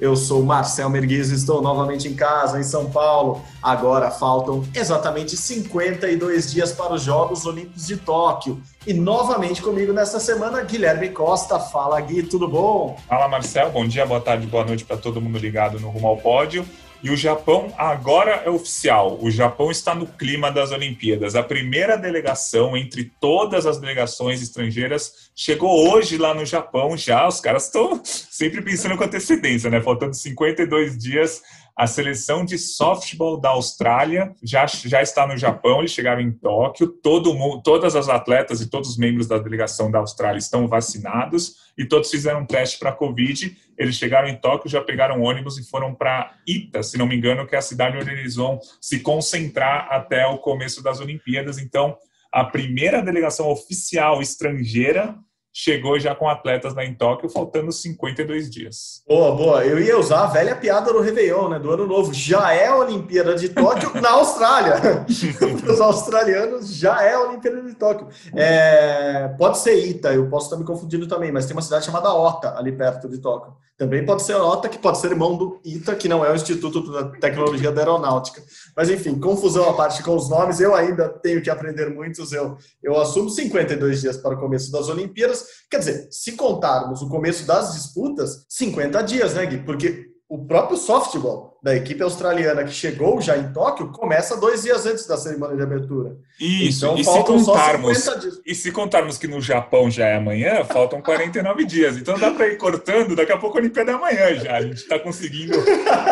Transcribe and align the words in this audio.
Eu 0.00 0.14
sou 0.14 0.44
Marcel 0.44 0.88
Merguiz 0.88 1.30
estou 1.30 1.60
novamente 1.60 2.06
em 2.06 2.14
casa, 2.14 2.60
em 2.60 2.62
São 2.62 2.88
Paulo. 2.88 3.42
Agora 3.60 4.10
faltam 4.12 4.62
exatamente 4.72 5.36
52 5.36 6.52
dias 6.52 6.70
para 6.70 6.94
os 6.94 7.02
Jogos 7.02 7.44
Olímpicos 7.44 7.86
de 7.86 7.96
Tóquio. 7.96 8.62
E 8.86 8.94
novamente 8.94 9.60
comigo 9.60 9.92
nesta 9.92 10.20
semana, 10.20 10.62
Guilherme 10.62 11.08
Costa. 11.08 11.58
Fala, 11.58 12.00
Gui, 12.00 12.22
tudo 12.22 12.46
bom? 12.46 12.96
Fala, 13.08 13.26
Marcel. 13.26 13.70
Bom 13.70 13.86
dia, 13.88 14.06
boa 14.06 14.20
tarde, 14.20 14.46
boa 14.46 14.64
noite 14.64 14.84
para 14.84 14.96
todo 14.96 15.20
mundo 15.20 15.36
ligado 15.36 15.80
no 15.80 15.88
Rumo 15.90 16.06
ao 16.06 16.16
Pódio. 16.16 16.64
E 17.02 17.10
o 17.10 17.16
Japão 17.16 17.72
agora 17.78 18.42
é 18.44 18.50
oficial. 18.50 19.18
O 19.22 19.30
Japão 19.30 19.70
está 19.70 19.94
no 19.94 20.06
clima 20.06 20.50
das 20.50 20.72
Olimpíadas. 20.72 21.36
A 21.36 21.42
primeira 21.42 21.96
delegação 21.96 22.76
entre 22.76 23.12
todas 23.20 23.66
as 23.66 23.78
delegações 23.78 24.42
estrangeiras 24.42 25.30
chegou 25.34 25.90
hoje 25.90 26.18
lá 26.18 26.34
no 26.34 26.44
Japão 26.44 26.96
já. 26.96 27.26
Os 27.26 27.40
caras 27.40 27.66
estão 27.66 28.00
sempre 28.04 28.62
pensando 28.62 28.96
com 28.96 29.04
antecedência, 29.04 29.70
né? 29.70 29.80
Faltando 29.80 30.14
52 30.14 30.98
dias 30.98 31.40
a 31.78 31.86
seleção 31.86 32.44
de 32.44 32.58
softball 32.58 33.40
da 33.40 33.50
Austrália 33.50 34.34
já, 34.42 34.66
já 34.66 35.00
está 35.00 35.24
no 35.28 35.36
Japão, 35.36 35.78
eles 35.78 35.92
chegaram 35.92 36.20
em 36.20 36.32
Tóquio. 36.32 36.88
Todo 36.88 37.32
mundo, 37.34 37.62
todas 37.62 37.94
as 37.94 38.08
atletas 38.08 38.60
e 38.60 38.68
todos 38.68 38.90
os 38.90 38.96
membros 38.98 39.28
da 39.28 39.38
delegação 39.38 39.88
da 39.88 40.00
Austrália 40.00 40.40
estão 40.40 40.66
vacinados 40.66 41.54
e 41.78 41.84
todos 41.84 42.10
fizeram 42.10 42.40
um 42.40 42.44
teste 42.44 42.80
para 42.80 42.90
Covid. 42.90 43.56
Eles 43.78 43.94
chegaram 43.94 44.26
em 44.26 44.34
Tóquio, 44.34 44.68
já 44.68 44.80
pegaram 44.80 45.22
ônibus 45.22 45.56
e 45.56 45.70
foram 45.70 45.94
para 45.94 46.34
Ita, 46.44 46.82
se 46.82 46.98
não 46.98 47.06
me 47.06 47.14
engano, 47.14 47.46
que 47.46 47.54
é 47.54 47.58
a 47.58 47.62
cidade 47.62 47.96
onde 47.96 48.10
eles 48.10 48.34
vão 48.34 48.58
se 48.80 48.98
concentrar 48.98 49.86
até 49.88 50.26
o 50.26 50.38
começo 50.38 50.82
das 50.82 50.98
Olimpíadas. 50.98 51.58
Então, 51.58 51.96
a 52.32 52.42
primeira 52.42 53.00
delegação 53.00 53.48
oficial 53.48 54.20
estrangeira 54.20 55.16
chegou 55.52 55.98
já 55.98 56.14
com 56.14 56.28
atletas 56.28 56.74
lá 56.74 56.84
em 56.84 56.94
Tóquio, 56.94 57.28
faltando 57.28 57.72
52 57.72 58.48
dias. 58.50 59.02
Boa, 59.06 59.34
boa. 59.34 59.64
Eu 59.64 59.78
ia 59.78 59.98
usar 59.98 60.24
a 60.24 60.26
velha 60.26 60.54
piada 60.54 60.92
do 60.92 61.00
Réveillon, 61.00 61.48
né, 61.48 61.58
do 61.58 61.70
Ano 61.70 61.86
Novo. 61.86 62.12
Já 62.14 62.52
é 62.52 62.66
a 62.66 62.76
Olimpíada 62.76 63.34
de 63.34 63.48
Tóquio 63.48 64.00
na 64.00 64.10
Austrália. 64.10 65.04
Para 65.38 65.72
os 65.72 65.80
australianos, 65.80 66.74
já 66.74 67.02
é 67.02 67.14
a 67.14 67.20
Olimpíada 67.20 67.62
de 67.62 67.74
Tóquio. 67.74 68.08
É, 68.34 69.28
pode 69.38 69.58
ser 69.58 69.74
Ita, 69.74 70.12
eu 70.12 70.28
posso 70.28 70.46
estar 70.46 70.56
me 70.56 70.64
confundindo 70.64 71.06
também, 71.06 71.32
mas 71.32 71.46
tem 71.46 71.56
uma 71.56 71.62
cidade 71.62 71.84
chamada 71.84 72.12
Ota, 72.12 72.56
ali 72.56 72.72
perto 72.72 73.08
de 73.08 73.18
Tóquio. 73.18 73.54
Também 73.78 74.04
pode 74.04 74.24
ser 74.24 74.34
Ota, 74.34 74.68
que 74.68 74.76
pode 74.76 74.98
ser 74.98 75.12
irmão 75.12 75.36
do 75.36 75.60
ITA, 75.64 75.94
que 75.94 76.08
não 76.08 76.24
é 76.24 76.32
o 76.32 76.34
Instituto 76.34 76.90
da 76.90 77.04
Tecnologia 77.10 77.70
da 77.70 77.80
Aeronáutica. 77.80 78.42
Mas, 78.76 78.90
enfim, 78.90 79.20
confusão 79.20 79.70
à 79.70 79.72
parte 79.72 80.02
com 80.02 80.16
os 80.16 80.28
nomes, 80.28 80.58
eu 80.58 80.74
ainda 80.74 81.08
tenho 81.08 81.40
que 81.40 81.48
aprender 81.48 81.88
muitos. 81.88 82.32
Eu, 82.32 82.58
eu 82.82 82.98
assumo 82.98 83.30
52 83.30 84.00
dias 84.00 84.16
para 84.16 84.34
o 84.34 84.40
começo 84.40 84.72
das 84.72 84.88
Olimpíadas. 84.88 85.46
Quer 85.70 85.78
dizer, 85.78 86.08
se 86.10 86.32
contarmos 86.32 87.02
o 87.02 87.08
começo 87.08 87.46
das 87.46 87.74
disputas, 87.74 88.44
50 88.48 89.02
dias, 89.02 89.34
né, 89.34 89.46
Gui? 89.46 89.64
Porque 89.64 90.06
o 90.28 90.46
próprio 90.46 90.76
softball 90.76 91.57
da 91.62 91.74
equipe 91.74 92.02
australiana 92.02 92.64
que 92.64 92.72
chegou 92.72 93.20
já 93.20 93.36
em 93.36 93.52
Tóquio 93.52 93.88
começa 93.88 94.36
dois 94.36 94.62
dias 94.62 94.86
antes 94.86 95.06
da 95.06 95.16
cerimônia 95.16 95.56
de 95.56 95.62
abertura. 95.62 96.16
Isso, 96.40 96.86
então, 96.86 96.96
e, 96.96 97.04
se 97.04 97.24
contarmos, 97.24 98.10
e 98.46 98.54
se 98.54 98.70
contarmos 98.70 99.18
que 99.18 99.26
no 99.26 99.40
Japão 99.40 99.90
já 99.90 100.06
é 100.06 100.16
amanhã, 100.16 100.64
faltam 100.64 101.02
49 101.02 101.64
dias. 101.64 101.96
Então 101.96 102.16
dá 102.16 102.30
para 102.30 102.46
ir 102.46 102.56
cortando, 102.56 103.16
daqui 103.16 103.32
a 103.32 103.36
pouco 103.36 103.58
a 103.58 103.60
Olimpíada 103.60 103.90
é 103.90 103.94
amanhã 103.94 104.34
já. 104.36 104.56
A 104.56 104.62
gente 104.62 104.76
está 104.76 105.00
conseguindo 105.00 105.58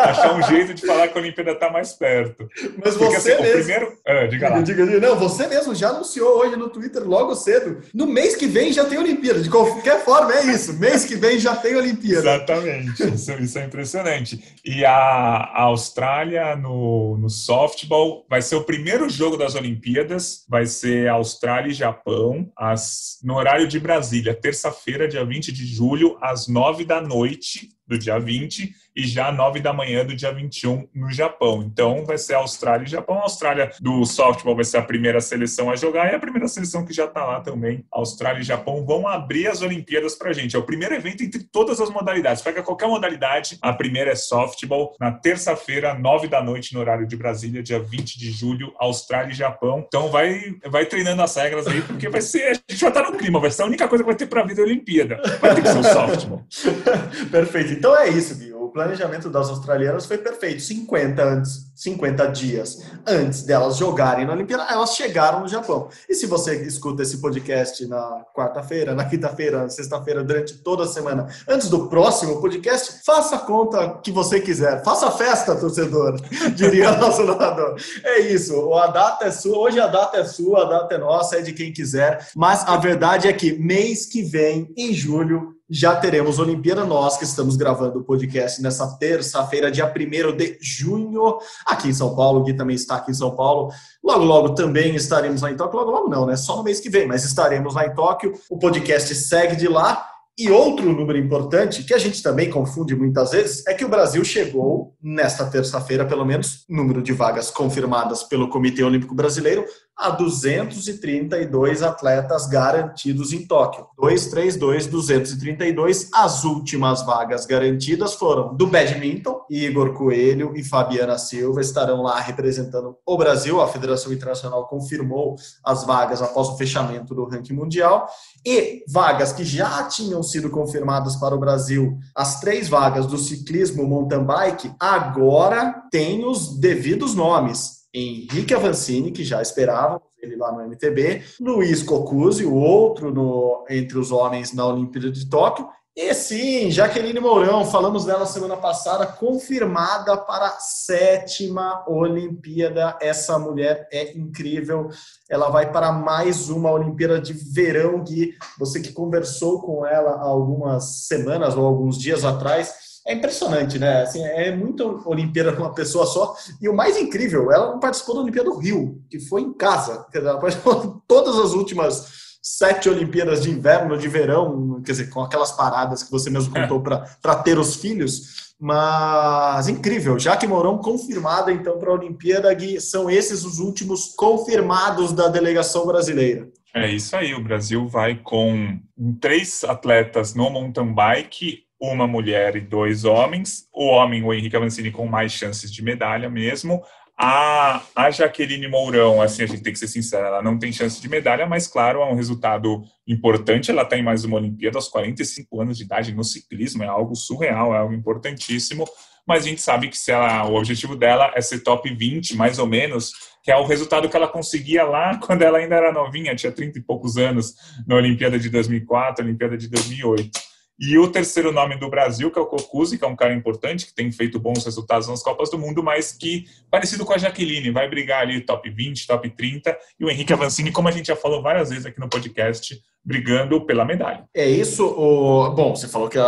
achar 0.03 0.35
um 0.35 0.41
jeito 0.43 0.73
de 0.73 0.85
falar 0.85 1.07
que 1.07 1.17
a 1.17 1.21
Olimpíada 1.21 1.51
está 1.51 1.71
mais 1.71 1.93
perto. 1.93 2.49
Mas 2.83 2.95
Porque, 2.95 3.17
você 3.17 3.31
assim, 3.31 3.41
mesmo... 3.41 3.63
Primeiro... 3.63 3.97
Ah, 4.05 4.27
diga 4.27 4.49
lá. 4.49 4.61
Diga, 4.61 4.85
diga, 4.85 4.99
não, 4.99 5.15
você 5.15 5.47
mesmo 5.47 5.73
já 5.73 5.89
anunciou 5.89 6.39
hoje 6.39 6.57
no 6.57 6.69
Twitter 6.69 7.07
logo 7.07 7.33
cedo. 7.35 7.77
No 7.93 8.05
mês 8.05 8.35
que 8.35 8.47
vem 8.47 8.73
já 8.73 8.83
tem 8.83 8.97
Olimpíada. 8.97 9.39
De 9.39 9.49
qualquer 9.49 10.03
forma, 10.03 10.33
é 10.33 10.45
isso. 10.47 10.73
Mês 10.73 11.05
que 11.05 11.15
vem 11.15 11.39
já 11.39 11.55
tem 11.55 11.75
Olimpíada. 11.77 12.19
Exatamente. 12.19 13.15
Isso, 13.15 13.31
isso 13.31 13.59
é 13.59 13.63
impressionante. 13.63 14.43
E 14.65 14.83
a 14.83 15.36
a 15.37 15.63
Austrália 15.63 16.55
no, 16.55 17.17
no 17.17 17.29
softball. 17.29 18.25
Vai 18.29 18.41
ser 18.41 18.55
o 18.55 18.63
primeiro 18.63 19.09
jogo 19.09 19.37
das 19.37 19.55
Olimpíadas. 19.55 20.45
Vai 20.47 20.65
ser 20.65 21.09
Austrália 21.09 21.69
e 21.69 21.73
Japão, 21.73 22.51
as, 22.55 23.19
no 23.23 23.35
horário 23.35 23.67
de 23.67 23.79
Brasília, 23.79 24.33
terça-feira, 24.33 25.07
dia 25.07 25.25
20 25.25 25.51
de 25.51 25.65
julho, 25.65 26.17
às 26.21 26.47
9 26.47 26.85
da 26.85 27.01
noite 27.01 27.76
do 27.87 27.97
dia 27.97 28.19
20 28.19 28.73
e 28.97 29.05
já 29.05 29.31
9 29.31 29.59
da 29.59 29.71
manhã 29.71 30.03
do 30.03 30.15
dia 30.15 30.31
21 30.31 30.87
no 30.93 31.11
Japão. 31.11 31.63
Então 31.63 32.03
vai 32.03 32.17
ser 32.17 32.33
Austrália 32.33 32.85
e 32.85 32.89
Japão. 32.89 33.19
A 33.19 33.23
Austrália 33.23 33.71
do 33.79 34.03
softball 34.05 34.55
vai 34.55 34.65
ser 34.65 34.77
a 34.77 34.81
primeira 34.81 35.21
seleção 35.21 35.69
a 35.69 35.75
jogar 35.75 36.11
e 36.11 36.15
a 36.15 36.19
primeira 36.19 36.47
seleção 36.47 36.83
que 36.83 36.93
já 36.93 37.05
está 37.05 37.23
lá 37.23 37.39
também. 37.39 37.85
Austrália 37.91 38.41
e 38.41 38.43
Japão 38.43 38.83
vão 38.83 39.07
abrir 39.07 39.47
as 39.47 39.61
Olimpíadas 39.61 40.15
para 40.15 40.33
gente. 40.33 40.55
É 40.55 40.59
o 40.59 40.63
primeiro 40.63 40.95
evento 40.95 41.23
entre 41.23 41.43
todas 41.43 41.79
as 41.79 41.91
modalidades. 41.91 42.41
Pega 42.41 42.63
qualquer 42.63 42.87
modalidade. 42.87 43.59
A 43.61 43.71
primeira 43.71 44.11
é 44.11 44.15
softball. 44.15 44.95
Na 44.99 45.11
terça-feira, 45.11 45.93
9 45.93 46.27
da 46.27 46.41
noite, 46.43 46.73
no 46.73 46.79
horário 46.79 47.07
de 47.07 47.15
Brasília, 47.15 47.61
dia 47.61 47.79
20 47.79 48.17
de 48.17 48.31
julho, 48.31 48.73
Austrália 48.79 49.31
e 49.31 49.35
Japão. 49.35 49.85
Então 49.87 50.09
vai, 50.09 50.55
vai 50.65 50.87
treinando 50.87 51.21
as 51.21 51.35
regras 51.35 51.67
aí, 51.67 51.81
porque 51.83 52.09
vai 52.09 52.21
ser. 52.21 52.43
A 52.47 52.53
gente 52.53 52.79
já 52.81 52.87
está 52.87 53.03
no 53.03 53.15
clima, 53.15 53.39
vai 53.39 53.51
ser 53.51 53.61
a 53.61 53.65
única 53.65 53.87
coisa 53.87 54.03
que 54.03 54.07
vai 54.07 54.15
ter 54.15 54.25
para 54.25 54.41
a 54.41 54.45
vida 54.45 54.63
Olimpíada. 54.63 55.21
Vai 55.39 55.53
ter 55.53 55.61
que 55.61 55.67
ser 55.67 55.77
o 55.77 55.83
softball. 55.83 56.43
Perfeito. 57.29 57.76
Então 57.77 57.95
é 57.95 58.09
isso, 58.09 58.35
Gui. 58.35 58.53
O 58.53 58.69
planejamento 58.69 59.29
das 59.29 59.49
australianas 59.49 60.05
foi 60.05 60.17
perfeito. 60.17 60.61
50 60.61 61.23
antes, 61.23 61.71
50 61.75 62.27
dias 62.27 62.83
antes 63.07 63.43
delas 63.43 63.77
jogarem 63.77 64.25
na 64.25 64.33
Olimpíada, 64.33 64.67
elas 64.69 64.95
chegaram 64.95 65.41
no 65.41 65.47
Japão. 65.47 65.89
E 66.09 66.13
se 66.13 66.25
você 66.25 66.63
escuta 66.63 67.03
esse 67.03 67.21
podcast 67.21 67.87
na 67.87 68.25
quarta-feira, 68.35 68.93
na 68.93 69.05
quinta-feira, 69.05 69.63
na 69.63 69.69
sexta-feira, 69.69 70.23
durante 70.23 70.57
toda 70.57 70.83
a 70.83 70.87
semana, 70.87 71.27
antes 71.47 71.69
do 71.69 71.87
próximo 71.87 72.41
podcast, 72.41 73.05
faça 73.05 73.35
a 73.37 73.39
conta 73.39 73.99
que 74.03 74.11
você 74.11 74.41
quiser. 74.41 74.83
Faça 74.83 75.07
a 75.07 75.11
festa, 75.11 75.55
torcedor, 75.55 76.19
diria 76.55 76.91
o 76.91 76.97
nosso 76.97 77.23
narrador. 77.23 77.75
É 78.03 78.19
isso. 78.19 78.73
A 78.73 78.87
data 78.87 79.25
é 79.25 79.31
sua. 79.31 79.57
Hoje 79.59 79.79
a 79.79 79.87
data 79.87 80.17
é 80.17 80.25
sua, 80.25 80.63
a 80.63 80.65
data 80.65 80.95
é 80.95 80.97
nossa, 80.97 81.37
é 81.37 81.41
de 81.41 81.53
quem 81.53 81.71
quiser. 81.71 82.27
Mas 82.35 82.67
a 82.67 82.75
verdade 82.75 83.27
é 83.27 83.33
que 83.33 83.57
mês 83.57 84.05
que 84.05 84.23
vem, 84.23 84.73
em 84.75 84.93
julho, 84.93 85.56
já 85.69 85.95
teremos 85.95 86.39
Olimpíada. 86.39 86.85
Nós 86.85 87.17
que 87.17 87.23
estamos 87.23 87.55
gravando 87.55 87.99
o 87.99 88.03
podcast 88.03 88.61
nessa 88.61 88.97
terça-feira, 88.97 89.71
dia 89.71 89.85
1 89.85 90.35
de 90.35 90.57
junho, 90.61 91.37
aqui 91.65 91.89
em 91.89 91.93
São 91.93 92.15
Paulo. 92.15 92.39
O 92.39 92.43
Gui 92.43 92.53
também 92.53 92.75
está 92.75 92.95
aqui 92.95 93.11
em 93.11 93.13
São 93.13 93.35
Paulo. 93.35 93.71
Logo, 94.03 94.23
logo 94.23 94.49
também 94.55 94.95
estaremos 94.95 95.41
lá 95.41 95.51
em 95.51 95.57
Tóquio. 95.57 95.79
Logo, 95.79 95.91
logo 95.91 96.09
não, 96.09 96.25
né? 96.25 96.35
Só 96.35 96.55
no 96.55 96.63
mês 96.63 96.79
que 96.79 96.89
vem, 96.89 97.07
mas 97.07 97.25
estaremos 97.25 97.75
lá 97.75 97.85
em 97.85 97.93
Tóquio. 97.93 98.33
O 98.49 98.57
podcast 98.57 99.13
segue 99.13 99.55
de 99.55 99.67
lá. 99.67 100.07
E 100.39 100.51
outro 100.51 100.93
número 100.93 101.17
importante, 101.17 101.83
que 101.83 101.95
a 101.95 101.97
gente 101.97 102.21
também 102.21 102.47
confunde 102.47 102.95
muitas 102.95 103.31
vezes, 103.31 103.65
é 103.65 103.73
que 103.73 103.83
o 103.83 103.89
Brasil 103.89 104.23
chegou, 104.23 104.95
nesta 105.01 105.43
terça-feira, 105.47 106.05
pelo 106.05 106.23
menos, 106.23 106.63
número 106.69 107.01
de 107.01 107.11
vagas 107.11 107.49
confirmadas 107.49 108.21
pelo 108.21 108.47
Comitê 108.47 108.83
Olímpico 108.83 109.15
Brasileiro, 109.15 109.65
a 109.97 110.11
232 110.11 111.81
atletas 111.81 112.45
garantidos 112.45 113.33
em 113.33 113.45
Tóquio. 113.45 113.87
232, 113.97 114.85
232. 114.85 116.09
As 116.13 116.43
últimas 116.43 117.03
vagas 117.03 117.45
garantidas 117.47 118.13
foram 118.13 118.55
do 118.55 118.67
badminton, 118.67 119.41
Igor 119.49 119.93
Coelho 119.93 120.53
e 120.55 120.63
Fabiana 120.63 121.17
Silva 121.17 121.61
estarão 121.61 122.03
lá 122.03 122.19
representando 122.19 122.95
o 123.05 123.17
Brasil. 123.17 123.59
A 123.59 123.67
Federação 123.67 124.13
Internacional 124.13 124.67
confirmou 124.67 125.35
as 125.63 125.83
vagas 125.83 126.21
após 126.21 126.49
o 126.49 126.57
fechamento 126.57 127.15
do 127.15 127.25
ranking 127.25 127.53
mundial. 127.53 128.07
E 128.45 128.83
vagas 128.87 129.33
que 129.33 129.43
já 129.43 129.83
tinham 129.83 130.21
sido 130.21 130.49
confirmadas 130.49 131.15
para 131.15 131.33
o 131.33 131.39
Brasil, 131.39 131.97
as 132.15 132.39
três 132.39 132.69
vagas 132.69 133.07
do 133.07 133.17
ciclismo 133.17 133.87
mountain 133.87 134.23
bike, 134.23 134.71
agora 134.79 135.83
têm 135.91 136.23
os 136.23 136.57
devidos 136.59 137.15
nomes 137.15 137.76
Henrique 137.97 138.53
Avancini, 138.53 139.11
que 139.11 139.23
já 139.23 139.41
esperávamos 139.41 140.07
ele 140.21 140.35
lá 140.35 140.51
no 140.51 140.61
MTB, 140.67 141.23
Luiz 141.39 141.83
Cocuzzi, 141.83 142.43
o 142.43 142.55
outro 142.55 143.13
no, 143.13 143.65
entre 143.69 143.97
os 143.97 144.11
homens 144.11 144.51
na 144.53 144.65
Olimpíada 144.65 145.11
de 145.11 145.29
Tóquio, 145.29 145.67
e 145.99 146.13
sim, 146.13 146.69
Jaqueline 146.69 147.19
Mourão, 147.19 147.65
falamos 147.65 148.05
dela 148.05 148.27
semana 148.27 148.55
passada, 148.55 149.07
confirmada 149.07 150.15
para 150.15 150.45
a 150.45 150.59
sétima 150.59 151.83
Olimpíada. 151.87 152.95
Essa 153.01 153.39
mulher 153.39 153.87
é 153.91 154.15
incrível. 154.15 154.89
Ela 155.27 155.49
vai 155.49 155.71
para 155.71 155.91
mais 155.91 156.51
uma 156.51 156.71
Olimpíada 156.71 157.19
de 157.19 157.33
Verão, 157.33 158.03
Gui. 158.03 158.35
Você 158.59 158.79
que 158.79 158.93
conversou 158.93 159.59
com 159.59 159.87
ela 159.87 160.11
há 160.11 160.27
algumas 160.27 161.07
semanas 161.07 161.57
ou 161.57 161.65
alguns 161.65 161.97
dias 161.97 162.23
atrás, 162.23 162.75
é 163.07 163.13
impressionante, 163.13 163.79
né? 163.79 164.01
Assim, 164.01 164.21
é 164.21 164.53
muito 164.53 165.01
Olimpíada 165.05 165.53
com 165.53 165.63
uma 165.63 165.73
pessoa 165.73 166.05
só. 166.05 166.35
E 166.61 166.67
o 166.67 166.75
mais 166.75 166.97
incrível, 166.97 167.51
ela 167.51 167.71
não 167.71 167.79
participou 167.79 168.15
da 168.15 168.21
Olimpíada 168.21 168.49
do 168.49 168.57
Rio, 168.57 169.01
que 169.09 169.17
foi 169.17 169.41
em 169.41 169.53
casa. 169.53 170.05
Ela 170.13 170.37
participou 170.37 170.75
de 170.81 170.93
todas 171.07 171.37
as 171.39 171.53
últimas 171.53 172.27
sete 172.41 172.89
Olimpíadas 172.89 173.43
de 173.43 173.49
inverno, 173.49 173.97
de 173.97 174.07
verão, 174.09 174.81
quer 174.85 174.91
dizer, 174.91 175.09
com 175.09 175.21
aquelas 175.21 175.53
paradas 175.53 176.03
que 176.03 176.11
você 176.11 176.29
mesmo 176.29 176.53
contou 176.53 176.81
para 176.81 177.35
ter 177.43 177.57
os 177.57 177.75
filhos. 177.75 178.47
Mas 178.59 179.69
incrível, 179.69 180.17
Jaque 180.17 180.47
Mourão 180.47 180.79
confirmada 180.79 181.51
então 181.51 181.77
para 181.77 181.91
a 181.91 181.93
Olimpíada, 181.93 182.51
Gui, 182.53 182.81
são 182.81 183.09
esses 183.09 183.45
os 183.45 183.59
últimos 183.59 184.15
confirmados 184.15 185.13
da 185.13 185.27
delegação 185.27 185.85
brasileira. 185.85 186.49
É 186.73 186.91
isso 186.91 187.15
aí, 187.15 187.33
o 187.33 187.43
Brasil 187.43 187.87
vai 187.87 188.15
com 188.15 188.79
três 189.21 189.63
atletas 189.63 190.33
no 190.33 190.49
mountain 190.49 190.93
bike, 190.93 191.66
uma 191.79 192.07
mulher 192.07 192.55
e 192.55 192.61
dois 192.61 193.05
homens. 193.05 193.67
O 193.73 193.85
homem, 193.87 194.23
o 194.23 194.33
Henrique 194.33 194.55
Avancini, 194.55 194.91
com 194.91 195.05
mais 195.05 195.31
chances 195.31 195.71
de 195.71 195.83
medalha 195.83 196.29
mesmo. 196.29 196.83
A, 197.19 197.81
a 197.95 198.11
Jaqueline 198.11 198.67
Mourão, 198.67 199.19
assim, 199.19 199.41
a 199.41 199.47
gente 199.47 199.63
tem 199.63 199.73
que 199.73 199.79
ser 199.79 199.87
sincero, 199.87 200.27
ela 200.27 200.43
não 200.43 200.59
tem 200.59 200.71
chance 200.71 201.01
de 201.01 201.09
medalha, 201.09 201.47
mas 201.47 201.65
claro, 201.65 201.99
é 201.99 202.05
um 202.05 202.13
resultado 202.13 202.83
importante. 203.07 203.71
Ela 203.71 203.83
tem 203.83 204.03
mais 204.03 204.23
uma 204.23 204.37
Olimpíada 204.37 204.77
aos 204.77 204.87
45 204.87 205.61
anos 205.61 205.77
de 205.77 205.83
idade 205.83 206.13
no 206.13 206.23
ciclismo, 206.23 206.83
é 206.83 206.87
algo 206.87 207.15
surreal, 207.15 207.73
é 207.73 207.79
algo 207.79 207.93
importantíssimo. 207.93 208.85
Mas 209.27 209.43
a 209.43 209.49
gente 209.49 209.61
sabe 209.61 209.89
que 209.89 209.97
se 209.97 210.11
ela, 210.11 210.45
o 210.45 210.55
objetivo 210.55 210.95
dela 210.95 211.31
é 211.35 211.41
ser 211.41 211.59
top 211.59 211.93
20, 211.93 212.35
mais 212.35 212.59
ou 212.59 212.67
menos, 212.67 213.11
que 213.43 213.51
é 213.51 213.57
o 213.57 213.65
resultado 213.65 214.07
que 214.07 214.15
ela 214.15 214.27
conseguia 214.27 214.83
lá 214.83 215.17
quando 215.17 215.41
ela 215.41 215.57
ainda 215.57 215.75
era 215.75 215.91
novinha, 215.91 216.35
tinha 216.35 216.51
30 216.51 216.77
e 216.77 216.81
poucos 216.83 217.17
anos, 217.17 217.55
na 217.87 217.95
Olimpíada 217.95 218.37
de 218.37 218.47
2004, 218.49 219.25
Olimpíada 219.25 219.57
de 219.57 219.67
2008. 219.67 220.46
E 220.79 220.95
o 220.97 221.11
terceiro 221.11 221.51
nome 221.51 221.75
do 221.75 221.89
Brasil, 221.89 222.29
que 222.29 222.37
é 222.37 222.41
o 222.41 222.45
Cocuzzi, 222.45 222.99
que 222.99 223.03
é 223.03 223.07
um 223.07 223.15
cara 223.15 223.33
importante, 223.33 223.87
que 223.87 223.93
tem 223.93 224.11
feito 224.11 224.39
bons 224.39 224.63
resultados 224.63 225.07
nas 225.07 225.23
Copas 225.23 225.49
do 225.49 225.57
Mundo, 225.57 225.81
mas 225.81 226.11
que, 226.11 226.45
parecido 226.69 227.03
com 227.03 227.13
a 227.13 227.17
Jaqueline, 227.17 227.71
vai 227.71 227.89
brigar 227.89 228.21
ali 228.21 228.41
top 228.41 228.69
20, 228.69 229.07
top 229.07 229.27
30, 229.29 229.75
e 229.99 230.05
o 230.05 230.09
Henrique 230.09 230.33
Avancini, 230.33 230.71
como 230.71 230.87
a 230.87 230.91
gente 230.91 231.07
já 231.07 231.15
falou 231.15 231.41
várias 231.41 231.69
vezes 231.69 231.87
aqui 231.87 231.99
no 231.99 232.07
podcast, 232.07 232.79
brigando 233.07 233.65
pela 233.65 233.85
medalha. 233.85 234.25
É 234.35 234.49
isso. 234.49 234.85
O... 234.85 235.49
Bom, 235.51 235.73
você 235.73 235.87
falou 235.87 236.09
que 236.09 236.19
a, 236.19 236.25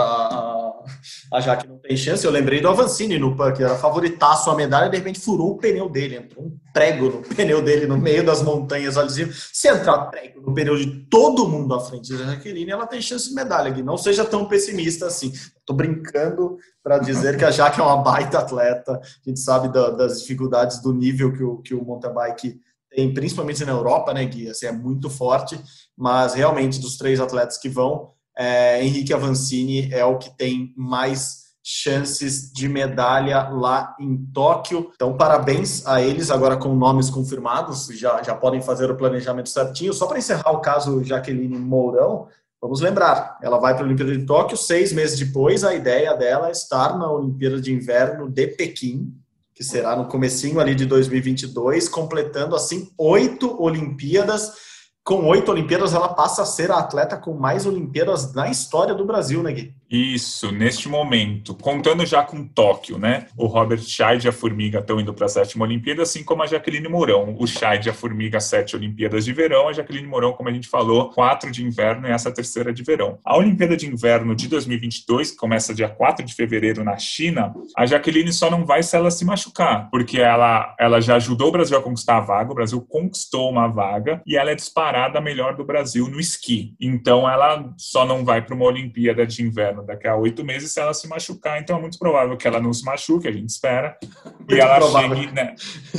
a, 1.33 1.41
Jaque 1.41 1.67
não 1.67 1.77
tem 1.77 1.97
chance. 1.97 2.25
Eu 2.25 2.31
lembrei 2.31 2.61
do 2.61 2.69
Avancini 2.69 3.19
no 3.19 3.35
PAN, 3.35 3.51
que 3.51 3.61
era 3.61 3.75
favoritaço 3.75 4.49
a 4.49 4.55
medalha, 4.55 4.87
e 4.87 4.89
de 4.89 4.95
repente 4.95 5.19
furou 5.19 5.51
o 5.51 5.57
pneu 5.57 5.89
dele. 5.89 6.15
Entrou 6.15 6.45
um 6.45 6.57
prego 6.71 7.09
no 7.09 7.21
pneu 7.35 7.61
dele 7.61 7.85
no 7.85 7.97
meio 7.97 8.25
das 8.25 8.41
montanhas 8.41 8.97
ali. 8.97 9.29
Se 9.33 9.67
entrar 9.67 10.05
prego 10.05 10.39
no 10.39 10.53
pneu 10.53 10.77
de 10.77 11.05
todo 11.09 11.49
mundo 11.49 11.75
à 11.75 11.81
frente 11.81 12.13
da 12.13 12.23
Jaqueline, 12.23 12.71
ela 12.71 12.87
tem 12.87 13.01
chance 13.01 13.27
de 13.27 13.35
medalha. 13.35 13.69
Gui. 13.71 13.83
Não 13.83 13.97
seja 13.97 14.23
tão 14.23 14.45
pessimista 14.45 15.07
assim. 15.07 15.33
Estou 15.33 15.75
brincando 15.75 16.57
para 16.81 16.97
dizer 16.97 17.37
que 17.37 17.43
a 17.43 17.51
Jaque 17.51 17.81
é 17.81 17.83
uma 17.83 17.97
baita 17.97 18.39
atleta. 18.39 18.93
A 18.93 19.29
gente 19.29 19.41
sabe 19.41 19.67
da, 19.67 19.89
das 19.89 20.21
dificuldades 20.21 20.81
do 20.81 20.93
nível 20.93 21.33
que 21.33 21.43
o, 21.43 21.57
que 21.57 21.73
o 21.75 21.83
mountain 21.83 22.13
bike 22.13 22.57
tem, 22.89 23.13
principalmente 23.13 23.63
na 23.63 23.71
Europa, 23.71 24.13
né, 24.13 24.25
Gui? 24.25 24.49
Assim, 24.49 24.65
é 24.65 24.71
muito 24.71 25.09
forte, 25.09 25.59
mas 25.99 26.33
realmente 26.33 26.79
dos 26.79 26.95
três 26.95 27.19
atletas 27.19 27.57
que 27.57 27.67
vão, 27.67 28.11
é, 28.37 28.81
Henrique 28.81 29.13
Avancini 29.13 29.93
é 29.93 30.05
o 30.05 30.17
que 30.17 30.35
tem 30.37 30.73
mais 30.77 31.49
chances 31.61 32.53
de 32.53 32.69
medalha 32.69 33.49
lá 33.49 33.93
em 33.99 34.15
Tóquio. 34.33 34.91
Então, 34.95 35.17
parabéns 35.17 35.85
a 35.85 36.01
eles, 36.01 36.31
agora 36.31 36.55
com 36.55 36.73
nomes 36.73 37.09
confirmados, 37.09 37.87
já, 37.87 38.23
já 38.23 38.33
podem 38.33 38.61
fazer 38.61 38.89
o 38.89 38.95
planejamento 38.95 39.49
certinho. 39.49 39.93
Só 39.93 40.07
para 40.07 40.17
encerrar 40.17 40.51
o 40.51 40.61
caso 40.61 41.03
Jaqueline 41.03 41.59
Mourão, 41.59 42.27
vamos 42.61 42.79
lembrar, 42.79 43.37
ela 43.43 43.57
vai 43.57 43.73
para 43.73 43.83
a 43.83 43.85
Olimpíada 43.85 44.17
de 44.17 44.25
Tóquio, 44.25 44.55
seis 44.55 44.93
meses 44.93 45.19
depois, 45.19 45.65
a 45.65 45.75
ideia 45.75 46.13
dela 46.13 46.47
é 46.47 46.51
estar 46.51 46.97
na 46.97 47.11
Olimpíada 47.11 47.59
de 47.59 47.73
Inverno 47.73 48.29
de 48.29 48.47
Pequim, 48.47 49.13
que 49.53 49.65
será 49.65 49.97
no 49.97 50.07
comecinho 50.07 50.61
ali 50.61 50.73
de 50.73 50.85
2022, 50.85 51.89
completando 51.89 52.55
assim 52.55 52.89
oito 52.97 53.61
Olimpíadas 53.61 54.69
com 55.09 55.25
oito 55.25 55.50
Olimpíadas, 55.50 55.95
ela 55.95 56.09
passa 56.09 56.44
a 56.44 56.45
ser 56.45 56.69
a 56.69 56.77
atleta 56.77 57.17
com 57.17 57.33
mais 57.33 57.65
Olimpíadas 57.65 58.31
na 58.31 58.47
história 58.47 58.94
do 58.94 59.03
Brasil, 59.03 59.41
né, 59.41 59.51
Gui? 59.51 59.75
Isso, 59.89 60.51
neste 60.51 60.88
momento, 60.88 61.56
contando 61.56 62.06
já 62.06 62.24
com 62.24 62.47
Tóquio, 62.47 62.97
né? 62.97 63.27
O 63.38 63.47
Robert 63.47 63.81
Scheid 63.81 64.25
e 64.25 64.30
a 64.30 64.31
Formiga 64.31 64.80
estão 64.80 65.00
indo 65.00 65.13
para 65.13 65.25
a 65.25 65.30
sétima 65.30 65.65
Olimpíada, 65.65 66.03
assim 66.03 66.24
como 66.24 66.44
a 66.44 66.47
Jaqueline 66.47 66.88
Mourão. 66.88 67.36
O 67.39 67.47
Scheid 67.47 67.88
e 67.88 67.89
a 67.89 67.94
Formiga, 67.94 68.39
sete 68.39 68.75
Olimpíadas 68.75 69.25
de 69.25 69.33
verão, 69.33 69.68
a 69.68 69.74
Jaqueline 69.74 70.07
Mourão, 70.07 70.33
como 70.33 70.50
a 70.50 70.53
gente 70.53 70.68
falou, 70.68 71.09
quatro 71.09 71.51
de 71.51 71.63
inverno 71.63 72.07
e 72.07 72.12
essa 72.12 72.31
terceira 72.31 72.71
de 72.71 72.83
verão. 72.83 73.19
A 73.24 73.38
Olimpíada 73.38 73.75
de 73.75 73.88
Inverno 73.88 74.36
de 74.36 74.47
2022, 74.47 75.31
que 75.31 75.38
começa 75.38 75.74
dia 75.74 75.89
4 75.89 76.25
de 76.25 76.33
fevereiro 76.33 76.83
na 76.83 76.97
China, 76.97 77.53
a 77.75 77.85
Jaqueline 77.85 78.31
só 78.31 78.50
não 78.50 78.65
vai 78.65 78.83
se 78.83 78.95
ela 78.95 79.09
se 79.09 79.25
machucar, 79.25 79.89
porque 79.89 80.19
ela, 80.19 80.75
ela 80.80 81.01
já 81.01 81.15
ajudou 81.15 81.50
o 81.50 81.51
Brasil 81.51 81.77
a 81.77 81.81
conquistar 81.81 82.18
a 82.18 82.21
vaga, 82.21 82.51
o 82.51 82.56
Brasil 82.56 82.81
conquistou 82.81 83.50
uma 83.50 83.68
vaga 83.68 84.21
e 84.25 84.38
ela 84.38 84.51
é 84.51 84.56
disparada 84.56 84.89
disparada 84.89 85.21
melhor 85.21 85.56
do 85.56 85.63
Brasil 85.63 86.07
no 86.07 86.19
esqui. 86.19 86.74
Então 86.80 87.30
ela 87.30 87.74
só 87.77 88.06
não 88.06 88.24
vai 88.24 88.42
para 88.42 88.56
uma 88.56 88.65
Olimpíada 88.65 89.25
de 89.25 89.44
inverno 89.44 89.78
daqui 89.83 90.07
a 90.07 90.15
oito 90.15 90.43
meses 90.43 90.71
se 90.71 90.79
ela 90.79 90.93
se 90.93 91.07
machucar. 91.07 91.61
Então 91.61 91.77
é 91.77 91.81
muito 91.81 91.97
provável 91.97 92.35
que 92.37 92.47
ela 92.47 92.59
não 92.59 92.73
se 92.73 92.83
machuque, 92.83 93.27
a 93.27 93.31
gente 93.31 93.49
espera, 93.49 93.97
muito 94.23 94.53
e 94.55 94.59
ela 94.59 94.77
provável. 94.77 95.17
chegue, 95.17 95.31
né, 95.31 95.55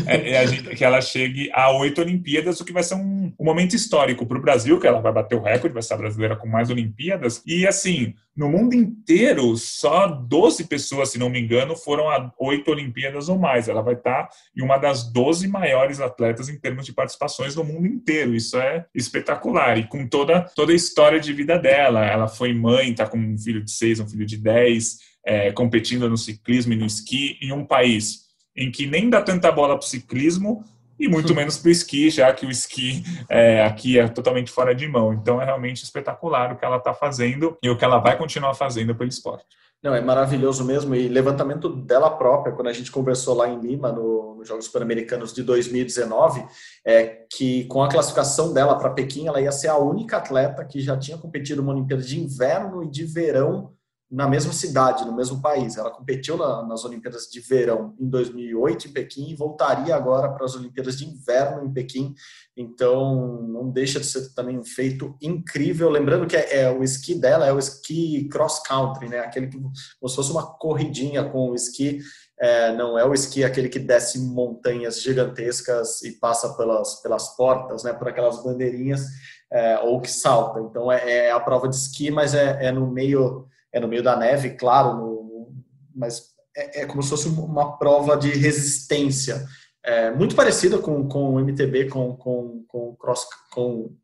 é 0.06 0.46
gente, 0.46 0.74
que 0.74 0.84
ela 0.84 1.00
chegue 1.00 1.50
a 1.52 1.70
oito 1.72 2.00
Olimpíadas, 2.00 2.60
o 2.60 2.64
que 2.64 2.72
vai 2.72 2.82
ser 2.82 2.94
um, 2.94 3.32
um 3.38 3.44
momento 3.44 3.74
histórico 3.74 4.26
para 4.26 4.38
o 4.38 4.42
Brasil, 4.42 4.78
que 4.78 4.86
ela 4.86 5.00
vai 5.00 5.12
bater 5.12 5.36
o 5.36 5.42
recorde, 5.42 5.74
vai 5.74 5.82
ser 5.82 5.94
a 5.94 5.98
brasileira 5.98 6.36
com 6.36 6.48
mais 6.48 6.70
Olimpíadas. 6.70 7.42
E 7.46 7.66
assim, 7.66 8.14
no 8.36 8.48
mundo 8.48 8.74
inteiro, 8.74 9.56
só 9.56 10.06
12 10.06 10.64
pessoas, 10.64 11.10
se 11.10 11.18
não 11.18 11.28
me 11.28 11.40
engano, 11.40 11.76
foram 11.76 12.08
a 12.08 12.32
oito 12.38 12.70
Olimpíadas 12.70 13.28
ou 13.28 13.38
mais. 13.38 13.68
Ela 13.68 13.82
vai 13.82 13.94
estar 13.94 14.28
em 14.56 14.62
uma 14.62 14.78
das 14.78 15.12
12 15.12 15.48
maiores 15.48 16.00
atletas 16.00 16.48
em 16.48 16.58
termos 16.58 16.86
de 16.86 16.92
participações 16.92 17.56
no 17.56 17.64
mundo 17.64 17.86
inteiro. 17.86 18.34
Isso 18.34 18.56
é 18.58 18.86
espetacular. 18.94 19.78
E 19.78 19.86
com 19.86 20.06
toda, 20.06 20.42
toda 20.54 20.72
a 20.72 20.76
história 20.76 21.20
de 21.20 21.32
vida 21.32 21.58
dela. 21.58 22.04
Ela 22.04 22.28
foi 22.28 22.54
mãe, 22.54 22.90
está 22.90 23.06
com 23.06 23.18
um 23.18 23.36
filho 23.36 23.62
de 23.62 23.70
seis, 23.70 24.00
um 24.00 24.08
filho 24.08 24.24
de 24.24 24.36
dez, 24.36 24.98
é, 25.26 25.52
competindo 25.52 26.08
no 26.08 26.16
ciclismo 26.16 26.72
e 26.72 26.76
no 26.76 26.86
esqui, 26.86 27.36
em 27.42 27.52
um 27.52 27.64
país 27.64 28.30
em 28.56 28.70
que 28.70 28.86
nem 28.86 29.08
dá 29.08 29.22
tanta 29.22 29.50
bola 29.50 29.76
para 29.78 29.86
o 29.86 29.88
ciclismo, 29.88 30.64
e 31.00 31.08
muito 31.08 31.34
menos 31.34 31.56
para 31.56 31.68
o 31.68 31.72
esqui, 31.72 32.10
já 32.10 32.30
que 32.32 32.44
o 32.44 32.50
esqui 32.50 33.02
é, 33.28 33.64
aqui 33.64 33.98
é 33.98 34.06
totalmente 34.06 34.50
fora 34.50 34.74
de 34.74 34.86
mão. 34.86 35.14
Então 35.14 35.40
é 35.40 35.44
realmente 35.46 35.82
espetacular 35.82 36.52
o 36.52 36.58
que 36.58 36.64
ela 36.64 36.76
está 36.76 36.92
fazendo 36.92 37.56
e 37.62 37.70
o 37.70 37.76
que 37.76 37.84
ela 37.84 37.98
vai 37.98 38.18
continuar 38.18 38.52
fazendo 38.52 38.94
pelo 38.94 39.08
esporte. 39.08 39.46
Não, 39.82 39.94
é 39.94 40.00
maravilhoso 40.02 40.62
mesmo. 40.62 40.94
E 40.94 41.08
levantamento 41.08 41.70
dela 41.70 42.10
própria, 42.10 42.54
quando 42.54 42.68
a 42.68 42.72
gente 42.72 42.92
conversou 42.92 43.34
lá 43.34 43.48
em 43.48 43.58
Lima, 43.58 43.90
no, 43.90 44.34
nos 44.34 44.46
Jogos 44.46 44.68
Pan-Americanos 44.68 45.32
de 45.32 45.42
2019, 45.42 46.44
é 46.84 47.24
que 47.32 47.64
com 47.64 47.82
a 47.82 47.88
classificação 47.88 48.52
dela 48.52 48.76
para 48.76 48.90
Pequim, 48.90 49.26
ela 49.26 49.40
ia 49.40 49.50
ser 49.50 49.68
a 49.68 49.78
única 49.78 50.18
atleta 50.18 50.66
que 50.66 50.82
já 50.82 50.98
tinha 50.98 51.16
competido 51.16 51.62
uma 51.62 51.72
Olimpíada 51.72 52.02
de 52.02 52.20
inverno 52.20 52.84
e 52.84 52.90
de 52.90 53.04
verão 53.04 53.72
na 54.10 54.28
mesma 54.28 54.52
cidade, 54.52 55.04
no 55.04 55.14
mesmo 55.14 55.40
país. 55.40 55.76
Ela 55.76 55.90
competiu 55.90 56.36
na, 56.36 56.66
nas 56.66 56.84
Olimpíadas 56.84 57.28
de 57.30 57.38
Verão 57.40 57.94
em 57.98 58.08
2008 58.08 58.88
em 58.88 58.92
Pequim 58.92 59.30
e 59.30 59.36
voltaria 59.36 59.94
agora 59.94 60.28
para 60.32 60.44
as 60.44 60.56
Olimpíadas 60.56 60.98
de 60.98 61.06
Inverno 61.06 61.64
em 61.64 61.72
Pequim. 61.72 62.12
Então, 62.56 63.40
não 63.42 63.70
deixa 63.70 64.00
de 64.00 64.06
ser 64.06 64.34
também 64.34 64.58
um 64.58 64.64
feito 64.64 65.16
incrível. 65.22 65.88
Lembrando 65.88 66.26
que 66.26 66.36
é, 66.36 66.62
é 66.62 66.70
o 66.70 66.82
esqui 66.82 67.14
dela 67.14 67.46
é 67.46 67.52
o 67.52 67.58
esqui 67.58 68.28
cross 68.28 68.60
country, 68.60 69.08
né? 69.08 69.20
Aquele 69.20 69.46
que 69.46 69.58
como 69.58 70.08
se 70.08 70.16
fosse 70.16 70.32
uma 70.32 70.54
corridinha 70.54 71.22
com 71.22 71.50
o 71.50 71.54
esqui. 71.54 72.00
É, 72.40 72.74
não 72.74 72.98
é 72.98 73.04
o 73.04 73.14
esqui 73.14 73.44
aquele 73.44 73.68
que 73.68 73.78
desce 73.78 74.18
montanhas 74.18 75.00
gigantescas 75.02 76.02
e 76.02 76.12
passa 76.12 76.54
pelas, 76.54 77.00
pelas 77.00 77.36
portas, 77.36 77.84
né? 77.84 77.92
Por 77.92 78.08
aquelas 78.08 78.42
bandeirinhas. 78.42 79.02
É, 79.52 79.78
ou 79.80 80.00
que 80.00 80.10
salta. 80.10 80.60
Então, 80.60 80.90
é, 80.90 81.26
é, 81.26 81.30
a 81.30 81.38
prova 81.38 81.68
de 81.68 81.76
esqui, 81.76 82.10
mas 82.10 82.34
é, 82.34 82.66
é 82.66 82.72
no 82.72 82.90
meio 82.90 83.46
é 83.72 83.80
no 83.80 83.88
meio 83.88 84.02
da 84.02 84.16
neve, 84.16 84.50
claro, 84.50 84.96
no, 84.96 85.20
mas 85.94 86.30
é, 86.56 86.82
é, 86.82 86.86
como 86.86 87.02
se 87.02 87.10
fosse 87.10 87.28
uma 87.28 87.76
prova 87.78 88.16
de 88.16 88.30
resistência. 88.30 89.46
É, 89.82 90.10
muito 90.10 90.34
parecida 90.34 90.78
com, 90.78 91.08
com 91.08 91.34
o 91.34 91.40
MTB, 91.40 91.88
com, 91.88 92.14
com, 92.16 92.64
com, 92.68 92.94
cross, 92.96 93.26
com, 93.52 93.96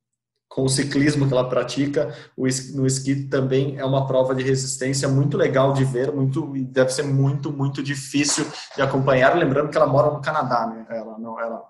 com 0.49 0.63
o 0.63 0.69
ciclismo 0.69 1.27
que 1.27 1.33
ela 1.33 1.49
pratica. 1.49 2.15
O, 2.37 2.47
no 2.75 2.87
esqui 2.87 3.25
também 3.29 3.77
é 3.79 3.85
uma 3.85 4.07
prova 4.07 4.35
de 4.35 4.43
resistência 4.43 5.09
muito 5.09 5.37
legal 5.37 5.73
de 5.73 5.85
ver, 5.85 6.13
muito, 6.13 6.53
deve 6.69 6.91
ser 6.91 7.03
muito, 7.03 7.53
muito 7.53 7.83
difícil 7.83 8.47
de 8.75 8.83
acompanhar. 8.83 9.37
Lembrando 9.37 9.71
que 9.71 9.77
ela 9.77 9.87
mora 9.87 10.11
no 10.11 10.23
Canadá, 10.23 10.67
né? 10.67 10.87
Ela, 10.89 11.19
não, 11.19 11.39
ela, 11.39 11.63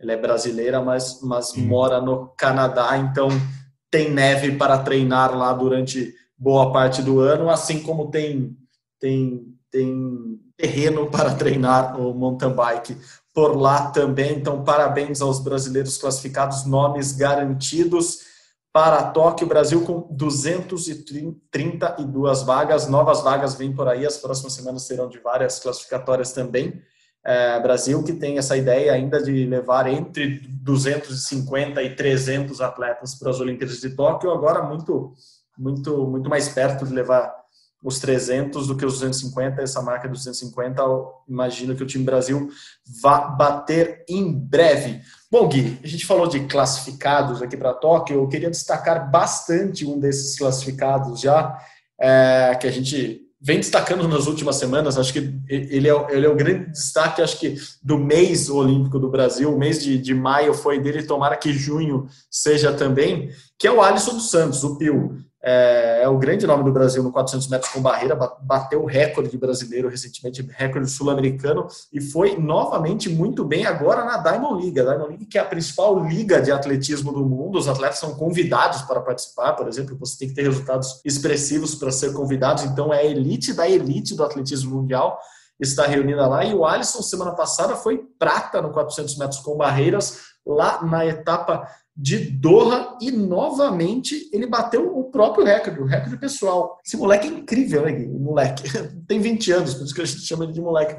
ela 0.00 0.12
é 0.12 0.16
brasileira, 0.16 0.80
mas, 0.82 1.20
mas 1.22 1.54
mora 1.54 2.00
no 2.00 2.28
Canadá, 2.36 2.96
então 2.96 3.28
tem 3.90 4.10
neve 4.10 4.56
para 4.56 4.78
treinar 4.78 5.36
lá 5.36 5.52
durante 5.52 6.12
boa 6.36 6.72
parte 6.72 7.02
do 7.02 7.20
ano, 7.20 7.50
assim 7.50 7.82
como 7.82 8.10
tem, 8.10 8.56
tem, 9.00 9.44
tem 9.70 10.40
terreno 10.56 11.08
para 11.10 11.34
treinar 11.34 12.00
o 12.00 12.14
mountain 12.14 12.52
bike 12.52 12.96
por 13.32 13.56
lá 13.56 13.90
também. 13.90 14.38
Então, 14.38 14.62
parabéns 14.62 15.20
aos 15.20 15.40
brasileiros 15.40 15.98
classificados, 15.98 16.64
nomes 16.64 17.12
garantidos 17.12 18.34
para 18.74 19.02
Tóquio, 19.04 19.46
Brasil 19.46 19.80
com 19.82 20.08
232 20.10 22.42
vagas, 22.42 22.88
novas 22.88 23.22
vagas 23.22 23.54
vêm 23.54 23.72
por 23.72 23.86
aí, 23.86 24.04
as 24.04 24.16
próximas 24.16 24.52
semanas 24.52 24.82
serão 24.82 25.08
de 25.08 25.20
várias 25.20 25.60
classificatórias 25.60 26.32
também. 26.32 26.82
É, 27.24 27.60
Brasil 27.60 28.02
que 28.02 28.12
tem 28.12 28.36
essa 28.36 28.56
ideia 28.56 28.92
ainda 28.92 29.22
de 29.22 29.46
levar 29.46 29.86
entre 29.86 30.40
250 30.48 31.80
e 31.84 31.94
300 31.94 32.60
atletas 32.60 33.14
para 33.14 33.30
as 33.30 33.38
Olimpíadas 33.40 33.80
de 33.80 33.90
Tóquio, 33.90 34.32
agora 34.32 34.64
muito, 34.64 35.14
muito, 35.56 36.06
muito 36.06 36.28
mais 36.28 36.48
perto 36.48 36.86
de 36.86 36.92
levar 36.92 37.32
os 37.84 37.98
300 37.98 38.66
do 38.66 38.76
que 38.76 38.86
os 38.86 38.94
250, 38.94 39.60
essa 39.60 39.82
marca 39.82 40.08
dos 40.08 40.20
250, 40.20 40.82
imagino 41.28 41.76
que 41.76 41.82
o 41.82 41.86
time 41.86 42.02
Brasil 42.02 42.48
vá 43.02 43.18
bater 43.18 44.02
em 44.08 44.32
breve. 44.32 45.02
Bom, 45.30 45.46
Gui, 45.46 45.78
a 45.84 45.86
gente 45.86 46.06
falou 46.06 46.26
de 46.26 46.40
classificados 46.46 47.42
aqui 47.42 47.58
para 47.58 47.74
Tóquio, 47.74 48.16
eu 48.16 48.28
queria 48.28 48.50
destacar 48.50 49.10
bastante 49.10 49.84
um 49.84 50.00
desses 50.00 50.38
classificados 50.38 51.20
já, 51.20 51.58
é, 52.00 52.56
que 52.58 52.66
a 52.66 52.70
gente 52.70 53.20
vem 53.38 53.58
destacando 53.58 54.08
nas 54.08 54.26
últimas 54.26 54.56
semanas, 54.56 54.96
acho 54.96 55.12
que 55.12 55.38
ele 55.46 55.86
é, 55.86 56.06
ele 56.08 56.24
é 56.24 56.28
o 56.30 56.34
grande 56.34 56.70
destaque, 56.70 57.20
acho 57.20 57.38
que 57.38 57.56
do 57.82 57.98
mês 57.98 58.48
olímpico 58.48 58.98
do 58.98 59.10
Brasil, 59.10 59.54
o 59.54 59.58
mês 59.58 59.84
de, 59.84 59.98
de 59.98 60.14
maio 60.14 60.54
foi 60.54 60.80
dele, 60.80 61.02
tomara 61.02 61.36
que 61.36 61.52
junho 61.52 62.06
seja 62.30 62.72
também, 62.72 63.28
que 63.58 63.66
é 63.66 63.70
o 63.70 63.82
Alisson 63.82 64.14
dos 64.14 64.30
Santos, 64.30 64.64
o 64.64 64.78
Pio 64.78 65.18
é, 65.46 66.00
é, 66.02 66.08
o 66.08 66.16
grande 66.16 66.46
nome 66.46 66.64
do 66.64 66.72
Brasil 66.72 67.02
no 67.02 67.12
400 67.12 67.48
metros 67.48 67.70
com 67.70 67.82
barreira, 67.82 68.16
bateu 68.40 68.82
o 68.82 68.86
recorde 68.86 69.36
brasileiro 69.36 69.90
recentemente, 69.90 70.40
recorde 70.56 70.90
sul-americano, 70.90 71.68
e 71.92 72.00
foi 72.00 72.38
novamente 72.38 73.10
muito 73.10 73.44
bem 73.44 73.66
agora 73.66 74.06
na 74.06 74.16
Diamond 74.16 74.62
League. 74.62 74.80
A 74.80 74.84
Diamond 74.84 75.08
League, 75.10 75.26
que 75.26 75.36
é 75.36 75.42
a 75.42 75.44
principal 75.44 76.02
liga 76.02 76.40
de 76.40 76.50
atletismo 76.50 77.12
do 77.12 77.26
mundo, 77.26 77.58
os 77.58 77.68
atletas 77.68 77.98
são 77.98 78.14
convidados 78.14 78.80
para 78.82 79.02
participar, 79.02 79.52
por 79.52 79.68
exemplo, 79.68 79.94
você 79.98 80.16
tem 80.18 80.28
que 80.28 80.34
ter 80.34 80.44
resultados 80.44 81.02
expressivos 81.04 81.74
para 81.74 81.92
ser 81.92 82.14
convidados, 82.14 82.64
então 82.64 82.92
é 82.92 83.00
a 83.00 83.04
elite 83.04 83.52
da 83.52 83.68
elite 83.68 84.14
do 84.14 84.24
atletismo 84.24 84.74
mundial 84.74 85.20
está 85.60 85.86
reunida 85.86 86.26
lá, 86.26 86.42
e 86.44 86.54
o 86.54 86.64
Alisson, 86.64 87.02
semana 87.02 87.32
passada, 87.32 87.76
foi 87.76 87.98
prata 88.18 88.62
no 88.62 88.70
400 88.70 89.18
metros 89.18 89.40
com 89.40 89.56
barreiras, 89.56 90.32
lá 90.46 90.82
na 90.82 91.06
etapa 91.06 91.68
de 91.96 92.18
Doha 92.18 92.98
e 93.00 93.12
novamente 93.12 94.28
ele 94.32 94.46
bateu 94.46 94.98
o 94.98 95.04
próprio 95.04 95.44
recorde, 95.44 95.80
o 95.80 95.84
recorde 95.84 96.16
pessoal. 96.16 96.80
Esse 96.84 96.96
moleque 96.96 97.28
é 97.28 97.30
incrível, 97.30 97.84
né? 97.84 97.92
Moleque. 98.08 98.64
Tem 99.06 99.20
20 99.20 99.52
anos, 99.52 99.74
por 99.74 99.84
isso 99.84 99.94
que 99.94 100.02
a 100.02 100.04
gente 100.04 100.22
chama 100.22 100.44
ele 100.44 100.52
de 100.52 100.60
moleque. 100.60 100.96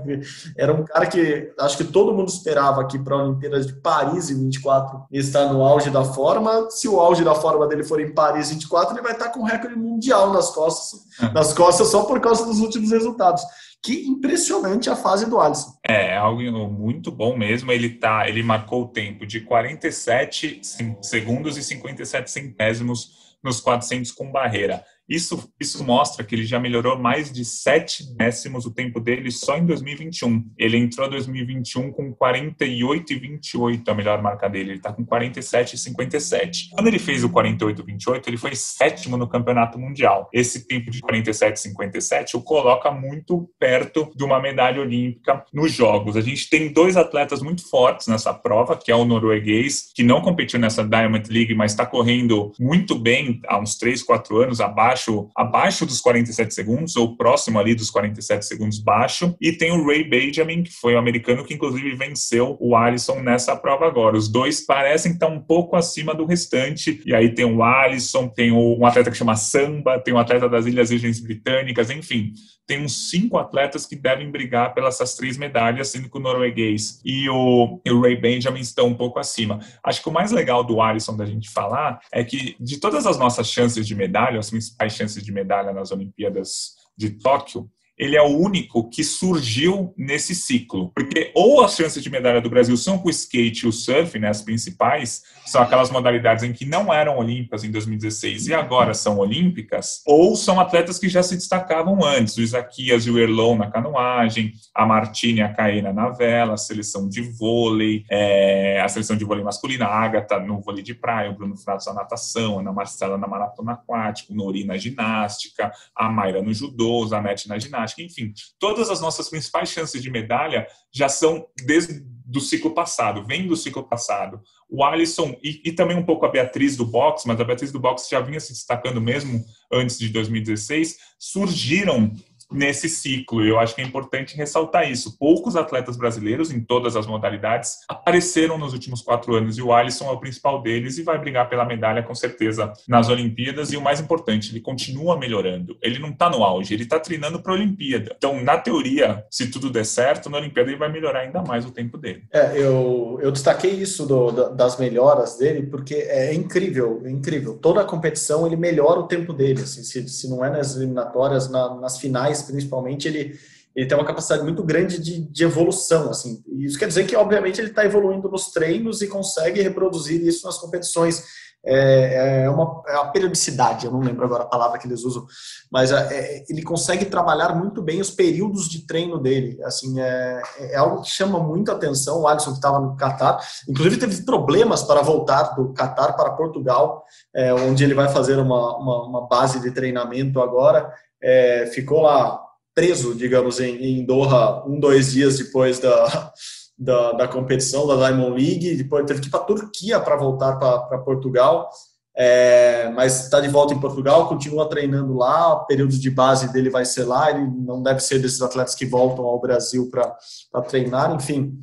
Era 0.57 0.73
um 0.73 0.85
cara 0.85 1.05
que 1.05 1.53
acho 1.59 1.77
que 1.77 1.83
todo 1.83 2.13
mundo 2.13 2.29
esperava 2.29 2.81
aqui 2.81 2.97
para 2.97 3.15
a 3.15 3.23
Olimpíada 3.23 3.59
de 3.59 3.73
Paris 3.73 4.29
em 4.29 4.41
24 4.45 5.05
e 5.11 5.19
está 5.19 5.51
no 5.51 5.63
auge 5.63 5.89
da 5.89 6.05
forma. 6.05 6.69
Se 6.69 6.87
o 6.87 6.99
auge 6.99 7.25
da 7.25 7.35
forma 7.35 7.67
dele 7.67 7.83
for 7.83 7.99
em 7.99 8.13
Paris 8.13 8.49
24, 8.51 8.95
ele 8.95 9.01
vai 9.01 9.11
estar 9.11 9.29
com 9.29 9.41
o 9.41 9.45
recorde 9.45 9.75
mundial 9.75 10.31
nas 10.31 10.51
costas, 10.51 11.01
é. 11.21 11.33
nas 11.33 11.51
costas 11.51 11.89
só 11.89 12.03
por 12.03 12.21
causa 12.21 12.45
dos 12.45 12.59
últimos 12.59 12.91
resultados. 12.91 13.43
Que 13.85 14.07
impressionante 14.07 14.89
a 14.89 14.95
fase 14.95 15.29
do 15.29 15.39
Alisson. 15.39 15.77
É, 15.87 16.07
é, 16.13 16.17
algo 16.17 16.41
muito 16.67 17.11
bom 17.11 17.37
mesmo. 17.37 17.71
Ele 17.71 17.87
tá, 17.89 18.27
ele 18.27 18.41
marcou 18.41 18.81
o 18.81 18.87
tempo 18.87 19.27
de 19.27 19.41
47 19.41 20.59
segundos 21.03 21.55
e 21.55 21.61
57 21.61 22.31
centésimos 22.31 23.37
nos 23.43 23.61
400 23.61 24.11
com 24.11 24.31
barreira. 24.31 24.83
Isso, 25.07 25.51
isso 25.59 25.83
mostra 25.83 26.23
que 26.23 26.33
ele 26.33 26.45
já 26.45 26.59
melhorou 26.59 26.97
mais 26.97 27.31
de 27.31 27.45
7 27.45 28.15
décimos 28.15 28.65
o 28.65 28.71
tempo 28.71 28.99
dele 28.99 29.29
só 29.29 29.57
em 29.57 29.65
2021. 29.65 30.51
Ele 30.57 30.77
entrou 30.77 31.07
em 31.07 31.11
2021 31.11 31.91
com 31.91 32.11
48 32.11 33.13
e 33.13 33.15
28 33.15 33.91
a 33.91 33.93
melhor 33.93 34.21
marca 34.21 34.49
dele. 34.49 34.71
Ele 34.71 34.77
está 34.77 34.91
com 34.91 35.05
47 35.05 35.75
e 35.75 35.77
57. 35.77 36.69
Quando 36.71 36.87
ele 36.87 36.97
fez 36.97 37.23
o 37.23 37.29
48 37.29 37.81
e 37.81 37.85
28, 37.85 38.29
ele 38.29 38.37
foi 38.37 38.55
sétimo 38.55 39.15
no 39.15 39.27
campeonato 39.27 39.77
mundial. 39.77 40.27
Esse 40.33 40.67
tempo 40.67 40.89
de 40.89 41.01
47 41.01 41.55
e 41.55 41.59
57 41.59 42.37
o 42.37 42.41
coloca 42.41 42.89
muito 42.89 43.47
perto 43.59 44.11
de 44.15 44.23
uma 44.23 44.41
medalha 44.41 44.81
olímpica 44.81 45.43
nos 45.53 45.71
Jogos. 45.71 46.17
A 46.17 46.21
gente 46.21 46.49
tem 46.49 46.71
dois 46.71 46.97
atletas 46.97 47.41
muito 47.41 47.69
fortes 47.69 48.07
nessa 48.07 48.33
prova, 48.33 48.77
que 48.77 48.91
é 48.91 48.95
o 48.95 49.05
norueguês, 49.05 49.91
que 49.93 50.03
não 50.03 50.21
competiu 50.21 50.59
nessa 50.59 50.83
Diamond 50.83 51.31
League, 51.31 51.53
mas 51.53 51.71
está 51.71 51.85
correndo 51.85 52.51
muito 52.59 52.97
bem 52.97 53.41
há 53.47 53.59
uns 53.59 53.77
3, 53.77 54.01
4 54.01 54.41
anos 54.41 54.61
abaixo 54.61 54.94
abaixo, 54.95 55.29
abaixo 55.35 55.85
dos 55.85 55.99
47 55.99 56.53
segundos, 56.53 56.95
ou 56.95 57.15
próximo 57.17 57.59
ali 57.59 57.75
dos 57.75 57.89
47 57.89 58.45
segundos 58.45 58.79
baixo. 58.79 59.35
E 59.41 59.51
tem 59.51 59.71
o 59.71 59.85
Ray 59.85 60.07
Benjamin, 60.07 60.63
que 60.63 60.71
foi 60.71 60.95
o 60.95 60.97
americano 60.97 61.43
que 61.43 61.53
inclusive 61.53 61.95
venceu 61.95 62.57
o 62.59 62.75
Alisson 62.75 63.19
nessa 63.19 63.55
prova 63.55 63.85
agora. 63.85 64.17
Os 64.17 64.29
dois 64.29 64.65
parecem 64.65 65.11
estar 65.11 65.27
um 65.27 65.39
pouco 65.39 65.75
acima 65.75 66.15
do 66.15 66.25
restante. 66.25 67.01
E 67.05 67.13
aí 67.13 67.33
tem 67.33 67.45
o 67.45 67.61
Alisson, 67.61 68.27
tem 68.27 68.51
um 68.51 68.85
atleta 68.85 69.11
que 69.11 69.17
chama 69.17 69.35
Samba, 69.35 69.99
tem 69.99 70.13
um 70.13 70.19
atleta 70.19 70.47
das 70.47 70.65
Ilhas 70.65 70.89
Virgens 70.89 71.19
Britânicas, 71.19 71.89
enfim 71.89 72.33
tem 72.67 72.83
uns 72.83 73.09
cinco 73.09 73.37
atletas 73.37 73.85
que 73.85 73.95
devem 73.95 74.31
brigar 74.31 74.73
pelas 74.73 74.95
essas 74.95 75.15
três 75.15 75.37
medalhas, 75.37 75.89
sendo 75.89 76.09
que 76.09 76.17
o 76.17 76.21
norueguês 76.21 76.99
e 77.03 77.29
o, 77.29 77.81
e 77.85 77.91
o, 77.91 78.01
Ray 78.01 78.15
Benjamin 78.15 78.61
estão 78.61 78.87
um 78.87 78.95
pouco 78.95 79.19
acima. 79.19 79.59
Acho 79.83 80.01
que 80.01 80.09
o 80.09 80.11
mais 80.11 80.31
legal 80.31 80.63
do 80.63 80.81
Alisson 80.81 81.15
da 81.15 81.25
gente 81.25 81.49
falar 81.49 81.99
é 82.11 82.23
que 82.23 82.55
de 82.59 82.79
todas 82.79 83.05
as 83.05 83.17
nossas 83.17 83.47
chances 83.47 83.85
de 83.85 83.93
medalha, 83.93 84.39
as 84.39 84.49
principais 84.49 84.93
chances 84.93 85.23
de 85.23 85.31
medalha 85.31 85.73
nas 85.73 85.91
Olimpíadas 85.91 86.75
de 86.97 87.09
Tóquio, 87.11 87.69
ele 87.97 88.15
é 88.15 88.21
o 88.21 88.37
único 88.37 88.89
que 88.89 89.03
surgiu 89.03 89.93
nesse 89.97 90.35
ciclo. 90.35 90.91
Porque 90.93 91.31
ou 91.33 91.63
as 91.63 91.75
chances 91.75 92.03
de 92.03 92.09
medalha 92.09 92.41
do 92.41 92.49
Brasil 92.49 92.75
são 92.77 92.97
com 92.97 93.07
o 93.07 93.11
skate 93.11 93.65
e 93.65 93.69
o 93.69 93.71
surf, 93.71 94.17
né, 94.19 94.29
as 94.29 94.41
principais, 94.41 95.23
são 95.45 95.61
aquelas 95.61 95.89
modalidades 95.91 96.43
em 96.43 96.51
que 96.51 96.65
não 96.65 96.93
eram 96.93 97.17
olímpicas 97.17 97.63
em 97.63 97.71
2016 97.71 98.47
e 98.47 98.53
agora 98.53 98.93
são 98.93 99.17
olímpicas, 99.19 100.01
ou 100.05 100.35
são 100.35 100.59
atletas 100.59 100.99
que 100.99 101.07
já 101.07 101.21
se 101.21 101.35
destacavam 101.35 102.03
antes, 102.03 102.35
o 102.37 102.41
Isaquias 102.41 103.05
e 103.05 103.11
o 103.11 103.19
Erlon 103.19 103.55
na 103.55 103.69
canoagem, 103.69 104.53
a 104.73 104.85
Martine 104.85 105.39
e 105.39 105.43
a 105.43 105.53
Caena 105.53 105.93
na 105.93 106.09
vela, 106.09 106.53
a 106.53 106.57
seleção 106.57 107.07
de 107.07 107.21
vôlei, 107.21 108.03
é, 108.09 108.81
a 108.81 108.87
seleção 108.87 109.15
de 109.15 109.23
vôlei 109.23 109.43
masculina, 109.43 109.85
a 109.85 110.03
Agatha 110.03 110.39
no 110.39 110.59
vôlei 110.61 110.83
de 110.83 110.93
praia, 110.93 111.29
o 111.29 111.35
Bruno 111.35 111.55
Fratos 111.55 111.85
na 111.85 111.93
natação, 111.93 112.57
a 112.57 112.61
Ana 112.61 112.73
Marcela 112.73 113.17
na 113.17 113.27
maratona 113.27 113.73
aquática, 113.73 114.33
o 114.33 114.35
Nori 114.35 114.63
na 114.63 114.77
ginástica, 114.77 115.71
a 115.95 116.09
Mayra 116.09 116.41
no 116.41 116.53
judô, 116.53 117.03
a 117.03 117.07
Zanetti 117.07 117.47
na 117.47 117.59
ginástica, 117.59 117.84
ginástica, 117.85 118.01
enfim, 118.01 118.33
todas 118.59 118.89
as 118.89 118.99
nossas 118.99 119.29
principais 119.29 119.69
chances 119.69 120.01
de 120.01 120.09
medalha 120.09 120.67
já 120.91 121.07
são 121.07 121.45
desde 121.63 122.03
do 122.27 122.39
ciclo 122.41 122.73
passado, 122.73 123.23
vem 123.23 123.47
do 123.47 123.55
ciclo 123.55 123.83
passado. 123.83 124.41
O 124.67 124.83
Alisson 124.83 125.37
e, 125.43 125.61
e, 125.63 125.71
também 125.71 125.95
um 125.95 126.03
pouco 126.03 126.25
a 126.25 126.29
Beatriz 126.29 126.75
do 126.75 126.85
boxe, 126.85 127.27
mas 127.27 127.39
a 127.39 127.43
Beatriz 127.43 127.71
do 127.71 127.79
boxe 127.79 128.09
já 128.09 128.19
vinha 128.19 128.39
se 128.39 128.51
destacando 128.51 128.99
mesmo 128.99 129.45
antes 129.71 129.99
de 129.99 130.09
2016, 130.09 130.97
surgiram 131.19 132.11
nesse 132.51 132.87
ciclo. 132.87 133.43
Eu 133.43 133.59
acho 133.59 133.75
que 133.75 133.81
é 133.81 133.85
importante 133.85 134.35
ressaltar 134.35 134.89
isso. 134.89 135.17
Poucos 135.17 135.55
atletas 135.55 135.97
brasileiros, 135.97 136.51
em 136.51 136.59
todas 136.61 136.95
as 136.95 137.07
modalidades, 137.07 137.79
apareceram 137.87 138.57
nos 138.57 138.73
últimos 138.73 139.01
quatro 139.01 139.35
anos 139.35 139.57
e 139.57 139.61
o 139.61 139.73
Alisson 139.73 140.07
é 140.07 140.11
o 140.11 140.19
principal 140.19 140.61
deles 140.61 140.97
e 140.97 141.03
vai 141.03 141.17
brigar 141.17 141.49
pela 141.49 141.65
medalha 141.65 142.03
com 142.03 142.13
certeza 142.13 142.71
nas 142.87 143.09
Olimpíadas. 143.09 143.71
E 143.71 143.77
o 143.77 143.81
mais 143.81 143.99
importante, 143.99 144.51
ele 144.51 144.61
continua 144.61 145.17
melhorando. 145.17 145.77
Ele 145.81 145.99
não 145.99 146.09
está 146.09 146.29
no 146.29 146.43
auge, 146.43 146.73
ele 146.73 146.83
está 146.83 146.99
treinando 146.99 147.41
para 147.41 147.51
a 147.51 147.55
Olimpíada. 147.55 148.13
Então, 148.17 148.41
na 148.43 148.57
teoria, 148.57 149.25
se 149.29 149.47
tudo 149.47 149.69
der 149.69 149.85
certo, 149.85 150.29
na 150.29 150.37
Olimpíada 150.37 150.69
ele 150.69 150.79
vai 150.79 150.91
melhorar 150.91 151.21
ainda 151.21 151.41
mais 151.41 151.65
o 151.65 151.71
tempo 151.71 151.97
dele. 151.97 152.23
É, 152.31 152.59
eu, 152.59 153.19
eu 153.21 153.31
destaquei 153.31 153.71
isso 153.71 154.05
do, 154.05 154.31
das 154.53 154.77
melhoras 154.77 155.37
dele 155.37 155.63
porque 155.63 155.95
é 155.95 156.33
incrível, 156.33 157.01
é 157.05 157.09
incrível. 157.09 157.57
Toda 157.57 157.81
a 157.81 157.85
competição 157.85 158.45
ele 158.45 158.55
melhora 158.55 158.99
o 158.99 159.07
tempo 159.07 159.33
dele. 159.33 159.61
Assim, 159.61 159.83
se, 159.83 160.07
se 160.07 160.29
não 160.29 160.43
é 160.43 160.49
nas 160.49 160.75
eliminatórias, 160.75 161.49
na, 161.49 161.75
nas 161.75 161.97
finais 161.97 162.34
principalmente, 162.41 163.07
ele, 163.07 163.37
ele 163.75 163.87
tem 163.87 163.97
uma 163.97 164.05
capacidade 164.05 164.43
muito 164.43 164.63
grande 164.63 164.99
de, 164.99 165.21
de 165.21 165.43
evolução, 165.43 166.09
assim. 166.09 166.41
Isso 166.59 166.79
quer 166.79 166.87
dizer 166.87 167.05
que, 167.05 167.15
obviamente, 167.15 167.59
ele 167.59 167.69
está 167.69 167.83
evoluindo 167.83 168.29
nos 168.29 168.51
treinos 168.51 169.01
e 169.01 169.07
consegue 169.07 169.61
reproduzir 169.61 170.21
isso 170.21 170.45
nas 170.45 170.57
competições. 170.57 171.23
É, 171.67 172.43
é, 172.43 172.49
uma, 172.49 172.83
é 172.87 172.93
uma 172.93 173.11
periodicidade, 173.11 173.87
eu 173.87 173.91
não 173.91 173.99
lembro 173.99 174.23
agora 174.23 174.43
a 174.43 174.47
palavra 174.47 174.77
que 174.77 174.85
eles 174.85 175.03
usam, 175.03 175.25
mas 175.71 175.91
é, 175.91 175.95
é 176.13 176.45
ele 176.47 176.61
consegue 176.61 177.05
trabalhar 177.05 177.55
muito 177.55 177.81
bem 177.81 177.99
os 177.99 178.11
períodos 178.11 178.69
de 178.69 178.85
treino 178.85 179.17
dele. 179.17 179.57
Assim, 179.63 179.99
é, 179.99 180.41
é 180.59 180.75
algo 180.75 181.01
que 181.01 181.09
chama 181.09 181.39
muito 181.39 181.71
atenção. 181.71 182.21
O 182.21 182.27
Alisson, 182.27 182.51
que 182.51 182.57
estava 182.57 182.79
no 182.79 182.95
Catar, 182.95 183.39
inclusive 183.67 183.97
teve 183.97 184.23
problemas 184.23 184.83
para 184.83 185.01
voltar 185.01 185.55
do 185.55 185.73
Catar 185.73 186.13
para 186.13 186.33
Portugal, 186.33 187.03
é, 187.35 187.51
onde 187.51 187.83
ele 187.83 187.95
vai 187.95 188.09
fazer 188.09 188.37
uma, 188.37 188.77
uma, 188.77 189.07
uma 189.07 189.27
base 189.27 189.59
de 189.59 189.71
treinamento 189.71 190.39
agora. 190.39 190.93
É, 191.27 191.65
ficou 191.73 192.01
lá 192.01 192.39
preso, 192.75 193.15
digamos, 193.15 193.59
em, 193.59 193.83
em 193.83 194.05
Doha 194.05 194.63
um, 194.67 194.79
dois 194.79 195.13
dias 195.13 195.39
depois 195.39 195.79
da, 195.79 196.33
da, 196.77 197.11
da, 197.13 197.27
competição 197.27 197.87
da 197.87 197.95
Diamond 197.95 198.39
League, 198.39 198.75
depois 198.75 199.05
teve 199.05 199.21
que 199.21 199.27
ir 199.27 199.31
para 199.31 199.39
a 199.39 199.45
Turquia 199.45 199.99
para 199.99 200.17
voltar 200.17 200.57
para 200.57 200.99
Portugal, 200.99 201.69
é, 202.15 202.89
mas 202.93 203.23
está 203.23 203.39
de 203.39 203.47
volta 203.47 203.73
em 203.73 203.79
Portugal, 203.79 204.27
continua 204.27 204.69
treinando 204.69 205.15
lá, 205.15 205.53
o 205.53 205.65
período 205.65 205.97
de 205.97 206.11
base 206.11 206.51
dele 206.51 206.69
vai 206.69 206.85
ser 206.85 207.05
lá, 207.05 207.31
ele 207.31 207.47
não 207.47 207.81
deve 207.81 208.01
ser 208.01 208.19
desses 208.19 208.41
atletas 208.41 208.75
que 208.75 208.85
voltam 208.85 209.25
ao 209.25 209.39
Brasil 209.39 209.89
para 209.89 210.61
treinar, 210.61 211.15
enfim, 211.15 211.57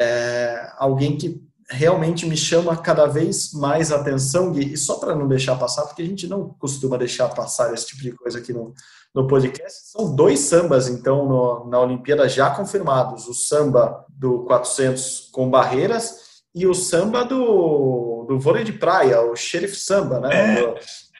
é, 0.00 0.72
alguém 0.78 1.16
que 1.16 1.40
realmente 1.74 2.26
me 2.26 2.36
chama 2.36 2.76
cada 2.76 3.06
vez 3.06 3.52
mais 3.52 3.90
atenção, 3.90 4.52
Gui, 4.52 4.72
e 4.72 4.76
só 4.76 4.94
para 4.94 5.14
não 5.14 5.26
deixar 5.26 5.56
passar, 5.56 5.82
porque 5.82 6.02
a 6.02 6.06
gente 6.06 6.26
não 6.26 6.54
costuma 6.58 6.96
deixar 6.96 7.28
passar 7.28 7.74
esse 7.74 7.86
tipo 7.86 8.02
de 8.02 8.12
coisa 8.12 8.38
aqui 8.38 8.52
no, 8.52 8.72
no 9.14 9.26
podcast, 9.26 9.90
são 9.90 10.14
dois 10.14 10.40
sambas, 10.40 10.88
então, 10.88 11.26
no, 11.26 11.68
na 11.68 11.80
Olimpíada 11.80 12.28
já 12.28 12.50
confirmados, 12.50 13.26
o 13.26 13.34
samba 13.34 14.04
do 14.08 14.44
400 14.44 15.30
com 15.32 15.50
barreiras 15.50 16.42
e 16.54 16.66
o 16.66 16.74
samba 16.74 17.24
do, 17.24 18.24
do 18.28 18.38
vôlei 18.38 18.64
de 18.64 18.72
praia, 18.72 19.20
o 19.20 19.34
Sheriff 19.34 19.76
Samba, 19.76 20.20
né? 20.20 20.60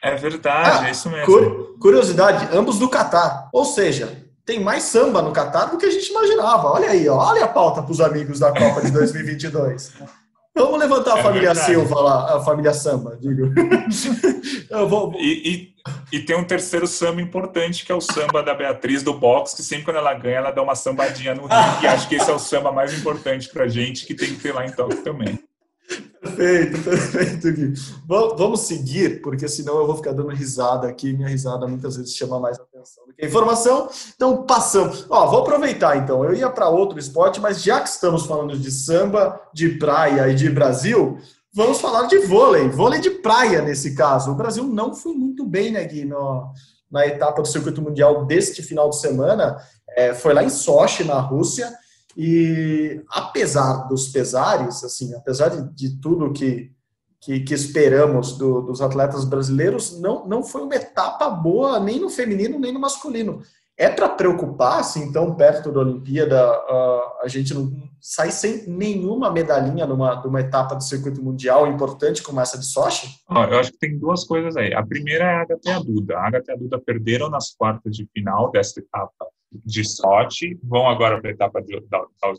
É, 0.02 0.12
é 0.12 0.14
verdade, 0.16 0.84
ah, 0.84 0.88
é 0.88 0.90
isso 0.92 1.11
mesmo. 1.11 1.76
Curiosidade, 1.80 2.56
ambos 2.56 2.78
do 2.78 2.88
Catar, 2.88 3.49
ou 3.52 3.64
seja, 3.64 4.25
tem 4.44 4.61
mais 4.61 4.84
samba 4.84 5.23
no 5.23 5.32
Catar 5.32 5.66
do 5.66 5.78
que 5.78 5.87
a 5.87 5.90
gente 5.90 6.11
imaginava. 6.11 6.68
Olha 6.68 6.90
aí, 6.90 7.08
olha 7.08 7.44
a 7.44 7.49
pauta 7.49 7.82
para 7.82 7.92
os 7.92 8.00
amigos 8.00 8.38
da 8.38 8.52
Copa 8.52 8.82
de 8.82 8.90
2022. 8.90 9.92
Vamos 10.56 10.78
levantar 10.78 11.16
a 11.16 11.18
é 11.18 11.23
família 11.23 11.49
verdade. 11.49 11.66
Silva 11.66 12.00
lá, 12.00 12.37
a 12.37 12.40
família 12.40 12.73
Samba, 12.73 13.18
digo. 13.20 13.52
Vou... 14.88 15.12
E, 15.18 15.75
e, 16.12 16.16
e, 16.16 16.20
tem 16.20 16.37
um 16.37 16.44
terceiro 16.44 16.87
samba 16.87 17.20
importante, 17.20 17.84
que 17.84 17.90
é 17.90 17.94
o 17.94 18.00
samba 18.00 18.42
da 18.42 18.54
Beatriz 18.54 19.02
do 19.02 19.14
box, 19.14 19.54
que 19.54 19.62
sempre 19.62 19.87
quando 19.87 19.96
ela 19.96 20.14
ganha, 20.14 20.37
ela 20.37 20.50
dá 20.52 20.62
uma 20.62 20.76
sambadinha 20.76 21.34
no 21.34 21.42
ringue. 21.42 21.87
acho 21.88 22.08
que 22.08 22.14
esse 22.14 22.30
é 22.30 22.32
o 22.32 22.38
samba 22.38 22.70
mais 22.70 22.96
importante 22.96 23.49
pra 23.49 23.66
gente, 23.66 24.06
que 24.06 24.14
tem 24.14 24.28
que 24.28 24.40
ter 24.40 24.54
lá 24.54 24.64
em 24.64 24.70
Tóquio 24.70 25.02
também. 25.02 25.38
Perfeito, 26.24 26.82
perfeito, 26.82 27.52
Gui. 27.52 27.74
Vamos 28.06 28.60
seguir, 28.60 29.20
porque 29.20 29.46
senão 29.46 29.78
eu 29.78 29.86
vou 29.86 29.96
ficar 29.96 30.12
dando 30.12 30.30
risada 30.30 30.88
aqui. 30.88 31.12
Minha 31.12 31.28
risada 31.28 31.66
muitas 31.66 31.96
vezes 31.96 32.16
chama 32.16 32.40
mais 32.40 32.58
atenção 32.58 33.06
do 33.06 33.12
que 33.12 33.24
a 33.24 33.28
informação. 33.28 33.88
Então, 34.14 34.44
passamos. 34.44 35.06
Ó, 35.10 35.26
vou 35.26 35.40
aproveitar 35.40 35.96
então. 35.98 36.24
Eu 36.24 36.34
ia 36.34 36.48
para 36.48 36.68
outro 36.68 36.98
esporte, 36.98 37.40
mas 37.40 37.62
já 37.62 37.80
que 37.80 37.88
estamos 37.88 38.24
falando 38.24 38.58
de 38.58 38.70
samba, 38.70 39.38
de 39.52 39.70
praia 39.78 40.28
e 40.28 40.34
de 40.34 40.48
Brasil, 40.48 41.18
vamos 41.52 41.80
falar 41.80 42.06
de 42.06 42.18
vôlei. 42.20 42.68
Vôlei 42.68 43.00
de 43.00 43.10
praia 43.10 43.60
nesse 43.60 43.94
caso. 43.94 44.32
O 44.32 44.34
Brasil 44.34 44.64
não 44.64 44.94
foi 44.94 45.12
muito 45.12 45.44
bem, 45.44 45.70
né, 45.72 45.84
Gui, 45.84 46.06
no, 46.06 46.50
na 46.90 47.06
etapa 47.06 47.42
do 47.42 47.48
circuito 47.48 47.82
mundial 47.82 48.24
deste 48.24 48.62
final 48.62 48.88
de 48.88 48.98
semana. 48.98 49.58
É, 49.90 50.14
foi 50.14 50.32
lá 50.32 50.42
em 50.42 50.50
Sochi, 50.50 51.04
na 51.04 51.20
Rússia. 51.20 51.70
E 52.16 53.02
apesar 53.09 53.88
dos 53.88 54.09
pesares, 54.09 54.85
assim, 54.85 55.14
apesar 55.14 55.49
de, 55.49 55.75
de 55.75 56.00
tudo 56.00 56.33
que, 56.33 56.71
que, 57.21 57.40
que 57.40 57.54
esperamos 57.54 58.38
do, 58.38 58.61
dos 58.62 58.80
atletas 58.80 59.25
brasileiros, 59.25 60.00
não, 60.00 60.26
não 60.26 60.42
foi 60.42 60.62
uma 60.62 60.76
etapa 60.76 61.28
boa 61.28 61.80
nem 61.80 61.99
no 61.99 62.09
feminino 62.09 62.59
nem 62.59 62.73
no 62.73 62.80
masculino. 62.80 63.42
É 63.76 63.88
para 63.88 64.09
preocupar, 64.09 64.78
assim, 64.78 65.11
tão 65.11 65.35
perto 65.35 65.73
da 65.73 65.80
Olimpíada, 65.80 66.49
uh, 66.49 67.23
a 67.25 67.26
gente 67.26 67.52
não 67.52 67.73
sai 68.00 68.30
sem 68.30 68.68
nenhuma 68.68 69.33
medalhinha 69.33 69.85
numa, 69.85 70.23
numa 70.23 70.40
etapa 70.40 70.76
do 70.76 70.85
circuito 70.85 71.21
mundial 71.21 71.66
importante 71.66 72.23
como 72.23 72.40
essa 72.40 72.56
de 72.56 72.66
Sochi? 72.66 73.09
eu 73.28 73.59
acho 73.59 73.73
que 73.73 73.78
tem 73.78 73.99
duas 73.99 74.23
coisas 74.23 74.56
aí. 74.56 74.73
A 74.73 74.87
primeira 74.87 75.25
é 75.25 75.35
a 75.35 75.40
Agatha 75.40 75.71
e 75.71 75.73
a 75.73 75.78
Duda. 75.80 76.16
A 76.16 76.26
Agatha 76.28 76.52
e 76.52 76.54
a 76.54 76.56
Duda 76.56 76.78
perderam 76.78 77.28
nas 77.28 77.52
quartas 77.52 77.97
de 77.97 78.09
final 78.12 78.52
dessa 78.52 78.78
etapa 78.78 79.26
de 79.64 79.84
Sochi, 79.84 80.58
vão 80.62 80.88
agora 80.88 81.20
para 81.20 81.30
a 81.30 81.32
etapa 81.32 81.62
de, 81.62 81.80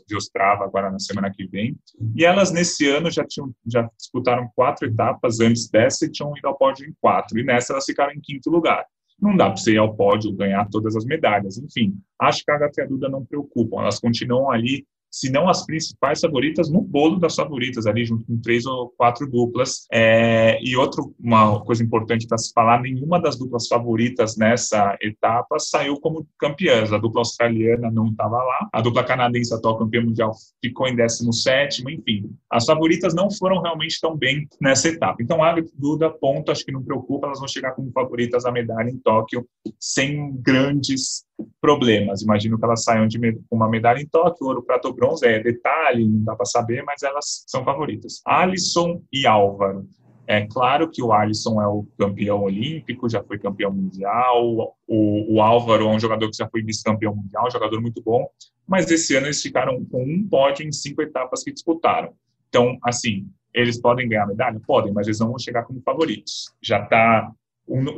de 0.06 0.16
Ostrava, 0.16 0.64
agora 0.64 0.90
na 0.90 0.98
semana 0.98 1.30
que 1.32 1.46
vem. 1.46 1.76
E 2.14 2.24
elas, 2.24 2.50
nesse 2.50 2.88
ano, 2.88 3.10
já, 3.10 3.24
tinham, 3.24 3.54
já 3.66 3.88
disputaram 3.96 4.50
quatro 4.54 4.86
etapas 4.86 5.40
antes 5.40 5.68
dessa 5.68 6.06
e 6.06 6.10
tinham 6.10 6.36
ido 6.36 6.48
ao 6.48 6.56
pódio 6.56 6.86
em 6.86 6.94
quatro. 7.00 7.38
E 7.38 7.44
nessa 7.44 7.72
elas 7.72 7.84
ficaram 7.84 8.12
em 8.12 8.20
quinto 8.20 8.50
lugar. 8.50 8.84
Não 9.20 9.36
dá 9.36 9.46
para 9.46 9.56
você 9.56 9.72
ir 9.72 9.78
ao 9.78 9.94
pódio 9.94 10.32
ganhar 10.32 10.68
todas 10.68 10.94
as 10.94 11.04
medalhas. 11.04 11.56
Enfim, 11.56 11.96
acho 12.20 12.44
que 12.44 12.50
a 12.50 12.56
Agatha 12.56 12.82
e 12.82 12.84
a 12.84 12.86
Duda 12.86 13.08
não 13.08 13.24
preocupam. 13.24 13.80
Elas 13.80 13.98
continuam 13.98 14.50
ali 14.50 14.86
se 15.10 15.30
não 15.30 15.48
as 15.48 15.64
principais 15.64 16.20
favoritas, 16.20 16.70
no 16.70 16.82
bolo 16.82 17.18
das 17.18 17.34
favoritas, 17.34 17.86
ali 17.86 18.04
junto 18.04 18.24
com 18.24 18.38
três 18.40 18.66
ou 18.66 18.90
quatro 18.96 19.28
duplas. 19.30 19.86
É, 19.92 20.58
e 20.62 20.76
outra 20.76 21.02
uma 21.18 21.60
coisa 21.64 21.82
importante 21.82 22.26
para 22.26 22.38
se 22.38 22.52
falar, 22.52 22.82
nenhuma 22.82 23.20
das 23.20 23.38
duplas 23.38 23.66
favoritas 23.66 24.36
nessa 24.36 24.96
etapa 25.00 25.58
saiu 25.58 25.98
como 26.00 26.26
campeãs. 26.38 26.92
A 26.92 26.98
dupla 26.98 27.20
australiana 27.20 27.90
não 27.90 28.08
estava 28.08 28.36
lá, 28.36 28.68
a 28.72 28.80
dupla 28.80 29.04
canadense, 29.04 29.54
atual 29.54 29.78
campeã 29.78 30.02
mundial, 30.02 30.32
ficou 30.62 30.86
em 30.86 30.94
17 30.94 31.82
enfim. 31.90 32.30
As 32.50 32.64
favoritas 32.64 33.14
não 33.14 33.30
foram 33.30 33.60
realmente 33.60 34.00
tão 34.00 34.16
bem 34.16 34.46
nessa 34.60 34.88
etapa. 34.88 35.22
Então, 35.22 35.42
a 35.42 35.56
Duda, 35.74 36.10
ponto, 36.10 36.52
acho 36.52 36.64
que 36.64 36.72
não 36.72 36.82
preocupa, 36.82 37.26
elas 37.26 37.38
vão 37.38 37.48
chegar 37.48 37.72
como 37.72 37.90
favoritas 37.92 38.44
à 38.44 38.52
medalha 38.52 38.90
em 38.90 38.98
Tóquio, 38.98 39.46
sem 39.78 40.36
grandes 40.40 41.24
problemas. 41.60 42.22
Imagino 42.22 42.58
que 42.58 42.64
elas 42.64 42.82
saiam 42.82 43.06
de 43.06 43.18
uma 43.50 43.68
medalha 43.68 44.00
em 44.00 44.06
Tóquio, 44.06 44.46
ouro, 44.46 44.62
prata 44.62 44.88
ou 44.88 44.94
bronze, 44.94 45.26
é 45.26 45.40
detalhe, 45.40 46.06
não 46.06 46.24
dá 46.24 46.36
para 46.36 46.46
saber, 46.46 46.82
mas 46.84 47.02
elas 47.02 47.44
são 47.46 47.64
favoritas. 47.64 48.20
Alisson 48.24 49.02
e 49.12 49.26
Álvaro. 49.26 49.86
É 50.28 50.44
claro 50.46 50.90
que 50.90 51.00
o 51.00 51.12
Alisson 51.12 51.62
é 51.62 51.68
o 51.68 51.86
campeão 51.96 52.42
olímpico, 52.42 53.08
já 53.08 53.22
foi 53.22 53.38
campeão 53.38 53.72
mundial. 53.72 54.74
O, 54.86 55.34
o 55.34 55.40
Álvaro 55.40 55.84
é 55.84 55.88
um 55.88 56.00
jogador 56.00 56.28
que 56.28 56.36
já 56.36 56.48
foi 56.48 56.62
vice-campeão 56.62 57.14
mundial, 57.14 57.46
um 57.46 57.50
jogador 57.50 57.80
muito 57.80 58.02
bom. 58.02 58.26
Mas 58.66 58.90
esse 58.90 59.14
ano 59.14 59.28
eles 59.28 59.40
ficaram 59.40 59.84
com 59.84 60.02
um 60.02 60.26
pódio 60.28 60.66
em 60.66 60.72
cinco 60.72 61.00
etapas 61.00 61.44
que 61.44 61.52
disputaram. 61.52 62.12
Então, 62.48 62.76
assim, 62.82 63.28
eles 63.54 63.80
podem 63.80 64.08
ganhar 64.08 64.26
medalha? 64.26 64.60
Podem, 64.66 64.92
mas 64.92 65.06
eles 65.06 65.20
não 65.20 65.28
vão 65.28 65.38
chegar 65.38 65.62
como 65.62 65.80
favoritos. 65.82 66.52
Já 66.60 66.82
está 66.82 67.30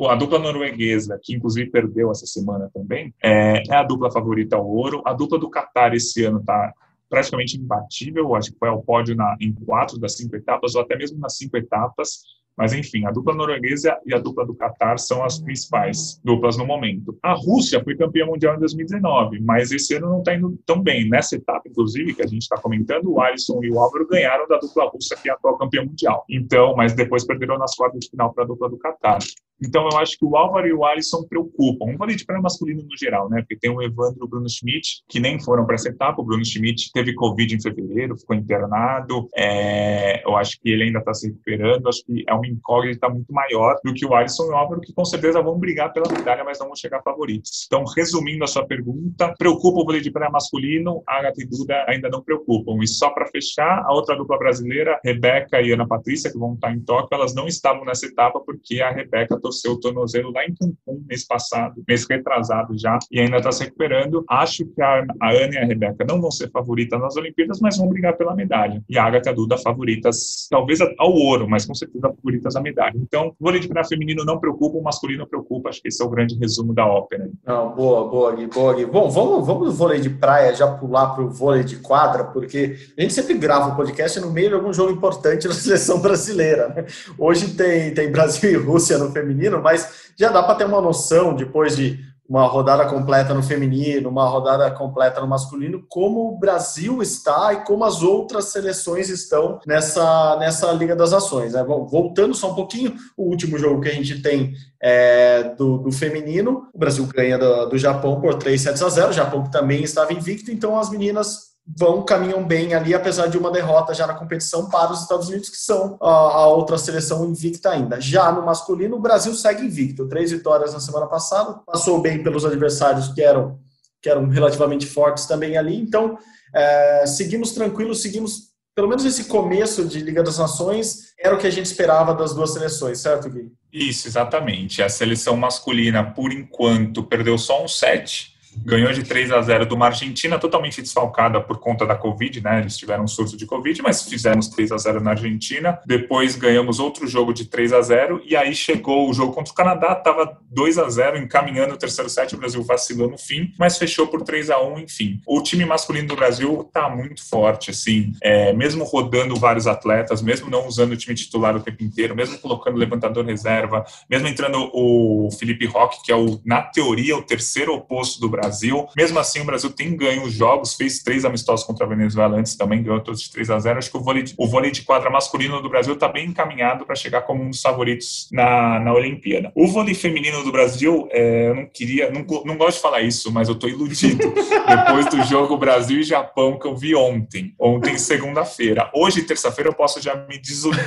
a 0.08 0.14
dupla 0.14 0.38
norueguesa, 0.38 1.18
que 1.22 1.34
inclusive 1.34 1.70
perdeu 1.70 2.10
essa 2.10 2.26
semana 2.26 2.70
também, 2.72 3.14
é, 3.22 3.62
é 3.68 3.74
a 3.74 3.82
dupla 3.82 4.10
favorita 4.10 4.56
ao 4.56 4.66
ouro. 4.66 5.02
A 5.04 5.12
dupla 5.12 5.38
do 5.38 5.50
Qatar 5.50 5.94
esse 5.94 6.24
ano 6.24 6.40
está 6.40 6.72
praticamente 7.08 7.58
imbatível, 7.58 8.34
acho 8.34 8.52
que 8.52 8.58
foi 8.58 8.68
ao 8.68 8.82
pódio 8.82 9.14
na, 9.14 9.36
em 9.40 9.52
quatro 9.52 9.98
das 9.98 10.16
cinco 10.16 10.36
etapas, 10.36 10.74
ou 10.74 10.82
até 10.82 10.96
mesmo 10.96 11.18
nas 11.18 11.36
cinco 11.36 11.56
etapas. 11.56 12.22
Mas, 12.58 12.72
enfim, 12.72 13.06
a 13.06 13.12
dupla 13.12 13.32
norueguesa 13.32 13.96
e 14.04 14.12
a 14.12 14.18
dupla 14.18 14.44
do 14.44 14.52
Qatar 14.52 14.98
são 14.98 15.22
as 15.22 15.38
principais 15.38 16.20
duplas 16.24 16.56
no 16.56 16.66
momento. 16.66 17.16
A 17.22 17.32
Rússia 17.32 17.80
foi 17.84 17.96
campeã 17.96 18.26
mundial 18.26 18.56
em 18.56 18.58
2019, 18.58 19.38
mas 19.40 19.70
esse 19.70 19.94
ano 19.94 20.08
não 20.08 20.18
está 20.18 20.34
indo 20.34 20.58
tão 20.66 20.82
bem. 20.82 21.08
Nessa 21.08 21.36
etapa, 21.36 21.68
inclusive, 21.68 22.14
que 22.14 22.22
a 22.22 22.26
gente 22.26 22.42
está 22.42 22.56
comentando, 22.60 23.12
o 23.12 23.20
Alisson 23.20 23.62
e 23.62 23.70
o 23.70 23.78
Álvaro 23.78 24.08
ganharam 24.08 24.48
da 24.48 24.58
dupla 24.58 24.88
russa, 24.88 25.14
que 25.14 25.28
é 25.28 25.32
a 25.32 25.36
atual 25.36 25.56
campeã 25.56 25.84
mundial. 25.84 26.24
Então, 26.28 26.74
mas 26.74 26.94
depois 26.94 27.24
perderam 27.24 27.58
nas 27.58 27.76
quartas 27.76 28.00
de 28.00 28.10
final 28.10 28.34
para 28.34 28.42
a 28.42 28.46
dupla 28.48 28.68
do 28.68 28.76
Qatar. 28.76 29.20
Então, 29.62 29.88
eu 29.90 29.98
acho 29.98 30.18
que 30.18 30.24
o 30.24 30.36
Álvaro 30.36 30.66
e 30.66 30.72
o 30.72 30.84
Alisson 30.84 31.24
preocupam. 31.28 31.86
Um 31.86 31.96
vôlei 31.96 32.16
de 32.16 32.24
praia 32.24 32.40
masculino 32.40 32.82
no 32.82 32.96
geral, 32.96 33.28
né? 33.28 33.40
Porque 33.40 33.56
tem 33.56 33.70
o 33.70 33.82
Evandro 33.82 34.18
e 34.20 34.24
o 34.24 34.28
Bruno 34.28 34.48
Schmidt, 34.48 35.02
que 35.08 35.20
nem 35.20 35.40
foram 35.40 35.66
para 35.66 35.74
essa 35.74 35.88
etapa. 35.88 36.20
O 36.20 36.24
Bruno 36.24 36.44
Schmidt 36.44 36.90
teve 36.92 37.14
Covid 37.14 37.54
em 37.54 37.60
fevereiro, 37.60 38.16
ficou 38.16 38.36
internado. 38.36 39.28
É, 39.36 40.22
eu 40.24 40.36
acho 40.36 40.60
que 40.60 40.70
ele 40.70 40.84
ainda 40.84 41.00
está 41.00 41.12
se 41.14 41.28
recuperando. 41.28 41.88
Acho 41.88 42.04
que 42.04 42.24
é 42.28 42.34
uma 42.34 42.46
incógnita 42.46 43.08
muito 43.08 43.32
maior 43.32 43.76
do 43.84 43.92
que 43.92 44.06
o 44.06 44.14
Alisson 44.14 44.44
e 44.44 44.50
o 44.50 44.56
Álvaro, 44.56 44.80
que 44.80 44.92
com 44.92 45.04
certeza 45.04 45.42
vão 45.42 45.58
brigar 45.58 45.92
pela 45.92 46.10
medalha, 46.10 46.44
mas 46.44 46.58
não 46.58 46.66
vão 46.66 46.76
chegar 46.76 47.02
favoritos. 47.02 47.66
Então, 47.66 47.84
resumindo 47.96 48.44
a 48.44 48.46
sua 48.46 48.66
pergunta, 48.66 49.34
preocupa 49.38 49.80
o 49.80 49.84
vôlei 49.84 50.00
de 50.00 50.10
praia 50.10 50.30
masculino, 50.30 51.02
a 51.06 51.18
Agatha 51.18 51.42
e 51.42 51.46
Duda 51.46 51.84
ainda 51.88 52.08
não 52.08 52.22
preocupam. 52.22 52.78
E 52.82 52.86
só 52.86 53.10
para 53.10 53.26
fechar, 53.28 53.84
a 53.84 53.92
outra 53.92 54.16
dupla 54.16 54.38
brasileira, 54.38 55.00
Rebeca 55.04 55.60
e 55.60 55.72
Ana 55.72 55.86
Patrícia, 55.86 56.30
que 56.30 56.38
vão 56.38 56.54
estar 56.54 56.72
em 56.72 56.80
Tóquio, 56.80 57.08
elas 57.14 57.34
não 57.34 57.46
estavam 57.46 57.84
nessa 57.84 58.06
etapa 58.06 58.40
porque 58.40 58.80
a 58.80 58.90
Rebeca 58.90 59.38
torceu 59.48 59.72
o 59.72 59.80
tornozelo 59.80 60.30
lá 60.30 60.44
em 60.44 60.54
Cancún 60.54 61.02
mês 61.08 61.26
passado, 61.26 61.82
mês 61.88 62.06
retrasado 62.08 62.76
já, 62.78 62.98
e 63.10 63.20
ainda 63.20 63.38
está 63.38 63.50
se 63.50 63.64
recuperando. 63.64 64.24
Acho 64.28 64.66
que 64.66 64.82
a, 64.82 65.04
a 65.20 65.30
Ana 65.30 65.54
e 65.54 65.58
a 65.58 65.64
Rebeca 65.64 66.04
não 66.06 66.20
vão 66.20 66.30
ser 66.30 66.50
favoritas 66.50 67.00
nas 67.00 67.16
Olimpíadas, 67.16 67.60
mas 67.60 67.78
vão 67.78 67.88
brigar 67.88 68.16
pela 68.16 68.34
medalha. 68.34 68.82
E 68.88 68.98
a 68.98 69.04
Agatha 69.04 69.32
Duda 69.32 69.56
favoritas, 69.56 70.46
talvez 70.50 70.80
ao 70.80 71.12
ouro, 71.12 71.48
mas 71.48 71.64
com 71.64 71.74
certeza 71.74 72.08
favoritas 72.08 72.56
à 72.56 72.60
medalha. 72.60 72.94
Então, 72.96 73.34
vôlei 73.40 73.60
de 73.60 73.68
praia 73.68 73.86
feminino 73.86 74.24
não 74.24 74.38
preocupa, 74.38 74.78
o 74.78 74.82
masculino 74.82 75.26
preocupa. 75.26 75.70
Acho 75.70 75.80
que 75.80 75.88
esse 75.88 76.02
é 76.02 76.06
o 76.06 76.10
grande 76.10 76.36
resumo 76.36 76.74
da 76.74 76.86
ópera. 76.86 77.30
Não, 77.46 77.74
boa, 77.74 78.08
boa, 78.08 78.34
Gui, 78.34 78.46
boa, 78.46 78.74
Gui. 78.74 78.86
Bom, 78.86 79.08
vamos, 79.08 79.46
vamos 79.46 79.68
do 79.68 79.72
vôlei 79.72 80.00
de 80.00 80.10
praia 80.10 80.54
já 80.54 80.66
pular 80.66 81.14
para 81.14 81.24
o 81.24 81.30
vôlei 81.30 81.64
de 81.64 81.76
quadra, 81.76 82.24
porque 82.24 82.76
a 82.96 83.00
gente 83.00 83.14
sempre 83.14 83.34
grava 83.34 83.72
o 83.72 83.76
podcast 83.76 84.20
no 84.20 84.30
meio 84.30 84.48
de 84.48 84.54
algum 84.54 84.72
jogo 84.72 84.92
importante 84.92 85.48
da 85.48 85.54
seleção 85.54 86.00
brasileira. 86.00 86.68
Né? 86.68 86.86
Hoje 87.16 87.54
tem, 87.54 87.94
tem 87.94 88.10
Brasil 88.10 88.50
e 88.50 88.56
Rússia 88.56 88.98
no 88.98 89.10
feminino, 89.10 89.37
mas 89.62 90.10
já 90.16 90.30
dá 90.30 90.42
para 90.42 90.56
ter 90.56 90.64
uma 90.64 90.80
noção, 90.80 91.34
depois 91.34 91.76
de 91.76 91.98
uma 92.28 92.46
rodada 92.46 92.84
completa 92.84 93.32
no 93.32 93.42
feminino, 93.42 94.10
uma 94.10 94.28
rodada 94.28 94.70
completa 94.70 95.18
no 95.20 95.26
masculino, 95.26 95.82
como 95.88 96.28
o 96.28 96.38
Brasil 96.38 97.00
está 97.00 97.54
e 97.54 97.64
como 97.64 97.84
as 97.84 98.02
outras 98.02 98.46
seleções 98.46 99.08
estão 99.08 99.58
nessa, 99.66 100.36
nessa 100.36 100.70
Liga 100.72 100.94
das 100.94 101.12
Nações. 101.12 101.54
Né? 101.54 101.64
Voltando 101.64 102.34
só 102.34 102.52
um 102.52 102.54
pouquinho, 102.54 102.94
o 103.16 103.30
último 103.30 103.58
jogo 103.58 103.80
que 103.80 103.88
a 103.88 103.94
gente 103.94 104.20
tem 104.20 104.52
é, 104.80 105.54
do, 105.56 105.78
do, 105.78 105.90
feminino, 105.90 106.68
o 106.74 106.78
Brasil 106.78 107.06
ganha 107.06 107.38
do, 107.38 107.70
do 107.70 107.78
Japão 107.78 108.20
por 108.20 108.34
3 108.34 108.60
sets 108.60 108.82
a 108.82 108.90
0, 108.90 109.08
o 109.08 109.12
Japão 109.14 109.44
que 109.44 109.50
também 109.50 109.82
estava 109.82 110.12
invicto, 110.12 110.50
então 110.50 110.78
as 110.78 110.90
meninas 110.90 111.47
vão, 111.76 112.02
caminham 112.04 112.46
bem 112.46 112.74
ali, 112.74 112.94
apesar 112.94 113.26
de 113.26 113.36
uma 113.36 113.50
derrota 113.50 113.92
já 113.92 114.06
na 114.06 114.14
competição 114.14 114.68
para 114.68 114.92
os 114.92 115.02
Estados 115.02 115.28
Unidos, 115.28 115.50
que 115.50 115.56
são 115.56 115.96
a, 116.00 116.46
outra 116.46 116.78
seleção 116.78 117.26
invicta 117.26 117.70
ainda. 117.70 118.00
Já 118.00 118.32
no 118.32 118.44
masculino, 118.44 118.96
o 118.96 119.00
Brasil 119.00 119.34
segue 119.34 119.66
invicto. 119.66 120.08
Três 120.08 120.30
vitórias 120.30 120.72
na 120.72 120.80
semana 120.80 121.06
passada, 121.06 121.60
passou 121.66 122.00
bem 122.00 122.22
pelos 122.22 122.44
adversários 122.44 123.08
que 123.08 123.20
eram, 123.20 123.58
que 124.00 124.08
eram 124.08 124.28
relativamente 124.28 124.86
fortes 124.86 125.26
também 125.26 125.56
ali. 125.56 125.76
Então, 125.76 126.18
é, 126.54 127.04
seguimos 127.06 127.52
tranquilos, 127.52 128.00
seguimos 128.00 128.48
pelo 128.74 128.88
menos 128.88 129.04
esse 129.04 129.24
começo 129.24 129.84
de 129.84 129.98
Liga 129.98 130.22
das 130.22 130.38
Nações 130.38 131.08
era 131.18 131.34
o 131.34 131.38
que 131.38 131.48
a 131.48 131.50
gente 131.50 131.66
esperava 131.66 132.14
das 132.14 132.32
duas 132.32 132.52
seleções, 132.52 133.00
certo, 133.00 133.28
Gui? 133.28 133.50
Isso, 133.72 134.06
exatamente. 134.06 134.80
A 134.80 134.88
seleção 134.88 135.36
masculina, 135.36 136.04
por 136.04 136.32
enquanto, 136.32 137.02
perdeu 137.02 137.36
só 137.36 137.62
um 137.62 137.66
set 137.66 138.37
ganhou 138.64 138.92
de 138.92 139.02
3 139.02 139.32
a 139.32 139.40
0 139.40 139.66
de 139.66 139.74
uma 139.74 139.86
Argentina 139.86 140.38
totalmente 140.38 140.82
desfalcada 140.82 141.40
por 141.40 141.58
conta 141.58 141.86
da 141.86 141.94
Covid, 141.94 142.40
né? 142.42 142.60
Eles 142.60 142.76
tiveram 142.76 143.04
um 143.04 143.08
surto 143.08 143.36
de 143.36 143.46
Covid, 143.46 143.82
mas 143.82 144.02
fizemos 144.02 144.48
3 144.48 144.72
a 144.72 144.78
0 144.78 145.00
na 145.00 145.10
Argentina. 145.10 145.78
Depois 145.86 146.36
ganhamos 146.36 146.78
outro 146.78 147.06
jogo 147.06 147.32
de 147.32 147.44
3 147.44 147.72
a 147.72 147.82
0 147.82 148.22
e 148.24 148.36
aí 148.36 148.54
chegou 148.54 149.08
o 149.08 149.14
jogo 149.14 149.32
contra 149.32 149.52
o 149.52 149.56
Canadá, 149.56 149.92
estava 149.92 150.38
2 150.50 150.78
a 150.78 150.88
0 150.88 151.18
encaminhando 151.18 151.74
o 151.74 151.78
terceiro 151.78 152.10
set, 152.10 152.34
o 152.34 152.38
Brasil 152.38 152.62
vacilou 152.62 153.10
no 153.10 153.18
fim, 153.18 153.52
mas 153.58 153.78
fechou 153.78 154.06
por 154.06 154.22
3 154.22 154.50
a 154.50 154.60
1 154.60 154.80
enfim. 154.80 155.20
O 155.26 155.42
time 155.42 155.64
masculino 155.64 156.08
do 156.08 156.16
Brasil 156.16 156.64
está 156.66 156.88
muito 156.88 157.26
forte, 157.28 157.70
assim, 157.70 158.12
é, 158.22 158.52
mesmo 158.52 158.84
rodando 158.84 159.36
vários 159.36 159.66
atletas, 159.66 160.22
mesmo 160.22 160.50
não 160.50 160.66
usando 160.66 160.92
o 160.92 160.96
time 160.96 161.14
titular 161.14 161.56
o 161.56 161.60
tempo 161.60 161.82
inteiro, 161.82 162.14
mesmo 162.14 162.38
colocando 162.38 162.76
levantador 162.76 163.24
reserva, 163.24 163.84
mesmo 164.08 164.28
entrando 164.28 164.70
o 164.72 165.30
Felipe 165.38 165.66
Roque, 165.66 166.02
que 166.04 166.12
é 166.12 166.16
o, 166.16 166.40
na 166.44 166.62
teoria, 166.62 167.16
o 167.16 167.22
terceiro 167.22 167.74
oposto 167.74 168.20
do 168.20 168.28
Brasil 168.28 168.47
Brasil. 168.48 168.88
Mesmo 168.96 169.18
assim, 169.18 169.40
o 169.40 169.44
Brasil 169.44 169.70
tem 169.70 169.96
ganho 169.96 170.22
os 170.22 170.32
jogos, 170.32 170.74
fez 170.74 171.02
três 171.02 171.24
amistosos 171.24 171.64
contra 171.64 171.84
a 171.84 171.88
Venezuela 171.88 172.36
antes 172.36 172.56
também, 172.56 172.82
ganhou 172.82 173.00
todos 173.00 173.20
de 173.20 173.30
3 173.30 173.50
a 173.50 173.58
0 173.58 173.78
Acho 173.78 173.90
que 173.90 173.96
o 173.96 174.00
vôlei, 174.00 174.24
o 174.36 174.48
vôlei 174.48 174.70
de 174.70 174.82
quadra 174.82 175.10
masculino 175.10 175.60
do 175.60 175.68
Brasil 175.68 175.94
está 175.94 176.08
bem 176.08 176.26
encaminhado 176.26 176.84
para 176.84 176.94
chegar 176.94 177.22
como 177.22 177.42
um 177.42 177.50
dos 177.50 177.60
favoritos 177.60 178.28
na, 178.32 178.80
na 178.80 178.92
Olimpíada. 178.92 179.52
O 179.54 179.66
vôlei 179.66 179.94
feminino 179.94 180.42
do 180.42 180.50
Brasil, 180.50 181.08
é, 181.10 181.48
eu 181.48 181.54
não 181.54 181.66
queria, 181.66 182.10
não, 182.10 182.24
não 182.44 182.56
gosto 182.56 182.76
de 182.76 182.82
falar 182.82 183.02
isso, 183.02 183.30
mas 183.30 183.48
eu 183.48 183.54
estou 183.54 183.68
iludido 183.68 184.32
depois 184.66 185.06
do 185.06 185.22
jogo 185.24 185.56
Brasil 185.56 186.00
e 186.00 186.02
Japão 186.02 186.58
que 186.58 186.66
eu 186.66 186.74
vi 186.74 186.94
ontem. 186.94 187.54
Ontem, 187.58 187.98
segunda-feira. 187.98 188.90
Hoje, 188.94 189.22
terça-feira, 189.22 189.70
eu 189.70 189.74
posso 189.74 190.00
já 190.00 190.14
me 190.14 190.38
desiludir 190.38 190.84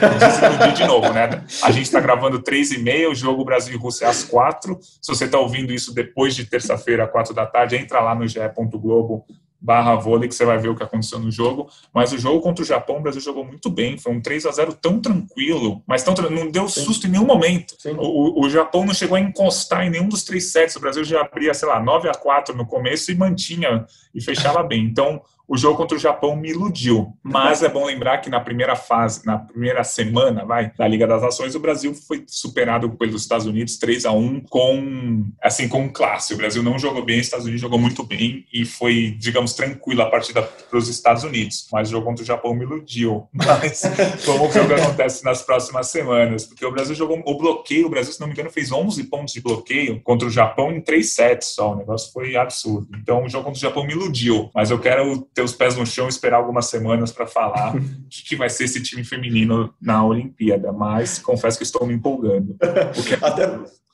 de 0.76 0.86
novo, 0.86 1.12
né? 1.13 1.43
A 1.63 1.71
gente 1.71 1.86
está 1.86 2.00
gravando 2.00 2.39
três 2.39 2.71
e 2.71 2.80
meia, 2.80 3.10
o 3.10 3.15
jogo 3.15 3.45
Brasil 3.45 3.74
e 3.74 3.78
Rússia 3.78 4.06
é 4.06 4.10
às 4.10 4.24
quatro. 4.24 4.80
Se 5.02 5.08
você 5.08 5.26
está 5.26 5.39
ouvindo 5.39 5.74
isso 5.74 5.93
depois 5.93 6.36
de 6.36 6.45
terça-feira, 6.45 7.08
quatro 7.08 7.34
da 7.34 7.45
tarde, 7.52 7.76
entra 7.76 8.00
lá 8.00 8.16
no 8.16 8.28
ge.globo 8.28 9.26
barra 9.62 9.94
vôlei 9.96 10.28
que 10.28 10.34
você 10.34 10.44
vai 10.44 10.58
ver 10.58 10.70
o 10.70 10.76
que 10.76 10.82
aconteceu 10.82 11.20
no 11.20 11.30
jogo. 11.30 11.70
Mas 11.94 12.12
o 12.12 12.18
jogo 12.18 12.42
contra 12.42 12.64
o 12.64 12.66
Japão, 12.68 12.98
o 12.98 13.02
Brasil 13.02 13.22
jogou 13.22 13.46
muito 13.46 13.70
bem. 13.70 13.98
Foi 13.98 14.12
um 14.12 14.20
3 14.20 14.48
a 14.48 14.52
0 14.52 14.74
tão 14.74 15.00
tranquilo, 15.00 15.84
mas 15.86 16.02
tão, 16.02 16.16
não 16.32 16.50
deu 16.50 16.68
susto 16.68 17.04
Sim. 17.04 17.10
em 17.10 17.12
nenhum 17.12 17.26
momento. 17.26 17.76
O, 18.00 18.44
o, 18.44 18.50
Japão 18.50 18.84
não 18.84 18.94
chegou 18.94 19.16
a 19.16 19.20
encostar 19.20 19.86
em 19.86 19.92
nenhum 19.92 20.10
dos 20.10 20.24
três 20.24 20.52
sets. 20.52 20.76
O 20.76 20.80
Brasil 20.80 21.04
já 21.04 21.22
abria, 21.22 21.54
sei 21.54 21.68
lá, 21.68 21.80
9 21.80 22.10
a 22.10 22.14
4 22.14 22.58
no 22.58 22.66
começo 22.66 23.12
e 23.12 23.16
mantinha 23.16 23.86
e 24.16 24.22
fechava 24.22 24.64
bem. 24.64 24.84
Então, 24.84 25.22
o 25.52 25.58
jogo 25.58 25.76
contra 25.76 25.98
o 25.98 26.00
Japão 26.00 26.34
me 26.34 26.50
iludiu. 26.50 27.12
Mas 27.22 27.62
é 27.62 27.68
bom 27.68 27.86
lembrar 27.86 28.20
que 28.20 28.30
na 28.30 28.40
primeira 28.40 28.74
fase, 28.74 29.26
na 29.26 29.38
primeira 29.38 29.84
semana, 29.84 30.46
vai, 30.46 30.72
da 30.78 30.88
Liga 30.88 31.06
das 31.06 31.22
Nações, 31.22 31.56
o 31.56 31.60
Brasil 31.60 31.94
foi 31.94 32.24
superado 32.26 32.90
pelos 32.92 33.22
Estados 33.22 33.46
Unidos 33.46 33.76
3 33.76 34.06
a 34.06 34.14
1 34.14 34.46
com 34.50 35.26
assim 35.44 35.68
com 35.68 35.92
classe. 35.92 36.34
O 36.34 36.38
Brasil 36.38 36.64
não 36.64 36.80
jogou 36.80 37.04
bem, 37.04 37.20
os 37.20 37.26
Estados 37.26 37.46
Unidos 37.46 37.60
jogou 37.60 37.78
muito 37.78 38.02
bem 38.02 38.46
e 38.54 38.64
foi, 38.64 39.14
digamos, 39.20 39.54
tranquilo 39.54 40.02
a 40.04 40.10
partida 40.10 40.42
para 40.42 40.80
os 40.80 40.88
Estados 40.88 41.26
Unidos. 41.26 41.68
Mas 41.70 41.90
o 41.90 41.92
jogo 41.92 42.06
contra 42.06 42.24
o 42.24 42.26
Japão 42.26 42.54
me 42.54 42.64
iludiu. 42.64 43.28
Mas 43.36 43.82
vamos 44.26 44.54
ver 44.54 44.64
o 44.64 44.68
que 44.68 44.74
acontece 44.74 45.22
nas 45.26 45.42
próximas 45.42 45.88
semanas, 45.88 46.46
porque 46.46 46.66
o 46.66 46.72
Brasil 46.72 46.96
jogou 46.96 47.22
o 47.26 47.38
bloqueio, 47.38 47.88
o 47.88 47.90
Brasil, 47.90 48.14
se 48.14 48.22
não 48.22 48.28
me 48.28 48.34
engano, 48.34 48.50
fez 48.50 48.72
11 48.72 49.04
pontos 49.04 49.34
de 49.34 49.42
bloqueio 49.42 50.00
contra 50.02 50.26
o 50.26 50.32
Japão 50.32 50.72
em 50.72 50.80
três 50.80 51.12
sets 51.12 51.50
só. 51.50 51.74
O 51.74 51.76
negócio 51.76 52.10
foi 52.14 52.38
absurdo. 52.38 52.88
Então 52.96 53.26
o 53.26 53.30
jogo 53.30 53.44
contra 53.44 53.58
o 53.58 53.62
Japão 53.62 53.86
me 53.86 53.92
iludiu, 53.92 54.50
mas 54.56 54.72
eu 54.72 54.80
quero 54.80 55.28
ter 55.34 55.40
ter 55.41 55.43
os 55.43 55.54
pés 55.54 55.75
no 55.75 55.86
chão 55.86 56.06
e 56.06 56.10
esperar 56.10 56.38
algumas 56.38 56.67
semanas 56.67 57.12
para 57.12 57.25
falar 57.25 57.73
que 58.10 58.36
vai 58.36 58.49
ser 58.49 58.65
esse 58.65 58.82
time 58.82 59.04
feminino 59.04 59.73
na 59.82 60.06
Olimpíada, 60.06 60.71
mas 60.71 61.17
confesso 61.17 61.58
que 61.58 61.63
estou 61.63 61.86
me 61.86 61.93
empolgando. 61.93 62.56
Porque... 62.95 63.17
Até 63.21 63.47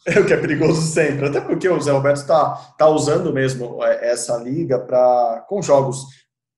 o 0.19 0.25
que 0.25 0.33
é 0.33 0.37
perigoso 0.37 0.81
sempre, 0.81 1.27
até 1.27 1.41
porque 1.41 1.67
o 1.67 1.81
Zé 1.81 1.91
Roberto 1.91 2.17
está 2.17 2.51
tá 2.77 2.87
usando 2.87 3.33
mesmo 3.33 3.83
é, 3.83 4.11
essa 4.11 4.37
liga 4.37 4.79
para 4.79 5.45
com 5.47 5.61
jogos 5.61 6.05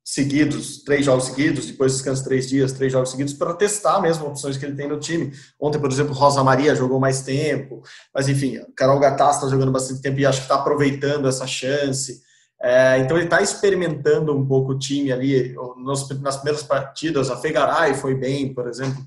seguidos, 0.04 0.84
três 0.84 1.06
jogos 1.06 1.26
seguidos, 1.26 1.68
depois 1.68 1.94
descansa 1.94 2.24
três 2.24 2.48
dias, 2.48 2.72
três 2.72 2.92
jogos 2.92 3.12
seguidos, 3.12 3.34
para 3.34 3.54
testar 3.54 4.02
mesmo 4.02 4.26
opções 4.26 4.58
que 4.58 4.66
ele 4.66 4.76
tem 4.76 4.88
no 4.88 5.00
time. 5.00 5.32
Ontem, 5.60 5.80
por 5.80 5.92
exemplo, 5.92 6.14
Rosa 6.14 6.44
Maria 6.44 6.76
jogou 6.76 7.00
mais 7.00 7.22
tempo, 7.22 7.84
mas 8.14 8.28
enfim, 8.28 8.60
Carol 8.76 9.00
Gattas 9.00 9.36
está 9.36 9.48
jogando 9.48 9.72
bastante 9.72 10.02
tempo 10.02 10.20
e 10.20 10.26
acho 10.26 10.40
que 10.40 10.46
está 10.46 10.56
aproveitando 10.56 11.28
essa 11.28 11.46
chance. 11.46 12.22
É, 12.62 13.00
então 13.00 13.16
ele 13.16 13.26
está 13.26 13.42
experimentando 13.42 14.36
um 14.36 14.46
pouco 14.46 14.74
o 14.74 14.78
time 14.78 15.12
ali 15.12 15.56
nos, 15.78 16.10
nas 16.20 16.38
primeiras 16.38 16.64
partidas. 16.64 17.30
A 17.30 17.38
Fegaray 17.38 17.94
foi 17.94 18.16
bem, 18.16 18.54
por 18.54 18.68
exemplo. 18.68 19.02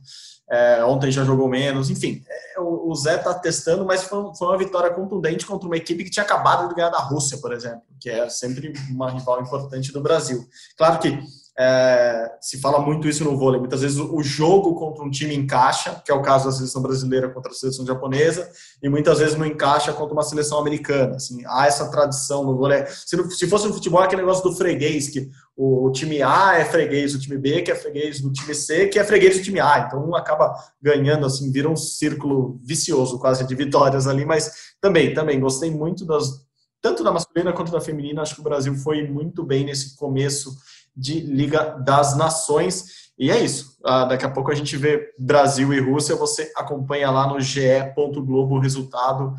É, 0.51 0.85
ontem 0.85 1.11
já 1.11 1.25
jogou 1.25 1.49
menos. 1.49 1.91
Enfim, 1.91 2.23
é, 2.29 2.61
o, 2.61 2.91
o, 2.91 2.95
Zé 2.95 3.17
está 3.17 3.35
testando, 3.35 3.85
mas 3.85 4.05
foi, 4.05 4.35
foi, 4.37 4.49
uma 4.49 4.59
vitória 4.59 4.91
contundente 4.91 5.47
contra 5.47 5.67
uma 5.67 5.77
equipe 5.77 6.05
que 6.05 6.11
tinha 6.11 6.25
acabado 6.25 6.69
de 6.69 6.75
ganhar 6.75 6.91
da 6.91 6.99
Rússia, 6.99 7.39
por 7.39 7.53
exemplo, 7.53 7.83
que 8.01 8.11
é 8.11 8.29
sempre 8.29 8.73
uma 8.91 9.11
rival 9.11 9.41
importante 9.41 9.93
do 9.93 10.03
Brasil. 10.03 10.47
Claro 10.77 10.99
que 10.99 11.19
é, 11.59 12.33
se 12.41 12.61
fala 12.61 12.81
muito 12.81 13.07
isso 13.07 13.25
no 13.25 13.37
vôlei. 13.37 13.61
Muitas 13.61 13.83
vezes 13.83 13.99
o 13.99 14.23
jogo 14.23 14.75
contra 14.75 15.05
um 15.05 15.11
time 15.11 15.35
encaixa, 15.35 16.01
que 16.05 16.11
é 16.11 16.15
o 16.15 16.23
caso 16.23 16.47
da 16.47 16.53
seleção 16.53 16.81
brasileira 16.81 17.29
contra 17.29 17.53
a 17.53 17.55
seleção 17.55 17.85
japonesa, 17.85 18.51
e 18.83 18.89
muitas 18.89 19.19
vezes 19.19 19.37
não 19.37 19.45
encaixa 19.45 19.93
contra 19.93 20.15
uma 20.15 20.23
seleção 20.23 20.59
americana. 20.59 21.17
Assim, 21.17 21.43
há 21.47 21.67
essa 21.67 21.91
tradição 21.91 22.45
no 22.45 22.57
vôlei. 22.57 22.85
Se, 22.87 23.17
se 23.31 23.47
fosse 23.47 23.67
no 23.67 23.75
futebol, 23.75 24.03
é 24.03 24.07
aquele 24.07 24.23
negócio 24.23 24.43
do 24.43 24.57
freguês, 24.57 25.09
que 25.09 25.29
o, 25.57 25.87
o, 25.87 25.93
time 25.93 26.23
A 26.23 26.55
é 26.59 26.65
freguês 26.65 27.13
do 27.13 27.21
time 27.21 27.37
B, 27.37 27.61
que 27.61 27.71
é 27.71 27.75
freguês 27.75 28.21
do 28.21 28.33
time 28.33 28.55
C, 28.55 28.89
que 28.89 28.99
é 28.99 29.05
freguês 29.05 29.37
do 29.37 29.43
time 29.43 29.61
A. 29.61 29.81
Então 29.87 30.03
um 30.05 30.17
acaba 30.17 30.55
ganhando, 30.81 31.27
assim, 31.27 31.53
vira 31.53 31.69
um 31.69 31.77
círculo 31.77 32.59
vicioso 32.63 33.19
quase 33.19 33.47
de 33.47 33.55
vitórias 33.55 34.07
ali, 34.07 34.25
mas 34.25 34.51
também, 34.81 35.13
também 35.13 35.39
gostei 35.39 35.71
muito 35.71 36.07
das. 36.07 36.51
Tanto 36.83 37.05
da 37.05 37.13
masculina 37.13 37.53
quanto 37.53 37.71
da 37.71 37.81
feminina, 37.81 38.23
acho 38.23 38.35
que 38.35 38.41
o 38.41 38.45
Brasil 38.45 38.75
foi 38.75 39.07
muito 39.07 39.45
bem 39.45 39.65
nesse 39.65 39.97
começo 39.97 40.53
de 40.95 41.21
Liga 41.21 41.77
das 41.79 42.17
Nações. 42.17 43.13
E 43.17 43.31
é 43.31 43.39
isso. 43.39 43.79
Ah, 43.85 44.05
daqui 44.05 44.25
a 44.25 44.31
pouco 44.31 44.51
a 44.51 44.55
gente 44.55 44.77
vê 44.77 45.13
Brasil 45.17 45.73
e 45.73 45.79
Rússia. 45.79 46.17
Você 46.17 46.51
acompanha 46.57 47.09
lá 47.09 47.29
no 47.29 47.41
ge.globo 47.41 48.57
o 48.57 48.59
resultado 48.59 49.33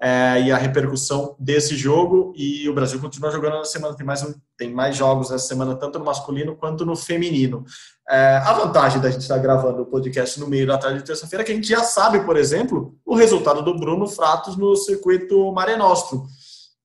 é, 0.00 0.42
e 0.42 0.50
a 0.50 0.56
repercussão 0.56 1.36
desse 1.38 1.76
jogo. 1.76 2.32
E 2.36 2.68
o 2.68 2.74
Brasil 2.74 3.00
continua 3.00 3.30
jogando 3.30 3.58
na 3.58 3.64
semana. 3.64 3.94
Tem 3.94 4.04
mais, 4.04 4.24
um, 4.24 4.34
tem 4.56 4.74
mais 4.74 4.96
jogos 4.96 5.30
nessa 5.30 5.46
semana, 5.46 5.76
tanto 5.76 6.00
no 6.00 6.04
masculino 6.04 6.56
quanto 6.56 6.84
no 6.84 6.96
feminino. 6.96 7.64
É, 8.10 8.42
a 8.44 8.52
vantagem 8.54 9.00
da 9.00 9.08
gente 9.08 9.22
estar 9.22 9.38
gravando 9.38 9.82
o 9.82 9.86
podcast 9.86 10.40
no 10.40 10.48
meio 10.48 10.66
da 10.66 10.78
tarde 10.78 10.98
de 10.98 11.04
terça-feira 11.04 11.44
é 11.44 11.46
que 11.46 11.52
a 11.52 11.54
gente 11.54 11.68
já 11.68 11.84
sabe, 11.84 12.24
por 12.24 12.36
exemplo, 12.36 12.96
o 13.06 13.14
resultado 13.14 13.62
do 13.62 13.78
Bruno 13.78 14.08
Fratos 14.08 14.56
no 14.56 14.74
circuito 14.74 15.52
Mare 15.52 15.76
Nostrum 15.76 16.26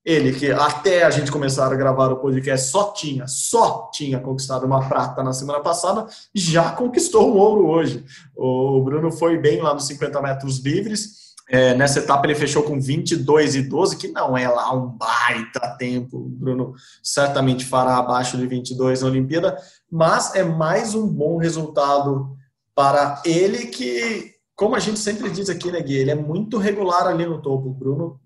ele 0.06 0.34
que 0.34 0.52
até 0.52 1.04
a 1.04 1.10
gente 1.10 1.32
começar 1.32 1.72
a 1.72 1.76
gravar 1.76 2.12
o 2.12 2.18
podcast 2.18 2.70
só 2.70 2.92
tinha, 2.92 3.26
só 3.28 3.89
tinha 3.94 4.20
conquistado 4.20 4.66
uma 4.66 4.88
prata 4.88 5.24
na 5.24 5.32
semana 5.32 5.62
passada, 5.62 6.08
já 6.34 6.72
conquistou 6.72 7.34
um 7.34 7.38
ouro 7.38 7.68
hoje. 7.68 8.04
O 8.36 8.82
Bruno 8.82 9.12
foi 9.12 9.38
bem 9.38 9.62
lá 9.62 9.74
nos 9.74 9.88
50 9.88 10.22
metros 10.22 10.60
livres. 10.60 11.24
É, 11.50 11.74
nessa 11.76 12.00
etapa 12.00 12.26
ele 12.26 12.36
fechou 12.36 12.63
com 12.63 12.80
22 12.80 13.56
e 13.56 13.62
12, 13.62 13.98
que 13.98 14.08
não 14.10 14.38
é 14.38 14.48
lá 14.48 14.74
um 14.74 14.88
baita 14.88 15.76
tempo. 15.78 16.18
O 16.18 16.30
Bruno 16.30 16.74
certamente 17.02 17.63
fará 17.66 17.98
abaixo 17.98 18.38
de 18.38 18.46
22 18.46 19.02
na 19.02 19.08
Olimpíada, 19.08 19.58
mas 19.89 20.36
é 20.36 20.44
mais 20.44 20.96
um 20.96 21.08
bom 21.08 21.38
resultado 21.38 22.36
para 22.76 23.22
ele 23.26 23.68
que, 23.68 24.34
como 24.56 24.76
a 24.76 24.80
gente 24.80 25.00
sempre 25.00 25.30
diz 25.30 25.50
aqui, 25.50 25.72
né, 25.72 25.82
Gui, 25.82 25.96
ele 25.96 26.12
é 26.12 26.16
muito 26.16 26.58
regular 26.58 27.08
ali 27.08 27.26
no 27.26 27.42
topo. 27.42 27.70
O 27.70 27.74
Bruno 27.74 28.20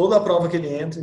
toda 0.00 0.16
a 0.16 0.20
prova 0.20 0.48
que 0.48 0.56
ele 0.56 0.74
entra, 0.74 0.98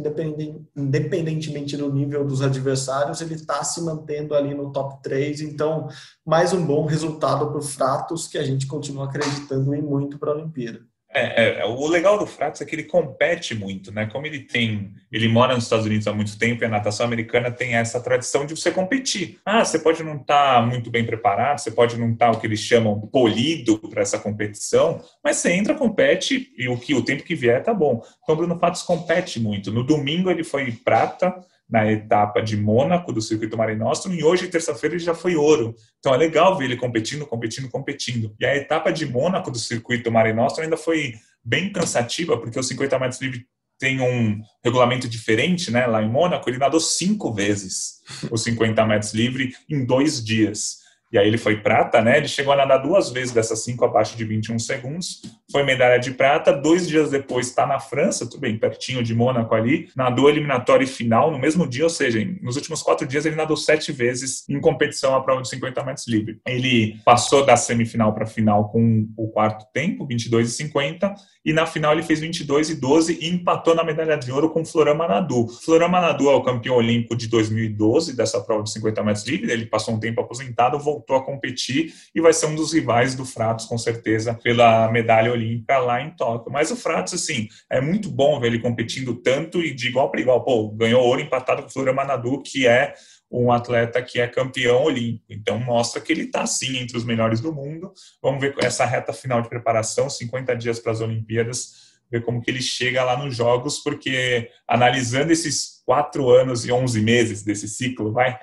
independentemente 0.76 1.78
do 1.78 1.94
nível 1.94 2.26
dos 2.26 2.42
adversários, 2.42 3.22
ele 3.22 3.36
está 3.36 3.64
se 3.64 3.80
mantendo 3.84 4.34
ali 4.34 4.56
no 4.56 4.72
top 4.72 5.04
3. 5.04 5.42
Então, 5.42 5.88
mais 6.26 6.52
um 6.52 6.66
bom 6.66 6.84
resultado 6.84 7.46
para 7.46 7.60
o 7.60 7.62
Fratos, 7.62 8.28
que 8.28 8.40
a 8.40 8.44
gente 8.44 8.66
continua 8.66 9.06
acreditando 9.06 9.76
em 9.76 9.84
muito 9.84 10.18
para 10.18 10.32
a 10.32 10.34
Olimpíada. 10.34 10.80
É, 11.10 11.62
é, 11.62 11.66
o 11.66 11.88
legal 11.88 12.20
do 12.20 12.28
Fratos 12.28 12.60
é 12.60 12.66
que 12.66 12.76
ele 12.76 12.84
compete 12.84 13.56
muito, 13.56 13.94
né? 13.94 14.06
Como 14.08 14.28
ele 14.28 14.40
tem, 14.40 14.92
ele 15.12 15.28
mora 15.30 15.56
nos 15.56 15.64
Estados 15.64 15.86
Unidos 15.86 16.06
há 16.06 16.14
muito 16.14 16.38
tempo 16.38 16.64
e 16.64 16.66
a 16.66 16.70
natação 16.70 17.06
americana 17.06 17.50
tem 17.50 17.76
essa 17.76 18.00
tradição 18.00 18.46
de 18.46 18.56
você 18.56 18.72
competir. 18.72 19.40
Ah, 19.46 19.64
você 19.64 19.80
pode 19.80 20.04
não 20.04 20.18
estar 20.18 20.56
tá 20.56 20.62
muito 20.62 20.92
bem 20.92 21.06
preparado, 21.06 21.60
você 21.60 21.72
pode 21.72 21.98
não 21.98 22.12
estar 22.12 22.32
tá, 22.32 22.38
o 22.38 22.40
que 22.40 22.46
eles 22.46 22.60
chamam 22.60 23.00
polido 23.00 23.80
para 23.90 24.02
essa 24.02 24.20
competição, 24.20 25.02
mas 25.24 25.38
você 25.38 25.54
entra, 25.54 25.74
compete 25.74 26.54
e 26.58 26.68
o 26.68 26.78
que 26.78 26.94
o 26.94 27.04
tempo 27.04 27.24
que 27.24 27.36
vier 27.36 27.64
tá 27.64 27.74
bom. 27.74 28.04
Então 28.22 28.36
Bruno 28.36 28.60
Fratos 28.60 28.84
compete 28.84 29.40
muito. 29.40 29.72
No 29.72 29.84
domingo 29.84 30.30
ele 30.30 30.44
foi 30.44 30.72
prata, 30.72 31.34
na 31.70 31.92
etapa 31.92 32.42
de 32.42 32.56
Mônaco 32.56 33.12
do 33.12 33.22
circuito 33.22 33.58
Mare 33.58 33.76
Nostrum 33.76 34.14
e 34.14 34.24
hoje, 34.24 34.48
terça-feira, 34.48 34.96
ele 34.96 35.04
já 35.04 35.14
foi 35.14 35.36
ouro. 35.36 35.76
Então 36.00 36.14
é 36.14 36.18
legal 36.18 36.58
ver 36.58 36.66
ele 36.66 36.78
competindo, 36.78 37.26
competindo, 37.26 37.70
competindo. 37.70 38.34
E 38.40 38.46
a 38.46 38.56
etapa 38.56 38.92
de 38.92 39.06
Mônaco 39.06 39.52
do 39.52 39.60
circuito 39.60 40.12
Mare 40.12 40.34
Nostrum 40.34 40.64
ainda 40.64 40.78
foi 40.78 41.16
bem 41.44 41.72
cansativa, 41.72 42.38
porque 42.38 42.60
os 42.60 42.68
50 42.68 42.98
metros 43.00 43.22
livre 43.22 43.46
tem 43.80 44.02
um 44.02 44.42
regulamento 44.64 45.08
diferente, 45.08 45.72
né? 45.72 45.86
Lá 45.86 46.02
em 46.02 46.10
Mônaco, 46.10 46.50
ele 46.50 46.58
nadou 46.58 46.80
cinco 46.80 47.32
vezes 47.34 48.02
os 48.32 48.44
50 48.44 48.86
metros 48.86 49.14
livre 49.14 49.54
em 49.70 49.86
dois 49.86 50.24
dias. 50.24 50.86
e 51.12 51.18
aí 51.18 51.28
ele 51.28 51.38
foi 51.38 51.62
prata, 51.62 52.02
né? 52.02 52.18
Ele 52.18 52.28
chegou 52.28 52.52
a 52.54 52.58
nadar 52.58 52.80
duas 52.80 53.10
vezes 53.12 53.34
dessas 53.34 53.64
cinco 53.64 53.86
abaixo 53.86 54.18
de 54.18 54.26
21 54.26 54.60
segundos, 54.60 55.22
foi 55.52 55.64
medalha 55.64 56.00
de 56.00 56.12
prata. 56.12 56.54
Dois 56.54 56.88
dias 56.88 57.10
depois 57.10 57.48
está 57.48 57.66
na 57.66 57.80
França, 57.80 58.30
tudo 58.30 58.42
bem, 58.42 58.58
pertinho 58.58 59.02
de 59.02 59.16
Mônaco 59.16 59.56
ali, 59.56 59.90
nadou 59.96 60.30
eliminatório 60.30 60.84
e 60.84 60.88
final 60.88 61.32
no 61.32 61.40
mesmo 61.40 61.68
dia, 61.68 61.84
ou 61.84 61.90
seja, 61.90 62.20
nos 62.42 62.56
últimos 62.56 62.82
quatro 62.82 63.08
dias 63.08 63.26
ele 63.26 63.36
nadou 63.36 63.56
sete 63.56 63.92
vezes 63.92 64.44
em 64.50 64.60
competição 64.60 65.16
à 65.16 65.22
prova 65.22 65.42
de 65.42 65.50
50 65.50 65.84
metros 65.84 66.08
livre. 66.08 66.40
Ele 66.46 66.98
passou 67.06 67.46
da 67.46 67.56
semifinal 67.56 68.14
para 68.14 68.26
a 68.26 68.28
final 68.28 68.70
com 68.70 69.08
o 69.18 69.30
quarto 69.30 69.66
tempo, 69.74 70.06
22 70.06 70.50
e 70.50 70.52
50, 70.52 71.16
e 71.46 71.54
na 71.54 71.66
final 71.66 71.94
ele 71.94 72.04
fez 72.04 72.20
22 72.20 72.72
e 72.72 72.76
12 72.76 73.20
e 73.22 73.30
empatou 73.30 73.74
na 73.74 73.84
medalha 73.84 74.18
de 74.18 74.32
ouro 74.32 74.50
com 74.50 74.66
Florama 74.66 75.08
Nadu. 75.08 75.48
Florama 75.48 76.02
Nadu 76.02 76.30
é 76.30 76.36
o 76.36 76.44
campeão 76.44 76.76
olímpico 76.76 77.16
de 77.16 77.28
2012 77.28 78.16
dessa 78.16 78.42
prova 78.42 78.64
de 78.64 78.72
50 78.72 79.04
metros 79.04 79.26
livre, 79.26 79.52
ele 79.52 79.66
passou 79.66 79.94
um 79.94 80.00
tempo 80.00 80.20
aposentado, 80.20 80.78
voltou 80.78 81.16
a 81.16 81.24
competir 81.24 81.94
e 82.14 82.20
vai 82.20 82.34
ser 82.34 82.48
um 82.48 82.56
dos 82.56 82.74
rivais 82.74 83.16
do 83.16 83.24
Fratos, 83.26 83.66
com 83.66 83.78
certeza, 83.78 84.34
pela 84.44 84.92
medalha 84.92 85.32
olímpica 85.32 85.37
lá 85.70 86.02
em 86.02 86.12
Tóquio. 86.12 86.52
Mas 86.52 86.72
o 86.72 86.76
Fratos, 86.76 87.14
assim, 87.14 87.48
é 87.70 87.80
muito 87.80 88.10
bom 88.10 88.40
ver 88.40 88.48
ele 88.48 88.60
competindo 88.60 89.16
tanto 89.16 89.62
e 89.62 89.74
de 89.74 89.88
igual 89.88 90.10
para 90.10 90.22
igual. 90.22 90.44
Pô, 90.44 90.70
ganhou 90.70 91.04
ouro 91.04 91.22
empatado 91.22 91.64
com 91.64 91.70
Florama 91.70 92.04
Nadu, 92.04 92.42
que 92.42 92.68
é 92.68 92.94
um 93.30 93.52
atleta 93.52 94.02
que 94.02 94.20
é 94.20 94.28
campeão 94.28 94.84
olímpico. 94.84 95.26
Então, 95.30 95.60
mostra 95.60 96.02
que 96.02 96.12
ele 96.12 96.24
está, 96.24 96.46
sim, 96.46 96.78
entre 96.78 96.98
os 96.98 97.04
melhores 97.04 97.40
do 97.40 97.54
mundo. 97.54 97.92
Vamos 98.22 98.40
ver 98.40 98.56
essa 98.62 98.86
reta 98.86 99.12
final 99.12 99.42
de 99.42 99.50
preparação, 99.50 100.10
50 100.10 100.56
dias 100.56 100.80
para 100.80 100.94
as 100.94 101.02
Olimpíadas, 101.02 101.88
ver 102.10 102.24
como 102.24 102.42
que 102.42 102.50
ele 102.50 102.62
chega 102.62 103.04
lá 103.04 103.18
nos 103.18 103.36
Jogos, 103.36 103.80
porque 103.80 104.50
analisando 104.68 105.32
esses 105.32 105.82
quatro 105.86 106.30
anos 106.30 106.66
e 106.66 106.72
11 106.72 107.02
meses 107.02 107.44
desse 107.44 107.68
ciclo, 107.68 108.14
vai, 108.14 108.40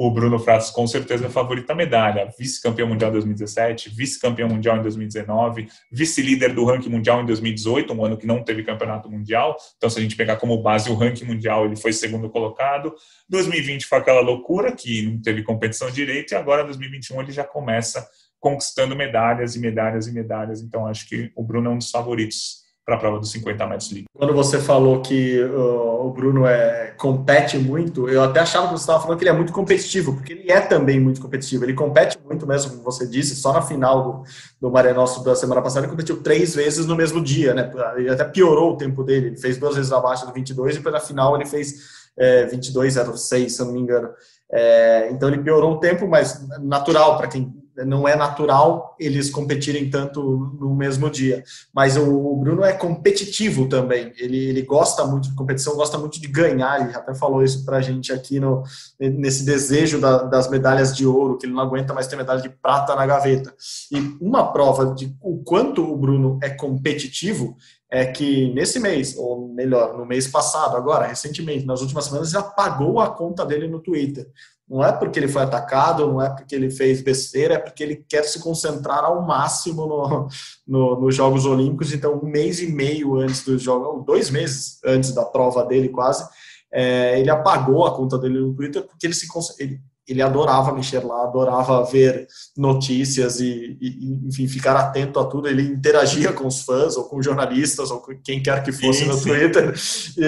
o 0.00 0.12
Bruno 0.12 0.38
Fratos 0.38 0.70
com 0.70 0.86
certeza 0.86 1.26
é 1.26 1.28
favorito 1.28 1.68
à 1.70 1.74
medalha. 1.74 2.32
Vice-campeão 2.38 2.86
mundial 2.86 3.10
em 3.10 3.14
2017, 3.14 3.90
vice-campeão 3.90 4.48
mundial 4.48 4.76
em 4.76 4.82
2019, 4.82 5.66
vice-líder 5.90 6.54
do 6.54 6.64
ranking 6.64 6.88
mundial 6.88 7.20
em 7.20 7.26
2018, 7.26 7.92
um 7.92 8.04
ano 8.04 8.16
que 8.16 8.24
não 8.24 8.44
teve 8.44 8.62
campeonato 8.62 9.10
mundial. 9.10 9.56
Então, 9.76 9.90
se 9.90 9.98
a 9.98 10.02
gente 10.02 10.14
pegar 10.14 10.36
como 10.36 10.62
base 10.62 10.88
o 10.88 10.94
ranking 10.94 11.24
mundial, 11.24 11.66
ele 11.66 11.74
foi 11.74 11.92
segundo 11.92 12.30
colocado. 12.30 12.94
2020 13.28 13.86
foi 13.86 13.98
aquela 13.98 14.20
loucura 14.20 14.70
que 14.70 15.02
não 15.02 15.20
teve 15.20 15.42
competição 15.42 15.90
direito, 15.90 16.30
e 16.30 16.36
agora 16.36 16.62
2021 16.62 17.20
ele 17.22 17.32
já 17.32 17.42
começa 17.42 18.08
conquistando 18.38 18.94
medalhas 18.94 19.56
e 19.56 19.58
medalhas 19.58 20.06
e 20.06 20.12
medalhas. 20.12 20.62
Então, 20.62 20.86
acho 20.86 21.08
que 21.08 21.32
o 21.34 21.42
Bruno 21.42 21.70
é 21.70 21.72
um 21.72 21.78
dos 21.78 21.90
favoritos 21.90 22.67
para 22.88 22.96
a 22.96 22.98
prova 22.98 23.18
dos 23.18 23.30
50 23.32 23.66
metros 23.66 23.92
livre. 23.92 24.06
Quando 24.16 24.32
você 24.32 24.58
falou 24.58 25.02
que 25.02 25.42
uh, 25.42 26.06
o 26.06 26.10
Bruno 26.10 26.46
é, 26.46 26.94
compete 26.96 27.58
muito, 27.58 28.08
eu 28.08 28.22
até 28.22 28.40
achava 28.40 28.68
que 28.68 28.72
você 28.72 28.84
estava 28.84 28.98
falando 28.98 29.18
que 29.18 29.24
ele 29.24 29.30
é 29.30 29.34
muito 29.34 29.52
competitivo, 29.52 30.14
porque 30.14 30.32
ele 30.32 30.50
é 30.50 30.58
também 30.58 30.98
muito 30.98 31.20
competitivo. 31.20 31.66
Ele 31.66 31.74
compete 31.74 32.18
muito 32.24 32.46
mesmo, 32.46 32.70
como 32.70 32.82
você 32.82 33.06
disse, 33.06 33.36
só 33.36 33.52
na 33.52 33.60
final 33.60 34.02
do, 34.02 34.22
do 34.58 34.72
Maré 34.72 34.94
Nostro 34.94 35.22
da 35.22 35.36
semana 35.36 35.60
passada 35.60 35.84
ele 35.84 35.90
competiu 35.90 36.22
três 36.22 36.54
vezes 36.54 36.86
no 36.86 36.96
mesmo 36.96 37.22
dia, 37.22 37.52
né? 37.52 37.70
Ele 37.98 38.08
até 38.08 38.24
piorou 38.24 38.72
o 38.72 38.76
tempo 38.78 39.04
dele, 39.04 39.26
ele 39.26 39.36
fez 39.36 39.58
duas 39.58 39.76
vezes 39.76 39.92
abaixo 39.92 40.26
do 40.26 40.32
22 40.32 40.76
e 40.76 40.80
na 40.80 40.98
final 40.98 41.36
ele 41.36 41.44
fez 41.44 41.74
é, 42.16 42.46
22,06, 42.46 43.48
se 43.50 43.60
eu 43.60 43.66
não 43.66 43.74
me 43.74 43.80
engano. 43.80 44.08
É, 44.50 45.10
então 45.12 45.28
ele 45.28 45.42
piorou 45.42 45.74
o 45.74 45.78
tempo, 45.78 46.08
mas 46.08 46.42
natural 46.58 47.18
para 47.18 47.28
quem 47.28 47.52
não 47.84 48.06
é 48.06 48.16
natural 48.16 48.96
eles 48.98 49.30
competirem 49.30 49.88
tanto 49.90 50.22
no 50.60 50.74
mesmo 50.74 51.10
dia. 51.10 51.42
Mas 51.72 51.96
o, 51.96 52.36
Bruno 52.36 52.64
é 52.64 52.72
competitivo 52.72 53.68
também. 53.68 54.12
Ele, 54.16 54.36
ele 54.36 54.62
gosta 54.62 55.04
muito 55.04 55.28
de 55.28 55.34
competição, 55.34 55.74
gosta 55.74 55.98
muito 55.98 56.20
de 56.20 56.28
ganhar. 56.28 56.80
Ele 56.80 56.96
até 56.96 57.14
falou 57.14 57.42
isso 57.42 57.64
para 57.64 57.78
a 57.78 57.80
gente 57.80 58.12
aqui 58.12 58.40
no, 58.40 58.62
nesse 58.98 59.44
desejo 59.44 60.00
da, 60.00 60.22
das 60.24 60.50
medalhas 60.50 60.96
de 60.96 61.06
ouro, 61.06 61.38
que 61.38 61.46
ele 61.46 61.52
não 61.52 61.62
aguenta 61.62 61.94
mais 61.94 62.06
ter 62.06 62.16
medalha 62.16 62.40
de 62.40 62.48
prata 62.48 62.94
na 62.94 63.06
gaveta. 63.06 63.54
E 63.90 64.16
uma 64.20 64.52
prova 64.52 64.94
de 64.94 65.14
o 65.20 65.42
quanto 65.44 65.82
o 65.82 65.96
Bruno 65.96 66.38
é 66.42 66.50
competitivo 66.50 67.56
é 67.90 68.04
que 68.06 68.52
nesse 68.52 68.78
mês, 68.78 69.16
ou 69.16 69.48
melhor, 69.48 69.96
no 69.96 70.04
mês 70.04 70.28
passado, 70.28 70.76
agora, 70.76 71.06
recentemente, 71.06 71.64
nas 71.64 71.80
últimas 71.80 72.04
semanas, 72.04 72.30
já 72.30 72.42
pagou 72.42 73.00
a 73.00 73.10
conta 73.10 73.46
dele 73.46 73.66
no 73.66 73.80
Twitter. 73.80 74.28
Não 74.68 74.84
é 74.84 74.92
porque 74.92 75.18
ele 75.18 75.28
foi 75.28 75.42
atacado, 75.42 76.06
não 76.06 76.20
é 76.20 76.28
porque 76.28 76.54
ele 76.54 76.70
fez 76.70 77.00
besteira, 77.00 77.54
é 77.54 77.58
porque 77.58 77.82
ele 77.82 78.04
quer 78.06 78.24
se 78.24 78.38
concentrar 78.38 79.02
ao 79.02 79.22
máximo 79.26 79.86
no, 79.86 80.28
no, 80.66 81.00
nos 81.00 81.14
Jogos 81.14 81.46
Olímpicos. 81.46 81.94
Então, 81.94 82.20
um 82.22 82.26
mês 82.26 82.60
e 82.60 82.70
meio 82.70 83.16
antes 83.16 83.42
dos 83.42 83.62
Jogos, 83.62 84.04
dois 84.04 84.28
meses 84.28 84.78
antes 84.84 85.14
da 85.14 85.24
prova 85.24 85.64
dele, 85.64 85.88
quase, 85.88 86.28
é, 86.70 87.18
ele 87.18 87.30
apagou 87.30 87.86
a 87.86 87.96
conta 87.96 88.18
dele 88.18 88.38
no 88.38 88.54
Twitter 88.54 88.82
porque 88.86 89.06
ele 89.06 89.14
se 89.14 89.26
ele, 89.58 89.80
ele 90.08 90.22
adorava 90.22 90.72
mexer 90.72 91.04
lá, 91.04 91.24
adorava 91.24 91.84
ver 91.84 92.26
notícias 92.56 93.40
e, 93.40 93.76
e, 93.78 94.26
enfim, 94.26 94.48
ficar 94.48 94.74
atento 94.74 95.20
a 95.20 95.24
tudo. 95.26 95.46
Ele 95.46 95.62
interagia 95.62 96.32
com 96.32 96.46
os 96.46 96.62
fãs 96.62 96.96
ou 96.96 97.04
com 97.04 97.20
jornalistas 97.20 97.90
ou 97.90 98.00
com 98.00 98.14
quem 98.24 98.42
quer 98.42 98.62
que 98.62 98.72
fosse 98.72 99.00
sim, 99.00 99.04
no 99.04 99.14
sim. 99.14 99.28
Twitter 99.28 99.74
e, 100.16 100.22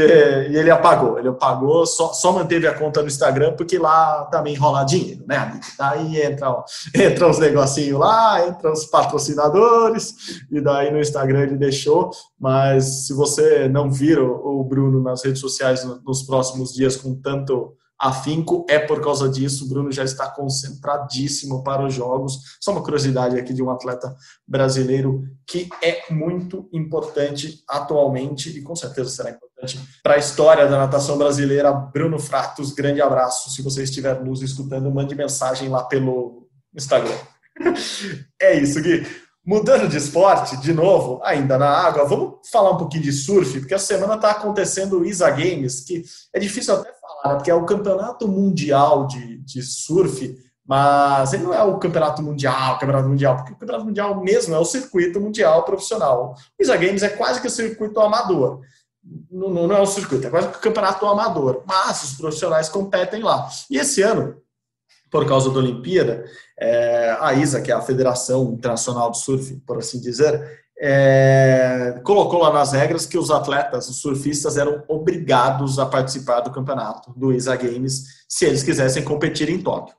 e, 0.53 0.57
ele 0.57 0.71
apagou. 0.71 1.19
Ele 1.19 1.29
apagou, 1.29 1.87
só, 1.87 2.13
só 2.13 2.31
manteve 2.31 2.67
a 2.67 2.75
conta 2.75 3.01
no 3.01 3.09
Instagram 3.09 3.55
porque 3.57 3.79
lá 3.79 4.25
também 4.27 4.55
rola 4.55 4.85
dinheiro, 4.85 5.25
né? 5.27 5.59
Daí 5.79 6.21
entra, 6.21 6.63
entra 6.95 7.29
os 7.29 7.39
negocinhos 7.39 7.99
lá, 7.99 8.47
entra 8.47 8.71
os 8.71 8.85
patrocinadores 8.85 10.15
e 10.53 10.61
daí 10.61 10.93
no 10.93 11.01
Instagram 11.01 11.45
ele 11.45 11.57
deixou. 11.57 12.11
Mas 12.39 13.07
se 13.07 13.15
você 13.15 13.67
não 13.67 13.91
vira 13.91 14.23
o 14.23 14.63
Bruno 14.63 15.03
nas 15.03 15.25
redes 15.25 15.41
sociais 15.41 15.85
nos 16.05 16.23
próximos 16.23 16.75
dias 16.75 16.97
com 16.97 17.15
tanto 17.15 17.75
afinco 18.01 18.65
é 18.69 18.79
por 18.79 19.03
causa 19.03 19.29
disso. 19.29 19.65
O 19.67 19.69
Bruno 19.69 19.93
já 19.93 20.03
está 20.03 20.29
concentradíssimo 20.31 21.63
para 21.63 21.85
os 21.85 21.93
jogos. 21.93 22.57
Só 22.59 22.73
uma 22.73 22.83
curiosidade 22.83 23.39
aqui 23.39 23.53
de 23.53 23.63
um 23.63 23.71
atleta 23.71 24.17
brasileiro 24.49 25.23
que 25.47 25.69
é 25.83 26.11
muito 26.11 26.69
importante 26.73 27.63
atualmente 27.69 28.49
e 28.49 28.63
com 28.63 28.75
certeza 28.75 29.11
será 29.11 29.31
importante 29.31 29.79
para 30.03 30.15
a 30.15 30.19
história 30.19 30.67
da 30.67 30.79
natação 30.79 31.19
brasileira. 31.19 31.71
Bruno 31.73 32.19
Fratos, 32.19 32.73
grande 32.73 33.03
abraço. 33.03 33.51
Se 33.51 33.61
você 33.61 33.83
estiver 33.83 34.25
nos 34.25 34.41
escutando, 34.41 34.91
mande 34.91 35.15
mensagem 35.15 35.69
lá 35.69 35.85
pelo 35.85 36.49
Instagram. 36.75 37.19
é 38.41 38.59
isso, 38.59 38.81
Gui. 38.81 39.07
Mudando 39.45 39.89
de 39.89 39.97
esporte, 39.97 40.57
de 40.59 40.73
novo, 40.73 41.19
ainda 41.25 41.59
na 41.59 41.69
água, 41.69 42.05
vamos 42.05 42.49
falar 42.51 42.73
um 42.73 42.77
pouquinho 42.77 43.05
de 43.05 43.13
surf, 43.13 43.59
porque 43.59 43.75
a 43.75 43.79
semana 43.79 44.15
está 44.15 44.31
acontecendo 44.31 45.01
o 45.01 45.05
ISA 45.05 45.31
Games, 45.31 45.81
que 45.81 46.05
é 46.33 46.39
difícil 46.39 46.75
até 46.75 46.93
falar, 47.23 47.37
porque 47.37 47.51
é 47.51 47.55
o 47.55 47.65
campeonato 47.65 48.27
mundial 48.29 49.07
de, 49.07 49.39
de 49.39 49.63
surf, 49.63 50.37
mas 50.67 51.33
ele 51.33 51.43
não 51.43 51.55
é 51.55 51.63
o 51.63 51.79
campeonato 51.79 52.23
mundial, 52.23 52.77
o 52.77 52.79
campeonato 52.79 53.09
mundial, 53.09 53.37
porque 53.37 53.53
o 53.53 53.57
campeonato 53.57 53.87
mundial 53.87 54.21
mesmo 54.21 54.55
é 54.55 54.59
o 54.59 54.65
circuito 54.65 55.21
mundial 55.21 55.65
profissional. 55.65 56.37
O 56.59 56.63
ISA 56.63 56.77
Games 56.77 57.03
é 57.03 57.09
quase 57.09 57.41
que 57.41 57.47
o 57.49 57.51
circuito 57.51 57.99
amador. 58.01 58.61
Não, 59.31 59.49
não 59.51 59.77
é 59.77 59.81
o 59.81 59.87
circuito, 59.87 60.27
é 60.27 60.31
quase 60.31 60.49
que 60.49 60.59
o 60.59 60.61
campeonato 60.61 61.07
amador, 61.07 61.63
mas 61.67 62.03
os 62.05 62.13
profissionais 62.13 62.69
competem 62.69 63.23
lá. 63.23 63.49
E 63.71 63.79
esse 63.79 64.03
ano, 64.03 64.37
por 65.11 65.27
causa 65.27 65.51
da 65.51 65.59
Olimpíada, 65.59 66.25
é, 66.57 67.17
a 67.19 67.33
ISA, 67.35 67.61
que 67.61 67.73
é 67.73 67.75
a 67.75 67.81
Federação 67.81 68.53
Internacional 68.53 69.11
de 69.11 69.19
Surf, 69.19 69.57
por 69.67 69.79
assim 69.79 69.99
dizer, 69.99 70.60
é, 70.83 72.01
colocou 72.03 72.41
lá 72.41 72.51
nas 72.51 72.73
regras 72.73 73.05
que 73.05 73.19
os 73.19 73.31
atletas, 73.31 73.89
os 73.91 74.01
surfistas, 74.01 74.57
eram 74.57 74.83
obrigados 74.89 75.79
a 75.79 75.85
participar 75.85 76.41
do 76.41 76.51
campeonato 76.51 77.13
do 77.15 77.33
ISA 77.33 77.55
Games 77.55 78.25
se 78.27 78.47
eles 78.47 78.63
quisessem 78.63 79.05
competir 79.05 79.51
em 79.51 79.61
Tóquio. 79.61 79.95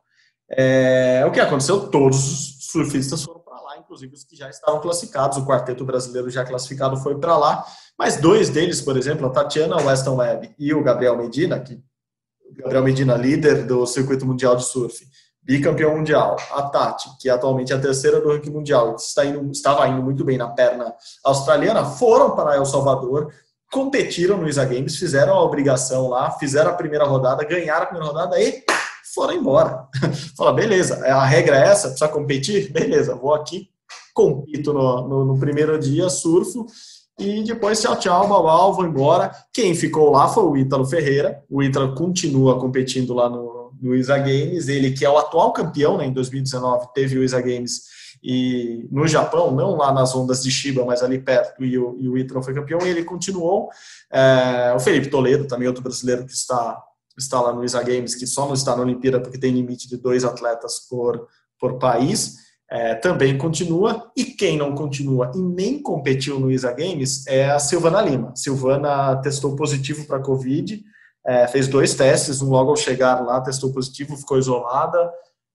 É, 0.50 1.24
o 1.28 1.32
que 1.32 1.40
aconteceu? 1.40 1.88
Todos 1.88 2.18
os 2.18 2.72
surfistas 2.72 3.24
foram 3.24 3.42
para 3.42 3.62
lá, 3.62 3.78
inclusive 3.78 4.14
os 4.14 4.24
que 4.24 4.36
já 4.36 4.50
estavam 4.50 4.82
classificados. 4.82 5.38
O 5.38 5.46
quarteto 5.46 5.86
brasileiro 5.86 6.30
já 6.32 6.44
classificado 6.44 6.98
foi 6.98 7.16
para 7.20 7.38
lá, 7.38 7.64
mas 7.98 8.18
dois 8.18 8.50
deles, 8.50 8.82
por 8.82 8.98
exemplo, 8.98 9.28
a 9.28 9.30
Tatiana 9.30 9.78
Weston 9.78 10.16
Webb 10.16 10.56
e 10.58 10.74
o 10.74 10.84
Gabriel 10.84 11.16
Medina, 11.16 11.60
que 11.60 11.80
Gabriel 12.54 12.84
Medina, 12.84 13.16
líder 13.16 13.66
do 13.66 13.86
circuito 13.86 14.26
mundial 14.26 14.56
de 14.56 14.64
surf, 14.64 15.06
bicampeão 15.44 15.98
mundial, 15.98 16.38
a 16.52 16.64
Tati, 16.64 17.10
que 17.20 17.30
atualmente 17.30 17.74
é 17.74 17.76
a 17.76 17.80
terceira 17.80 18.22
do 18.22 18.30
ranking 18.30 18.52
mundial, 18.52 18.96
está 18.96 19.26
indo, 19.26 19.52
estava 19.52 19.88
indo 19.88 20.02
muito 20.02 20.24
bem 20.24 20.38
na 20.38 20.48
perna 20.48 20.94
australiana, 21.24 21.84
foram 21.84 22.36
para 22.36 22.56
El 22.56 22.66
Salvador, 22.66 23.34
competiram 23.72 24.38
no 24.38 24.48
ISA 24.48 24.66
Games, 24.66 24.98
fizeram 24.98 25.34
a 25.34 25.44
obrigação 25.44 26.10
lá, 26.10 26.32
fizeram 26.32 26.72
a 26.72 26.76
primeira 26.76 27.06
rodada, 27.06 27.44
ganharam 27.44 27.84
a 27.84 27.86
primeira 27.88 28.08
rodada 28.12 28.40
e 28.40 28.64
foram 29.16 29.34
embora. 29.34 29.88
Fala, 30.38 30.54
beleza, 30.54 31.06
a 31.06 31.26
regra 31.26 31.58
é 31.58 31.70
essa, 31.70 31.90
precisa 31.90 32.10
competir? 32.10 32.70
Beleza, 32.74 33.16
vou 33.16 33.34
aqui, 33.34 33.70
compito 34.14 34.74
no, 34.74 35.08
no, 35.08 35.26
no 35.26 35.40
primeiro 35.40 35.80
dia, 35.80 36.10
surfo, 36.10 36.68
e 37.20 37.44
depois 37.44 37.80
tchau, 37.80 37.96
tchau, 37.98 38.28
babau, 38.28 38.74
vou 38.74 38.86
embora. 38.86 39.32
Quem 39.54 39.76
ficou 39.76 40.12
lá 40.12 40.28
foi 40.28 40.44
o 40.44 40.58
Ítalo 40.58 40.86
Ferreira. 40.86 41.44
O 41.50 41.62
Ítalo 41.62 41.94
continua 41.94 42.60
competindo 42.60 43.14
lá 43.14 43.30
no, 43.30 43.61
no 43.82 43.96
ISA 43.96 44.18
Games. 44.18 44.68
Ele 44.68 44.92
que 44.92 45.04
é 45.04 45.10
o 45.10 45.18
atual 45.18 45.52
campeão, 45.52 45.98
né, 45.98 46.06
em 46.06 46.14
2019 46.14 46.88
teve 46.94 47.18
o 47.18 47.24
ISA 47.24 47.42
Games 47.42 47.82
e 48.24 48.88
no 48.92 49.08
Japão, 49.08 49.52
não 49.52 49.76
lá 49.76 49.92
nas 49.92 50.14
ondas 50.16 50.44
de 50.44 50.52
Shiba, 50.52 50.86
mas 50.86 51.02
ali 51.02 51.18
perto, 51.20 51.64
e 51.64 51.78
o, 51.78 51.98
e 52.00 52.08
o 52.08 52.18
Ítalo 52.18 52.44
foi 52.44 52.54
campeão, 52.54 52.80
e 52.86 52.90
ele 52.90 53.04
continuou. 53.04 53.70
É, 54.12 54.74
o 54.76 54.80
Felipe 54.80 55.10
Toledo, 55.10 55.48
também 55.48 55.68
outro 55.68 55.82
brasileiro 55.82 56.26
que 56.26 56.32
está, 56.32 56.80
está 57.18 57.42
lá 57.42 57.52
no 57.52 57.64
ISA 57.64 57.82
Games, 57.82 58.14
que 58.14 58.28
só 58.28 58.46
não 58.46 58.54
está 58.54 58.76
na 58.76 58.84
Olimpíada 58.84 59.20
porque 59.20 59.40
tem 59.40 59.52
limite 59.52 59.90
de 59.90 59.98
dois 59.98 60.24
atletas 60.24 60.80
por, 60.88 61.28
por 61.60 61.80
país, 61.80 62.36
é, 62.70 62.94
também 62.96 63.38
continua. 63.38 64.12
E 64.16 64.24
quem 64.24 64.56
não 64.56 64.76
continua 64.76 65.32
e 65.36 65.40
nem 65.40 65.82
competiu 65.82 66.40
no 66.40 66.52
ISA 66.52 66.72
Games 66.72 67.26
é 67.26 67.50
a 67.50 67.58
Silvana 67.58 68.02
Lima. 68.02 68.34
Silvana 68.36 69.16
testou 69.18 69.56
positivo 69.56 70.06
para 70.06 70.22
Covid, 70.22 70.84
é, 71.26 71.48
fez 71.48 71.68
dois 71.68 71.94
testes, 71.94 72.42
um 72.42 72.50
logo 72.50 72.70
ao 72.72 72.76
chegar 72.76 73.22
lá 73.22 73.42
testou 73.42 73.72
positivo, 73.72 74.18
ficou 74.18 74.38
isolada. 74.38 75.12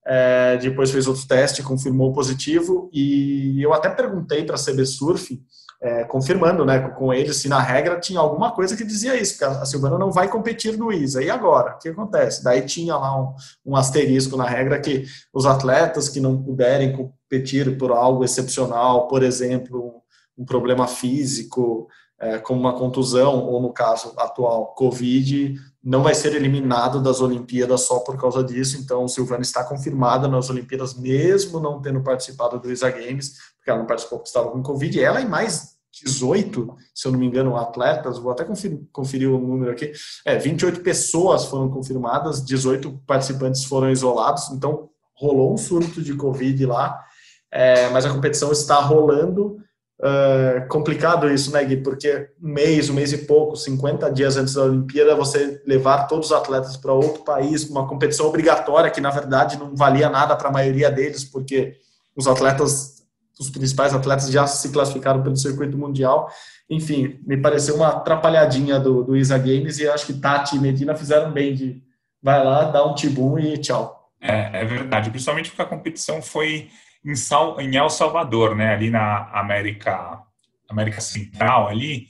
É, 0.08 0.56
depois 0.58 0.92
fez 0.92 1.08
outro 1.08 1.26
teste, 1.26 1.62
confirmou 1.62 2.12
positivo. 2.12 2.88
E 2.92 3.60
eu 3.60 3.72
até 3.72 3.90
perguntei 3.90 4.44
para 4.44 4.54
a 4.54 4.62
CB 4.62 4.86
Surf 4.86 5.40
é, 5.80 6.04
confirmando 6.04 6.64
né, 6.64 6.88
com 6.90 7.12
ele 7.12 7.32
se 7.32 7.48
na 7.48 7.60
regra 7.60 8.00
tinha 8.00 8.18
alguma 8.18 8.52
coisa 8.52 8.76
que 8.76 8.84
dizia 8.84 9.14
isso, 9.20 9.38
que 9.38 9.44
a 9.44 9.64
Silvana 9.64 9.98
não 9.98 10.10
vai 10.10 10.28
competir 10.28 10.76
no 10.76 10.92
ISA. 10.92 11.22
E 11.22 11.30
agora? 11.30 11.74
O 11.74 11.78
que 11.78 11.88
acontece? 11.88 12.42
Daí 12.42 12.62
tinha 12.62 12.96
lá 12.96 13.20
um, 13.20 13.34
um 13.64 13.76
asterisco 13.76 14.36
na 14.36 14.46
regra 14.46 14.80
que 14.80 15.04
os 15.32 15.44
atletas 15.44 16.08
que 16.08 16.20
não 16.20 16.42
puderem 16.42 16.92
competir 16.92 17.76
por 17.76 17.92
algo 17.92 18.24
excepcional, 18.24 19.06
por 19.06 19.22
exemplo, 19.22 20.02
um 20.36 20.44
problema 20.44 20.86
físico, 20.86 21.88
é, 22.18 22.38
como 22.38 22.60
uma 22.60 22.72
contusão, 22.72 23.44
ou 23.44 23.60
no 23.60 23.72
caso 23.72 24.12
atual, 24.16 24.74
Covid, 24.74 25.54
não 25.82 26.02
vai 26.02 26.14
ser 26.14 26.34
eliminado 26.34 27.00
das 27.00 27.20
Olimpíadas 27.20 27.82
só 27.82 28.00
por 28.00 28.18
causa 28.18 28.42
disso. 28.42 28.78
Então, 28.78 29.06
Silvana 29.06 29.42
está 29.42 29.62
confirmada 29.62 30.26
nas 30.26 30.50
Olimpíadas, 30.50 30.94
mesmo 30.94 31.60
não 31.60 31.80
tendo 31.80 32.02
participado 32.02 32.58
do 32.58 32.72
ISA 32.72 32.90
Games, 32.90 33.34
porque 33.56 33.70
ela 33.70 33.78
não 33.78 33.86
participou 33.86 34.18
porque 34.18 34.28
estava 34.28 34.50
com 34.50 34.62
Covid. 34.62 35.00
Ela 35.00 35.20
e 35.20 35.28
mais 35.28 35.76
18, 36.04 36.74
se 36.94 37.06
eu 37.06 37.12
não 37.12 37.18
me 37.18 37.26
engano, 37.26 37.56
atletas, 37.56 38.18
vou 38.18 38.32
até 38.32 38.44
conferir, 38.44 38.80
conferir 38.92 39.30
o 39.30 39.38
número 39.38 39.70
aqui. 39.70 39.92
É, 40.24 40.36
28 40.36 40.80
pessoas 40.80 41.44
foram 41.46 41.70
confirmadas, 41.70 42.44
18 42.44 43.02
participantes 43.06 43.64
foram 43.64 43.90
isolados. 43.90 44.50
Então, 44.50 44.90
rolou 45.14 45.54
um 45.54 45.56
surto 45.56 46.02
de 46.02 46.14
Covid 46.14 46.66
lá, 46.66 47.02
é, 47.50 47.88
mas 47.90 48.04
a 48.04 48.12
competição 48.12 48.52
está 48.52 48.80
rolando 48.80 49.58
Uh, 49.98 50.68
complicado 50.68 51.30
isso, 51.30 51.50
né, 51.50 51.64
Gui? 51.64 51.78
Porque 51.78 52.28
um 52.42 52.48
mês, 52.48 52.90
um 52.90 52.94
mês 52.94 53.12
e 53.12 53.18
pouco, 53.18 53.56
50 53.56 54.10
dias 54.12 54.36
antes 54.36 54.54
da 54.54 54.64
Olimpíada, 54.64 55.14
você 55.14 55.62
levar 55.66 56.06
todos 56.06 56.26
os 56.26 56.32
atletas 56.32 56.76
para 56.76 56.92
outro 56.92 57.24
país, 57.24 57.68
uma 57.68 57.88
competição 57.88 58.26
obrigatória 58.26 58.90
que, 58.90 59.00
na 59.00 59.10
verdade, 59.10 59.58
não 59.58 59.74
valia 59.74 60.10
nada 60.10 60.36
para 60.36 60.48
a 60.48 60.52
maioria 60.52 60.90
deles, 60.90 61.24
porque 61.24 61.76
os 62.14 62.26
atletas, 62.26 63.02
os 63.40 63.48
principais 63.48 63.94
atletas 63.94 64.30
já 64.30 64.46
se 64.46 64.68
classificaram 64.68 65.22
pelo 65.22 65.36
circuito 65.36 65.78
mundial. 65.78 66.30
Enfim, 66.68 67.18
me 67.26 67.36
pareceu 67.36 67.76
uma 67.76 67.88
atrapalhadinha 67.88 68.78
do, 68.78 69.02
do 69.02 69.16
Isa 69.16 69.38
Games 69.38 69.78
e 69.78 69.88
acho 69.88 70.06
que 70.06 70.14
Tati 70.14 70.56
e 70.56 70.58
Medina 70.58 70.94
fizeram 70.94 71.32
bem 71.32 71.54
de 71.54 71.82
vai 72.22 72.42
lá, 72.44 72.64
dá 72.64 72.84
um 72.84 72.94
tibum 72.94 73.38
e 73.38 73.56
tchau. 73.56 74.10
É, 74.20 74.62
é 74.62 74.64
verdade, 74.64 75.10
principalmente 75.10 75.50
porque 75.50 75.62
a 75.62 75.66
competição 75.66 76.20
foi 76.20 76.68
em, 77.06 77.14
Sal, 77.14 77.60
em 77.60 77.76
El 77.76 77.88
Salvador, 77.88 78.56
né, 78.56 78.74
ali 78.74 78.90
na 78.90 79.30
América, 79.32 80.22
América 80.68 81.00
Central, 81.00 81.68
ali, 81.68 82.08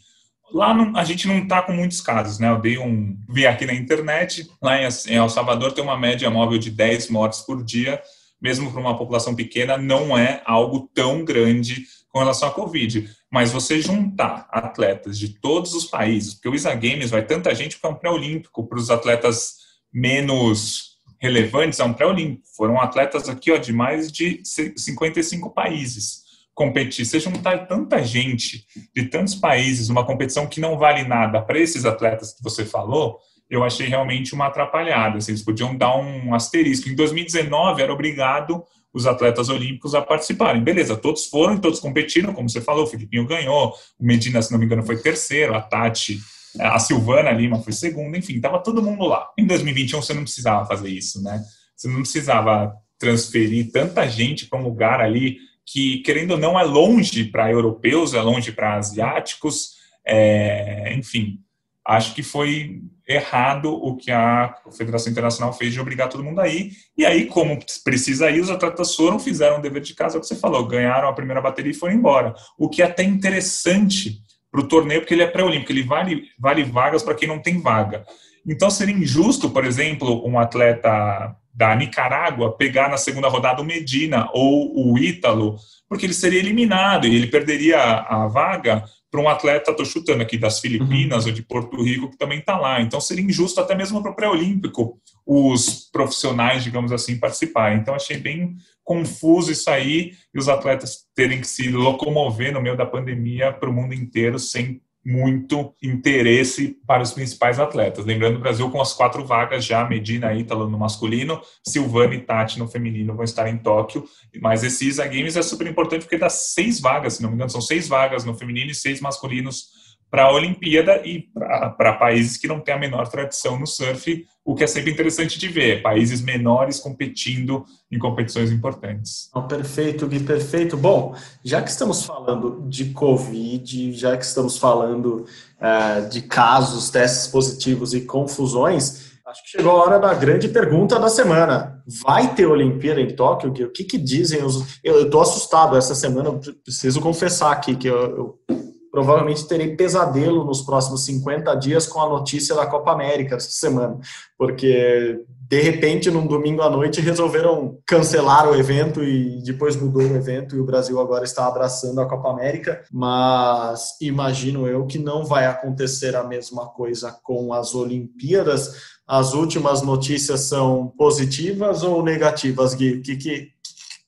lá 0.52 0.72
não, 0.72 0.96
a 0.96 1.04
gente 1.04 1.28
não 1.28 1.38
está 1.38 1.60
com 1.60 1.72
muitos 1.72 2.00
casos, 2.00 2.38
né? 2.38 2.48
Eu 2.48 2.58
dei 2.58 2.78
um 2.78 3.16
vi 3.28 3.46
aqui 3.46 3.66
na 3.66 3.74
internet, 3.74 4.48
lá 4.62 4.80
em, 4.80 4.88
em 5.08 5.16
El 5.16 5.28
Salvador 5.28 5.72
tem 5.72 5.84
uma 5.84 5.98
média 5.98 6.30
móvel 6.30 6.58
de 6.58 6.70
10 6.70 7.10
mortes 7.10 7.40
por 7.40 7.62
dia, 7.62 8.00
mesmo 8.40 8.70
para 8.72 8.80
uma 8.80 8.96
população 8.96 9.34
pequena, 9.34 9.76
não 9.76 10.16
é 10.16 10.42
algo 10.44 10.90
tão 10.94 11.24
grande 11.24 11.84
com 12.08 12.18
relação 12.18 12.48
à 12.48 12.52
Covid. 12.52 13.10
Mas 13.30 13.50
você 13.50 13.80
juntar 13.82 14.48
atletas 14.50 15.18
de 15.18 15.40
todos 15.40 15.74
os 15.74 15.84
países, 15.84 16.34
porque 16.34 16.48
o 16.48 16.54
ISA 16.54 16.74
Games 16.74 17.10
vai 17.10 17.22
tanta 17.24 17.54
gente 17.54 17.78
para 17.78 17.90
um 17.90 17.94
pré-olímpico, 17.94 18.66
para 18.66 18.78
os 18.78 18.90
atletas 18.90 19.56
menos 19.92 20.95
relevantes 21.18 21.80
a 21.80 21.84
um 21.84 21.92
pré-olímpico. 21.92 22.46
Foram 22.56 22.80
atletas 22.80 23.28
aqui 23.28 23.50
ó, 23.50 23.56
de 23.56 23.72
mais 23.72 24.10
de 24.10 24.42
55 24.44 25.50
países 25.50 26.24
competir. 26.54 27.04
Você 27.04 27.20
juntar 27.20 27.66
tanta 27.66 28.02
gente 28.02 28.66
de 28.94 29.04
tantos 29.04 29.34
países, 29.34 29.90
uma 29.90 30.06
competição 30.06 30.46
que 30.46 30.58
não 30.58 30.78
vale 30.78 31.04
nada 31.04 31.42
para 31.42 31.58
esses 31.58 31.84
atletas 31.84 32.32
que 32.32 32.42
você 32.42 32.64
falou, 32.64 33.18
eu 33.48 33.62
achei 33.62 33.86
realmente 33.86 34.34
uma 34.34 34.46
atrapalhada. 34.46 35.18
Assim, 35.18 35.32
eles 35.32 35.42
podiam 35.42 35.76
dar 35.76 35.96
um 35.96 36.34
asterisco. 36.34 36.88
Em 36.88 36.94
2019 36.94 37.82
era 37.82 37.92
obrigado 37.92 38.64
os 38.92 39.06
atletas 39.06 39.50
olímpicos 39.50 39.94
a 39.94 40.00
participarem. 40.00 40.64
Beleza, 40.64 40.96
todos 40.96 41.26
foram, 41.26 41.58
todos 41.58 41.78
competiram, 41.78 42.32
como 42.32 42.48
você 42.48 42.62
falou, 42.62 42.84
o 42.84 42.86
Filipinho 42.86 43.26
ganhou, 43.26 43.74
o 44.00 44.04
Medina, 44.04 44.40
se 44.40 44.50
não 44.50 44.58
me 44.58 44.64
engano, 44.64 44.82
foi 44.82 44.96
terceiro, 44.96 45.54
a 45.54 45.60
Tati 45.60 46.18
a 46.60 46.78
Silvana 46.78 47.30
Lima 47.30 47.62
foi 47.62 47.72
segunda, 47.72 48.16
enfim, 48.16 48.36
estava 48.36 48.58
todo 48.58 48.82
mundo 48.82 49.04
lá. 49.04 49.28
Em 49.38 49.46
2021 49.46 50.02
você 50.02 50.14
não 50.14 50.22
precisava 50.22 50.66
fazer 50.66 50.88
isso, 50.88 51.22
né? 51.22 51.42
Você 51.76 51.88
não 51.88 52.00
precisava 52.00 52.74
transferir 52.98 53.70
tanta 53.70 54.08
gente 54.08 54.46
para 54.46 54.58
um 54.58 54.62
lugar 54.62 55.00
ali 55.00 55.38
que, 55.64 55.98
querendo 55.98 56.32
ou 56.32 56.38
não, 56.38 56.58
é 56.58 56.62
longe 56.62 57.24
para 57.24 57.50
europeus, 57.50 58.14
é 58.14 58.20
longe 58.20 58.52
para 58.52 58.76
asiáticos, 58.76 59.72
é, 60.06 60.94
enfim. 60.94 61.40
Acho 61.84 62.14
que 62.14 62.22
foi 62.22 62.80
errado 63.06 63.72
o 63.72 63.96
que 63.96 64.10
a 64.10 64.54
Federação 64.76 65.12
Internacional 65.12 65.52
fez 65.52 65.72
de 65.72 65.80
obrigar 65.80 66.08
todo 66.08 66.24
mundo 66.24 66.40
a 66.40 66.48
ir. 66.48 66.72
E 66.98 67.04
aí, 67.04 67.26
como 67.26 67.58
precisa 67.84 68.30
ir, 68.30 68.40
os 68.40 68.50
atletas 68.50 68.94
foram, 68.94 69.18
fizeram 69.18 69.58
o 69.58 69.62
dever 69.62 69.82
de 69.82 69.94
casa, 69.94 70.16
é 70.16 70.18
o 70.18 70.20
que 70.20 70.26
você 70.26 70.34
falou, 70.34 70.66
ganharam 70.66 71.08
a 71.08 71.12
primeira 71.12 71.40
bateria 71.40 71.70
e 71.70 71.74
foram 71.74 71.94
embora. 71.94 72.34
O 72.58 72.68
que 72.68 72.82
é 72.82 72.86
até 72.86 73.04
interessante 73.04 74.20
para 74.50 74.60
o 74.60 74.68
torneio, 74.68 75.00
porque 75.00 75.14
ele 75.14 75.22
é 75.22 75.26
pré-olímpico, 75.26 75.72
ele 75.72 75.82
vale, 75.82 76.24
vale 76.38 76.64
vagas 76.64 77.02
para 77.02 77.14
quem 77.14 77.28
não 77.28 77.40
tem 77.40 77.60
vaga. 77.60 78.04
Então 78.46 78.70
seria 78.70 78.94
injusto, 78.94 79.50
por 79.50 79.64
exemplo, 79.64 80.26
um 80.26 80.38
atleta 80.38 81.34
da 81.52 81.74
Nicarágua 81.74 82.56
pegar 82.56 82.88
na 82.88 82.96
segunda 82.96 83.28
rodada 83.28 83.62
o 83.62 83.64
Medina 83.64 84.28
ou 84.32 84.92
o 84.92 84.98
Ítalo, 84.98 85.56
porque 85.88 86.04
ele 86.04 86.12
seria 86.12 86.38
eliminado 86.38 87.06
e 87.06 87.14
ele 87.14 87.26
perderia 87.26 87.80
a 87.80 88.26
vaga 88.26 88.84
para 89.10 89.20
um 89.20 89.28
atleta, 89.28 89.70
estou 89.70 89.86
chutando 89.86 90.22
aqui, 90.22 90.36
das 90.36 90.60
Filipinas 90.60 91.24
uhum. 91.24 91.30
ou 91.30 91.34
de 91.34 91.42
Porto 91.42 91.82
Rico, 91.82 92.10
que 92.10 92.18
também 92.18 92.40
está 92.40 92.58
lá. 92.58 92.82
Então 92.82 93.00
seria 93.00 93.24
injusto 93.24 93.60
até 93.60 93.74
mesmo 93.74 94.02
para 94.02 94.12
o 94.12 94.14
pré-olímpico 94.14 94.98
os 95.24 95.88
profissionais, 95.90 96.62
digamos 96.62 96.92
assim, 96.92 97.18
participarem. 97.18 97.78
Então 97.78 97.94
achei 97.94 98.18
bem 98.18 98.56
confuso 98.86 99.50
isso 99.50 99.68
aí 99.68 100.12
e 100.32 100.38
os 100.38 100.48
atletas 100.48 101.06
terem 101.14 101.40
que 101.40 101.48
se 101.48 101.70
locomover 101.70 102.52
no 102.52 102.62
meio 102.62 102.76
da 102.76 102.86
pandemia 102.86 103.52
para 103.52 103.68
o 103.68 103.72
mundo 103.72 103.92
inteiro 103.92 104.38
sem 104.38 104.80
muito 105.04 105.72
interesse 105.80 106.76
para 106.86 107.02
os 107.02 107.12
principais 107.12 107.60
atletas. 107.60 108.04
Lembrando, 108.04 108.36
o 108.36 108.40
Brasil 108.40 108.68
com 108.70 108.80
as 108.80 108.92
quatro 108.92 109.24
vagas 109.24 109.64
já, 109.64 109.84
Medina, 109.88 110.34
Ítalo 110.34 110.68
no 110.68 110.78
masculino, 110.78 111.40
Silvana 111.64 112.14
e 112.14 112.20
Tati 112.20 112.58
no 112.58 112.66
feminino 112.66 113.14
vão 113.14 113.24
estar 113.24 113.48
em 113.48 113.56
Tóquio, 113.56 114.04
mas 114.40 114.64
esse 114.64 114.88
ISA 114.88 115.06
Games 115.06 115.36
é 115.36 115.42
super 115.42 115.66
importante 115.66 116.02
porque 116.02 116.18
dá 116.18 116.28
seis 116.28 116.80
vagas, 116.80 117.14
se 117.14 117.22
não 117.22 117.28
me 117.28 117.36
engano, 117.36 117.50
são 117.50 117.60
seis 117.60 117.86
vagas 117.86 118.24
no 118.24 118.34
feminino 118.34 118.70
e 118.70 118.74
seis 118.74 119.00
masculinos 119.00 119.68
para 120.16 120.24
a 120.24 120.32
Olimpíada 120.32 121.02
e 121.04 121.28
para 121.76 121.92
países 121.92 122.38
que 122.38 122.48
não 122.48 122.58
têm 122.58 122.72
a 122.72 122.78
menor 122.78 123.06
tradição 123.06 123.58
no 123.58 123.66
surf, 123.66 124.24
o 124.42 124.54
que 124.54 124.64
é 124.64 124.66
sempre 124.66 124.90
interessante 124.90 125.38
de 125.38 125.46
ver, 125.46 125.82
países 125.82 126.22
menores 126.22 126.80
competindo 126.80 127.66
em 127.92 127.98
competições 127.98 128.50
importantes. 128.50 129.28
Perfeito, 129.46 130.06
Gui, 130.06 130.20
perfeito. 130.20 130.74
Bom, 130.74 131.14
já 131.44 131.60
que 131.60 131.68
estamos 131.68 132.02
falando 132.02 132.64
de 132.66 132.86
Covid, 132.94 133.92
já 133.92 134.16
que 134.16 134.24
estamos 134.24 134.56
falando 134.56 135.26
uh, 135.60 136.08
de 136.08 136.22
casos, 136.22 136.88
testes 136.88 137.26
positivos 137.26 137.92
e 137.92 138.00
confusões, 138.00 139.18
acho 139.26 139.42
que 139.42 139.50
chegou 139.50 139.72
a 139.72 139.84
hora 139.84 139.98
da 139.98 140.14
grande 140.14 140.48
pergunta 140.48 140.98
da 140.98 141.10
semana. 141.10 141.84
Vai 142.02 142.34
ter 142.34 142.46
Olimpíada 142.46 143.02
em 143.02 143.14
Tóquio? 143.14 143.50
O 143.50 143.70
que, 143.70 143.84
que 143.84 143.98
dizem 143.98 144.42
os... 144.42 144.80
Eu 144.82 145.02
estou 145.02 145.20
assustado 145.20 145.76
essa 145.76 145.94
semana, 145.94 146.32
preciso 146.64 147.02
confessar 147.02 147.52
aqui 147.52 147.76
que 147.76 147.86
eu, 147.86 148.38
eu 148.48 148.55
provavelmente 148.96 149.46
terei 149.46 149.76
pesadelo 149.76 150.42
nos 150.42 150.62
próximos 150.62 151.04
50 151.04 151.54
dias 151.56 151.86
com 151.86 152.00
a 152.00 152.08
notícia 152.08 152.54
da 152.54 152.64
Copa 152.64 152.92
América 152.92 153.36
essa 153.36 153.50
semana, 153.50 153.98
porque 154.38 155.20
de 155.46 155.60
repente, 155.60 156.10
num 156.10 156.26
domingo 156.26 156.62
à 156.62 156.70
noite, 156.70 157.02
resolveram 157.02 157.78
cancelar 157.86 158.48
o 158.48 158.56
evento 158.56 159.04
e 159.04 159.42
depois 159.42 159.76
mudou 159.76 160.00
o 160.00 160.16
evento 160.16 160.56
e 160.56 160.60
o 160.60 160.64
Brasil 160.64 160.98
agora 160.98 161.24
está 161.24 161.46
abraçando 161.46 162.00
a 162.00 162.08
Copa 162.08 162.30
América, 162.30 162.82
mas 162.90 163.90
imagino 164.00 164.66
eu 164.66 164.86
que 164.86 164.98
não 164.98 165.26
vai 165.26 165.44
acontecer 165.44 166.16
a 166.16 166.24
mesma 166.24 166.66
coisa 166.66 167.14
com 167.22 167.52
as 167.52 167.74
Olimpíadas. 167.74 168.96
As 169.06 169.34
últimas 169.34 169.82
notícias 169.82 170.40
são 170.40 170.90
positivas 170.96 171.82
ou 171.82 172.02
negativas, 172.02 172.72
Gui? 172.72 173.02
Que, 173.02 173.16
que, 173.16 173.48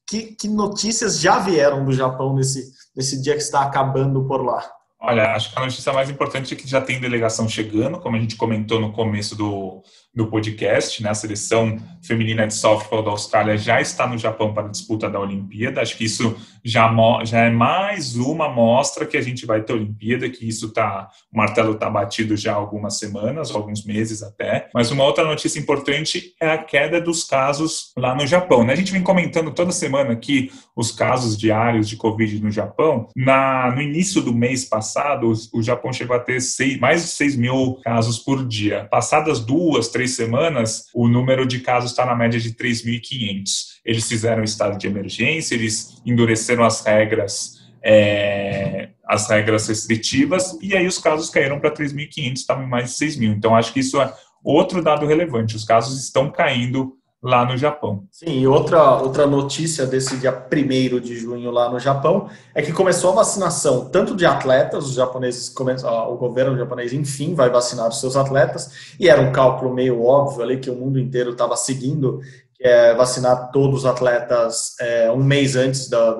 que, 0.08 0.22
que 0.34 0.48
notícias 0.48 1.20
já 1.20 1.38
vieram 1.38 1.84
do 1.84 1.92
Japão 1.92 2.34
nesse, 2.34 2.72
nesse 2.96 3.20
dia 3.20 3.34
que 3.34 3.42
está 3.42 3.60
acabando 3.60 4.26
por 4.26 4.42
lá? 4.42 4.77
Olha, 5.00 5.32
acho 5.32 5.52
que 5.52 5.58
a 5.58 5.62
notícia 5.64 5.92
mais 5.92 6.10
importante 6.10 6.52
é 6.52 6.56
que 6.56 6.66
já 6.66 6.80
tem 6.80 7.00
delegação 7.00 7.48
chegando, 7.48 8.00
como 8.00 8.16
a 8.16 8.20
gente 8.20 8.36
comentou 8.36 8.80
no 8.80 8.92
começo 8.92 9.36
do, 9.36 9.82
do 10.14 10.26
podcast, 10.26 11.02
né? 11.02 11.10
A 11.10 11.14
seleção 11.14 11.78
feminina 12.02 12.46
de 12.46 12.54
softball 12.54 13.02
da 13.02 13.10
Austrália 13.10 13.56
já 13.56 13.80
está 13.80 14.06
no 14.06 14.18
Japão 14.18 14.52
para 14.52 14.66
a 14.66 14.70
disputa 14.70 15.08
da 15.08 15.20
Olimpíada. 15.20 15.80
Acho 15.80 15.96
que 15.96 16.04
isso 16.04 16.36
já, 16.64 16.90
já 17.24 17.40
é 17.40 17.50
mais 17.50 18.16
uma 18.16 18.48
mostra 18.48 19.06
que 19.06 19.16
a 19.16 19.22
gente 19.22 19.46
vai 19.46 19.62
ter 19.62 19.72
Olimpíada, 19.72 20.28
que 20.28 20.48
isso 20.48 20.72
tá, 20.72 21.08
o 21.32 21.36
martelo 21.36 21.72
está 21.72 21.88
batido 21.88 22.36
já 22.36 22.52
há 22.52 22.56
algumas 22.56 22.98
semanas, 22.98 23.50
alguns 23.50 23.84
meses 23.84 24.22
até. 24.22 24.68
Mas 24.74 24.90
uma 24.90 25.04
outra 25.04 25.24
notícia 25.24 25.58
importante 25.58 26.34
é 26.40 26.50
a 26.50 26.58
queda 26.58 27.00
dos 27.00 27.24
casos 27.24 27.92
lá 27.96 28.14
no 28.14 28.26
Japão. 28.26 28.64
Né? 28.64 28.72
A 28.72 28.76
gente 28.76 28.92
vem 28.92 29.02
comentando 29.02 29.52
toda 29.52 29.72
semana 29.72 30.12
aqui 30.12 30.50
os 30.74 30.90
casos 30.90 31.36
diários 31.36 31.88
de 31.88 31.96
Covid 31.96 32.42
no 32.42 32.50
Japão. 32.50 33.08
Na, 33.16 33.70
no 33.74 33.82
início 33.82 34.20
do 34.22 34.34
mês 34.34 34.64
passado, 34.64 35.32
o, 35.52 35.62
Japão 35.62 35.92
chegou 35.92 36.16
a 36.16 36.20
ter 36.20 36.40
seis, 36.40 36.78
mais 36.78 37.02
de 37.02 37.08
6 37.08 37.36
mil 37.36 37.80
casos 37.82 38.18
por 38.18 38.46
dia. 38.46 38.86
Passadas 38.90 39.40
duas, 39.40 39.88
três 39.98 40.12
semanas, 40.12 40.84
o 40.94 41.08
número 41.08 41.44
de 41.44 41.58
casos 41.58 41.90
está 41.90 42.06
na 42.06 42.14
média 42.14 42.38
de 42.38 42.54
3.500. 42.54 43.50
Eles 43.84 44.06
fizeram 44.06 44.44
estado 44.44 44.78
de 44.78 44.86
emergência, 44.86 45.56
eles 45.56 46.00
endureceram 46.06 46.62
as 46.62 46.84
regras 46.86 47.58
é, 47.84 48.90
as 49.04 49.28
regras 49.28 49.66
restritivas, 49.66 50.56
e 50.60 50.76
aí 50.76 50.86
os 50.86 50.98
casos 50.98 51.30
caíram 51.30 51.58
para 51.58 51.72
3.500, 51.72 52.32
estavam 52.34 52.64
em 52.64 52.68
mais 52.68 52.96
de 52.96 53.06
6.000. 53.06 53.34
Então, 53.36 53.56
acho 53.56 53.72
que 53.72 53.80
isso 53.80 54.00
é 54.00 54.12
outro 54.44 54.82
dado 54.82 55.04
relevante. 55.04 55.56
Os 55.56 55.64
casos 55.64 56.00
estão 56.00 56.30
caindo 56.30 56.92
lá 57.22 57.44
no 57.44 57.56
Japão. 57.56 58.04
Sim, 58.12 58.38
e 58.38 58.46
outra, 58.46 58.96
outra 58.96 59.26
notícia 59.26 59.84
desse 59.86 60.16
dia 60.16 60.32
1 60.32 61.00
de 61.00 61.16
junho 61.16 61.50
lá 61.50 61.68
no 61.68 61.80
Japão 61.80 62.28
é 62.54 62.62
que 62.62 62.72
começou 62.72 63.10
a 63.10 63.16
vacinação 63.16 63.88
tanto 63.90 64.14
de 64.14 64.24
atletas, 64.24 64.86
os 64.86 64.94
japoneses, 64.94 65.52
o 65.56 66.16
governo 66.16 66.56
japonês, 66.56 66.92
enfim, 66.92 67.34
vai 67.34 67.50
vacinar 67.50 67.88
os 67.88 68.00
seus 68.00 68.16
atletas, 68.16 68.94
e 69.00 69.08
era 69.08 69.20
um 69.20 69.32
cálculo 69.32 69.74
meio 69.74 70.04
óbvio 70.04 70.42
ali 70.42 70.58
que 70.58 70.70
o 70.70 70.76
mundo 70.76 70.98
inteiro 70.98 71.32
estava 71.32 71.56
seguindo, 71.56 72.20
que 72.54 72.64
é 72.64 72.94
vacinar 72.94 73.50
todos 73.50 73.80
os 73.80 73.86
atletas 73.86 74.74
é, 74.80 75.10
um 75.10 75.22
mês 75.22 75.56
antes 75.56 75.88
da, 75.88 76.16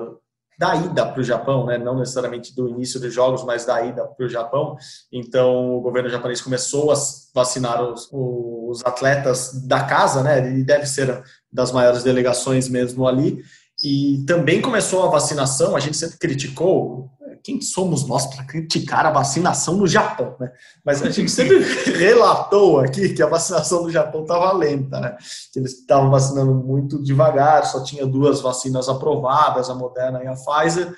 da 0.59 0.75
ida 0.75 1.05
para 1.05 1.21
o 1.21 1.23
Japão, 1.23 1.65
né? 1.65 1.77
não 1.77 1.97
necessariamente 1.97 2.53
do 2.53 2.67
início 2.67 2.99
dos 2.99 3.13
jogos, 3.13 3.45
mas 3.45 3.65
da 3.65 3.81
ida 3.81 4.05
para 4.05 4.25
o 4.25 4.29
Japão. 4.29 4.75
Então, 5.09 5.77
o 5.77 5.79
governo 5.79 6.09
japonês 6.09 6.41
começou 6.41 6.91
a 6.91 6.95
vacinar 7.33 7.81
os, 7.81 8.09
os 8.11 8.85
atletas 8.85 9.53
da 9.65 9.85
casa, 9.85 10.21
né? 10.21 10.59
e 10.59 10.61
deve 10.61 10.85
ser 10.85 11.23
das 11.49 11.71
maiores 11.71 12.03
delegações 12.03 12.67
mesmo 12.67 13.07
ali. 13.07 13.41
E 13.81 14.25
também 14.27 14.61
começou 14.61 15.05
a 15.05 15.09
vacinação, 15.09 15.77
a 15.77 15.79
gente 15.79 15.95
sempre 15.95 16.17
criticou 16.17 17.09
quem 17.43 17.61
somos 17.61 18.07
nós 18.07 18.25
para 18.27 18.45
criticar 18.45 19.05
a 19.05 19.11
vacinação 19.11 19.75
no 19.75 19.87
Japão, 19.87 20.35
né? 20.39 20.51
Mas 20.83 21.01
a 21.01 21.09
gente 21.11 21.31
sempre 21.31 21.59
relatou 21.59 22.79
aqui 22.79 23.09
que 23.09 23.21
a 23.21 23.27
vacinação 23.27 23.83
no 23.83 23.91
Japão 23.91 24.21
estava 24.21 24.51
lenta, 24.53 24.99
né? 24.99 25.17
Que 25.51 25.59
eles 25.59 25.79
estavam 25.79 26.09
vacinando 26.09 26.53
muito 26.53 27.01
devagar, 27.01 27.65
só 27.65 27.83
tinha 27.83 28.05
duas 28.05 28.41
vacinas 28.41 28.89
aprovadas, 28.89 29.69
a 29.69 29.75
Moderna 29.75 30.23
e 30.23 30.27
a 30.27 30.33
Pfizer. 30.33 30.93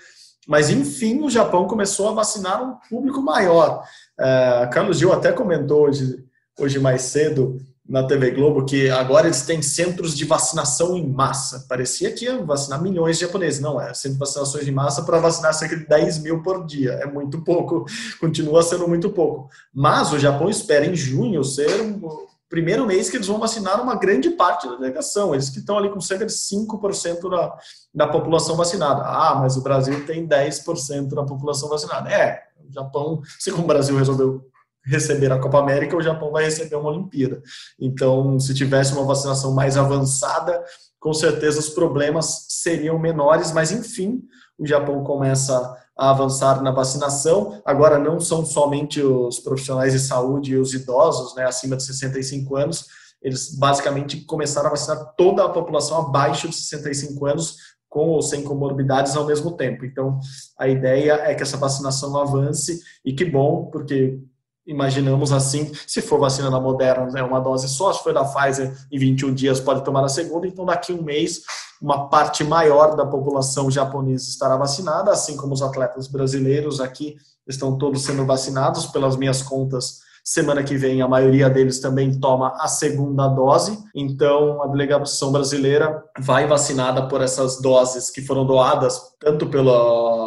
Mas, 0.48 0.70
enfim, 0.70 1.24
o 1.24 1.30
Japão 1.30 1.68
começou 1.68 2.10
a 2.10 2.14
vacinar 2.14 2.64
um 2.64 2.76
público 2.90 3.22
maior. 3.22 3.84
É, 4.20 4.70
Carlos 4.72 4.98
Gil 4.98 5.14
até 5.14 5.32
comentou 5.32 5.84
hoje, 5.84 6.24
hoje 6.60 6.80
mais 6.80 7.04
cedo 7.04 7.58
na 7.92 8.04
TV 8.04 8.32
Globo 8.32 8.64
que 8.64 8.90
agora 8.90 9.28
eles 9.28 9.42
têm 9.42 9.62
centros 9.62 10.16
de 10.16 10.24
vacinação 10.24 10.96
em 10.96 11.06
massa. 11.06 11.66
Parecia 11.68 12.10
que 12.14 12.24
iam 12.24 12.46
vacinar 12.46 12.82
milhões 12.82 13.20
de 13.20 13.26
japoneses. 13.26 13.60
Não, 13.60 13.82
é 13.82 13.94
centro 13.94 14.14
de 14.14 14.20
vacinações 14.20 14.66
em 14.66 14.72
massa 14.72 15.04
para 15.04 15.20
vacinar 15.20 15.54
cerca 15.54 15.76
de 15.76 15.86
10 15.86 16.20
mil 16.20 16.42
por 16.42 16.66
dia. 16.66 16.92
É 16.94 17.06
muito 17.06 17.42
pouco, 17.44 17.84
continua 18.22 18.64
sendo 18.64 18.88
muito 18.88 19.10
pouco. 19.10 19.50
Mas 19.74 20.14
o 20.14 20.18
Japão 20.18 20.50
espera 20.50 20.86
em 20.86 20.96
junho 20.96 21.44
ser 21.44 21.68
o 21.82 22.30
primeiro 22.50 22.88
mês 22.88 23.10
que 23.10 23.18
eles 23.18 23.28
vão 23.28 23.38
vacinar 23.38 23.82
uma 23.82 23.96
grande 23.96 24.30
parte 24.30 24.70
da 24.70 24.76
delegação. 24.78 25.34
Eles 25.34 25.50
que 25.50 25.60
estão 25.60 25.78
ali 25.78 25.90
com 25.90 26.00
cerca 26.00 26.26
de 26.26 26.32
5% 26.32 27.30
da, 27.30 27.58
da 27.94 28.08
população 28.08 28.56
vacinada. 28.56 29.02
Ah, 29.04 29.36
mas 29.36 29.58
o 29.58 29.62
Brasil 29.62 30.06
tem 30.06 30.26
10% 30.26 31.14
da 31.14 31.24
população 31.24 31.68
vacinada. 31.68 32.10
É, 32.10 32.42
o 32.66 32.72
Japão, 32.72 33.22
se 33.38 33.52
como 33.52 33.66
o 33.66 33.68
Brasil 33.68 33.98
resolveu 33.98 34.50
receber 34.86 35.32
a 35.32 35.40
Copa 35.40 35.60
América, 35.60 35.96
o 35.96 36.02
Japão 36.02 36.32
vai 36.32 36.46
receber 36.46 36.76
uma 36.76 36.90
Olimpíada. 36.90 37.42
Então, 37.80 38.40
se 38.40 38.54
tivesse 38.54 38.94
uma 38.94 39.06
vacinação 39.06 39.54
mais 39.54 39.78
avançada, 39.78 40.64
com 41.00 41.14
certeza 41.14 41.60
os 41.60 41.70
problemas 41.70 42.46
seriam 42.50 42.98
menores, 43.00 43.52
mas 43.52 43.72
enfim, 43.72 44.22
o 44.58 44.66
Japão 44.66 45.04
começa 45.04 45.78
a 45.98 46.10
avançar 46.10 46.62
na 46.62 46.72
vacinação. 46.72 47.62
Agora, 47.66 48.00
não 48.00 48.20
são 48.20 48.46
somente 48.46 49.02
os 49.02 49.40
profissionais 49.40 49.94
de 49.94 50.00
saúde 50.00 50.54
e 50.54 50.58
os 50.58 50.74
idosos, 50.74 51.36
né, 51.36 51.46
acima 51.46 51.76
de 51.76 51.84
65 51.84 52.56
anos, 52.56 52.86
eles 53.22 53.56
basicamente 53.56 54.22
começaram 54.26 54.68
a 54.68 54.72
vacinar 54.72 55.14
toda 55.16 55.46
a 55.46 55.50
população 55.50 55.98
abaixo 55.98 56.50
de 56.50 56.56
65 56.56 57.26
anos, 57.28 57.56
com 57.88 58.08
ou 58.08 58.22
sem 58.22 58.42
comorbidades 58.42 59.16
ao 59.16 59.26
mesmo 59.26 59.52
tempo. 59.52 59.86
Então, 59.86 60.18
a 60.58 60.68
ideia 60.68 61.14
é 61.26 61.36
que 61.36 61.44
essa 61.44 61.58
vacinação 61.58 62.18
avance 62.18 62.80
e 63.04 63.14
que 63.14 63.26
bom, 63.26 63.66
porque 63.66 64.18
imaginamos 64.66 65.32
assim, 65.32 65.72
se 65.88 66.02
for 66.02 66.20
vacina 66.20 66.50
da 66.50 66.60
Moderna, 66.60 67.20
é 67.20 67.24
uma 67.24 67.40
dose 67.40 67.68
só, 67.68 67.92
se 67.92 68.04
for 68.04 68.14
da 68.14 68.24
Pfizer, 68.24 68.76
em 68.92 69.00
21 69.00 69.34
dias 69.34 69.60
pode 69.60 69.84
tomar 69.84 70.04
a 70.04 70.10
segunda, 70.10 70.48
então 70.48 70.66
daqui 70.66 70.92
a 70.92 70.96
um 70.96 71.02
mês, 71.02 71.42
uma 71.82 72.10
parte 72.10 72.44
maior 72.44 72.96
da 72.96 73.06
população 73.06 73.72
japonesa 73.72 74.30
estará 74.30 74.56
vacinada, 74.56 75.12
assim 75.12 75.36
como 75.36 75.54
os 75.54 75.62
atletas 75.62 76.08
brasileiros 76.08 76.80
aqui 76.80 77.16
estão 77.48 77.78
todos 77.78 78.04
sendo 78.04 78.26
vacinados, 78.26 78.86
pelas 78.86 79.16
minhas 79.18 79.42
contas, 79.42 80.00
semana 80.24 80.64
que 80.64 80.78
vem 80.78 81.02
a 81.02 81.08
maioria 81.08 81.50
deles 81.50 81.80
também 81.80 82.20
toma 82.20 82.54
a 82.60 82.68
segunda 82.68 83.28
dose, 83.28 83.78
então 83.96 84.62
a 84.62 84.68
delegação 84.68 85.32
brasileira 85.32 86.04
vai 86.20 86.46
vacinada 86.46 87.08
por 87.08 87.22
essas 87.22 87.60
doses 87.60 88.12
que 88.12 88.22
foram 88.22 88.46
doadas, 88.46 89.02
tanto 89.20 89.48
pela 89.48 90.21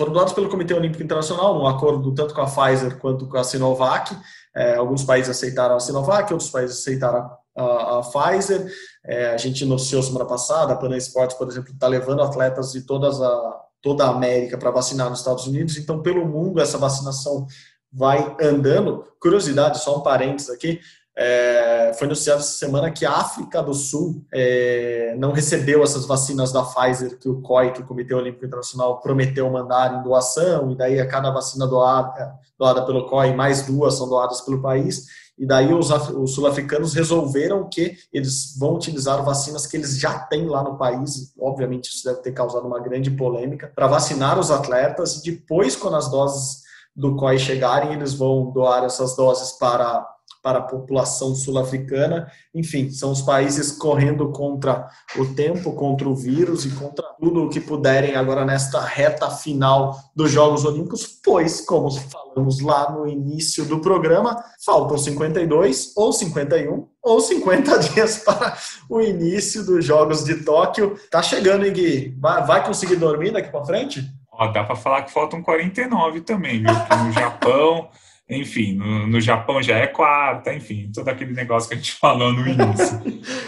foram 0.00 0.14
doados 0.14 0.32
pelo 0.32 0.48
Comitê 0.48 0.72
Olímpico 0.72 1.02
Internacional, 1.02 1.58
num 1.58 1.66
acordo 1.66 2.14
tanto 2.14 2.32
com 2.32 2.40
a 2.40 2.46
Pfizer 2.46 2.98
quanto 2.98 3.28
com 3.28 3.36
a 3.36 3.44
Sinovac. 3.44 4.16
É, 4.56 4.76
alguns 4.76 5.04
países 5.04 5.28
aceitaram 5.28 5.76
a 5.76 5.80
Sinovac, 5.80 6.32
outros 6.32 6.48
países 6.48 6.78
aceitaram 6.78 7.30
a, 7.54 7.98
a 7.98 8.00
Pfizer. 8.00 8.66
É, 9.04 9.34
a 9.34 9.36
gente 9.36 9.62
noticiou 9.66 10.02
semana 10.02 10.24
passada, 10.24 10.72
a 10.72 10.76
Pan 10.76 10.96
Esportes, 10.96 11.36
por 11.36 11.46
exemplo, 11.46 11.74
está 11.74 11.86
levando 11.86 12.22
atletas 12.22 12.72
de 12.72 12.80
todas 12.80 13.20
a, 13.20 13.60
toda 13.82 14.06
a 14.06 14.08
América 14.08 14.56
para 14.56 14.70
vacinar 14.70 15.10
nos 15.10 15.18
Estados 15.18 15.46
Unidos. 15.46 15.76
Então, 15.76 16.00
pelo 16.00 16.24
mundo, 16.24 16.62
essa 16.62 16.78
vacinação 16.78 17.46
vai 17.92 18.34
andando. 18.40 19.04
Curiosidade, 19.20 19.82
só 19.82 19.98
um 19.98 20.02
parênteses 20.02 20.48
aqui, 20.48 20.80
é, 21.16 21.92
foi 21.98 22.06
anunciado 22.06 22.40
essa 22.40 22.52
semana 22.52 22.90
que 22.90 23.04
a 23.04 23.12
África 23.12 23.62
do 23.62 23.74
Sul 23.74 24.24
é, 24.32 25.14
não 25.18 25.32
recebeu 25.32 25.82
essas 25.82 26.06
vacinas 26.06 26.52
da 26.52 26.62
Pfizer 26.62 27.18
que 27.18 27.28
o 27.28 27.42
COI, 27.42 27.72
que 27.72 27.82
o 27.82 27.86
Comitê 27.86 28.14
Olímpico 28.14 28.46
Internacional, 28.46 29.00
prometeu 29.00 29.50
mandar 29.50 29.94
em 29.94 30.02
doação, 30.02 30.70
e 30.70 30.76
daí 30.76 31.00
a 31.00 31.06
cada 31.06 31.30
vacina 31.30 31.66
doada, 31.66 32.32
doada 32.58 32.86
pelo 32.86 33.06
COI, 33.06 33.34
mais 33.34 33.62
duas 33.62 33.94
são 33.94 34.08
doadas 34.08 34.40
pelo 34.40 34.62
país, 34.62 35.06
e 35.36 35.46
daí 35.46 35.72
os, 35.72 35.90
os 35.90 36.34
sul-africanos 36.34 36.94
resolveram 36.94 37.68
que 37.68 37.96
eles 38.12 38.56
vão 38.58 38.74
utilizar 38.74 39.24
vacinas 39.24 39.66
que 39.66 39.76
eles 39.76 39.98
já 39.98 40.18
têm 40.18 40.46
lá 40.46 40.62
no 40.62 40.76
país, 40.76 41.34
obviamente 41.38 41.88
isso 41.90 42.04
deve 42.04 42.20
ter 42.20 42.32
causado 42.32 42.66
uma 42.66 42.78
grande 42.78 43.10
polêmica, 43.10 43.72
para 43.74 43.86
vacinar 43.86 44.38
os 44.38 44.50
atletas, 44.50 45.16
e 45.16 45.32
depois, 45.32 45.74
quando 45.74 45.96
as 45.96 46.10
doses 46.10 46.60
do 46.94 47.16
COI 47.16 47.38
chegarem, 47.38 47.94
eles 47.94 48.14
vão 48.14 48.50
doar 48.50 48.84
essas 48.84 49.16
doses 49.16 49.52
para 49.52 50.06
para 50.42 50.58
a 50.58 50.62
população 50.62 51.34
sul-africana. 51.34 52.30
Enfim, 52.54 52.90
são 52.90 53.12
os 53.12 53.22
países 53.22 53.72
correndo 53.72 54.30
contra 54.30 54.88
o 55.16 55.26
tempo, 55.34 55.74
contra 55.74 56.08
o 56.08 56.14
vírus 56.14 56.64
e 56.64 56.70
contra 56.70 57.04
tudo 57.20 57.44
o 57.44 57.48
que 57.48 57.60
puderem 57.60 58.16
agora 58.16 58.44
nesta 58.44 58.80
reta 58.80 59.30
final 59.30 59.96
dos 60.14 60.30
Jogos 60.30 60.64
Olímpicos, 60.64 61.06
pois, 61.22 61.60
como 61.60 61.90
falamos 61.90 62.60
lá 62.60 62.90
no 62.90 63.06
início 63.06 63.64
do 63.64 63.80
programa, 63.80 64.42
faltam 64.64 64.96
52 64.96 65.92
ou 65.96 66.12
51 66.12 66.88
ou 67.02 67.20
50 67.20 67.78
dias 67.90 68.18
para 68.18 68.56
o 68.88 69.00
início 69.00 69.64
dos 69.64 69.84
Jogos 69.84 70.24
de 70.24 70.42
Tóquio. 70.44 70.96
Tá 71.10 71.22
chegando, 71.22 71.66
hein, 71.66 71.72
Gui? 71.72 72.16
Vai, 72.18 72.64
conseguir 72.64 72.96
dormir 72.96 73.32
daqui 73.32 73.50
para 73.50 73.64
frente? 73.64 74.04
Ó, 74.32 74.46
dá 74.48 74.64
para 74.64 74.76
falar 74.76 75.02
que 75.02 75.12
faltam 75.12 75.42
49 75.42 76.22
também, 76.22 76.62
viu? 76.62 76.72
No 77.04 77.12
Japão 77.12 77.88
enfim, 78.30 78.74
no, 78.74 79.06
no, 79.06 79.20
Japão 79.20 79.62
já 79.62 79.76
é 79.76 79.86
quarta, 79.86 80.54
enfim, 80.54 80.90
todo 80.94 81.08
aquele 81.08 81.32
negócio 81.32 81.68
que 81.68 81.74
a 81.74 81.78
gente 81.78 81.92
falou 81.98 82.32
no 82.32 82.46
início. 82.46 83.00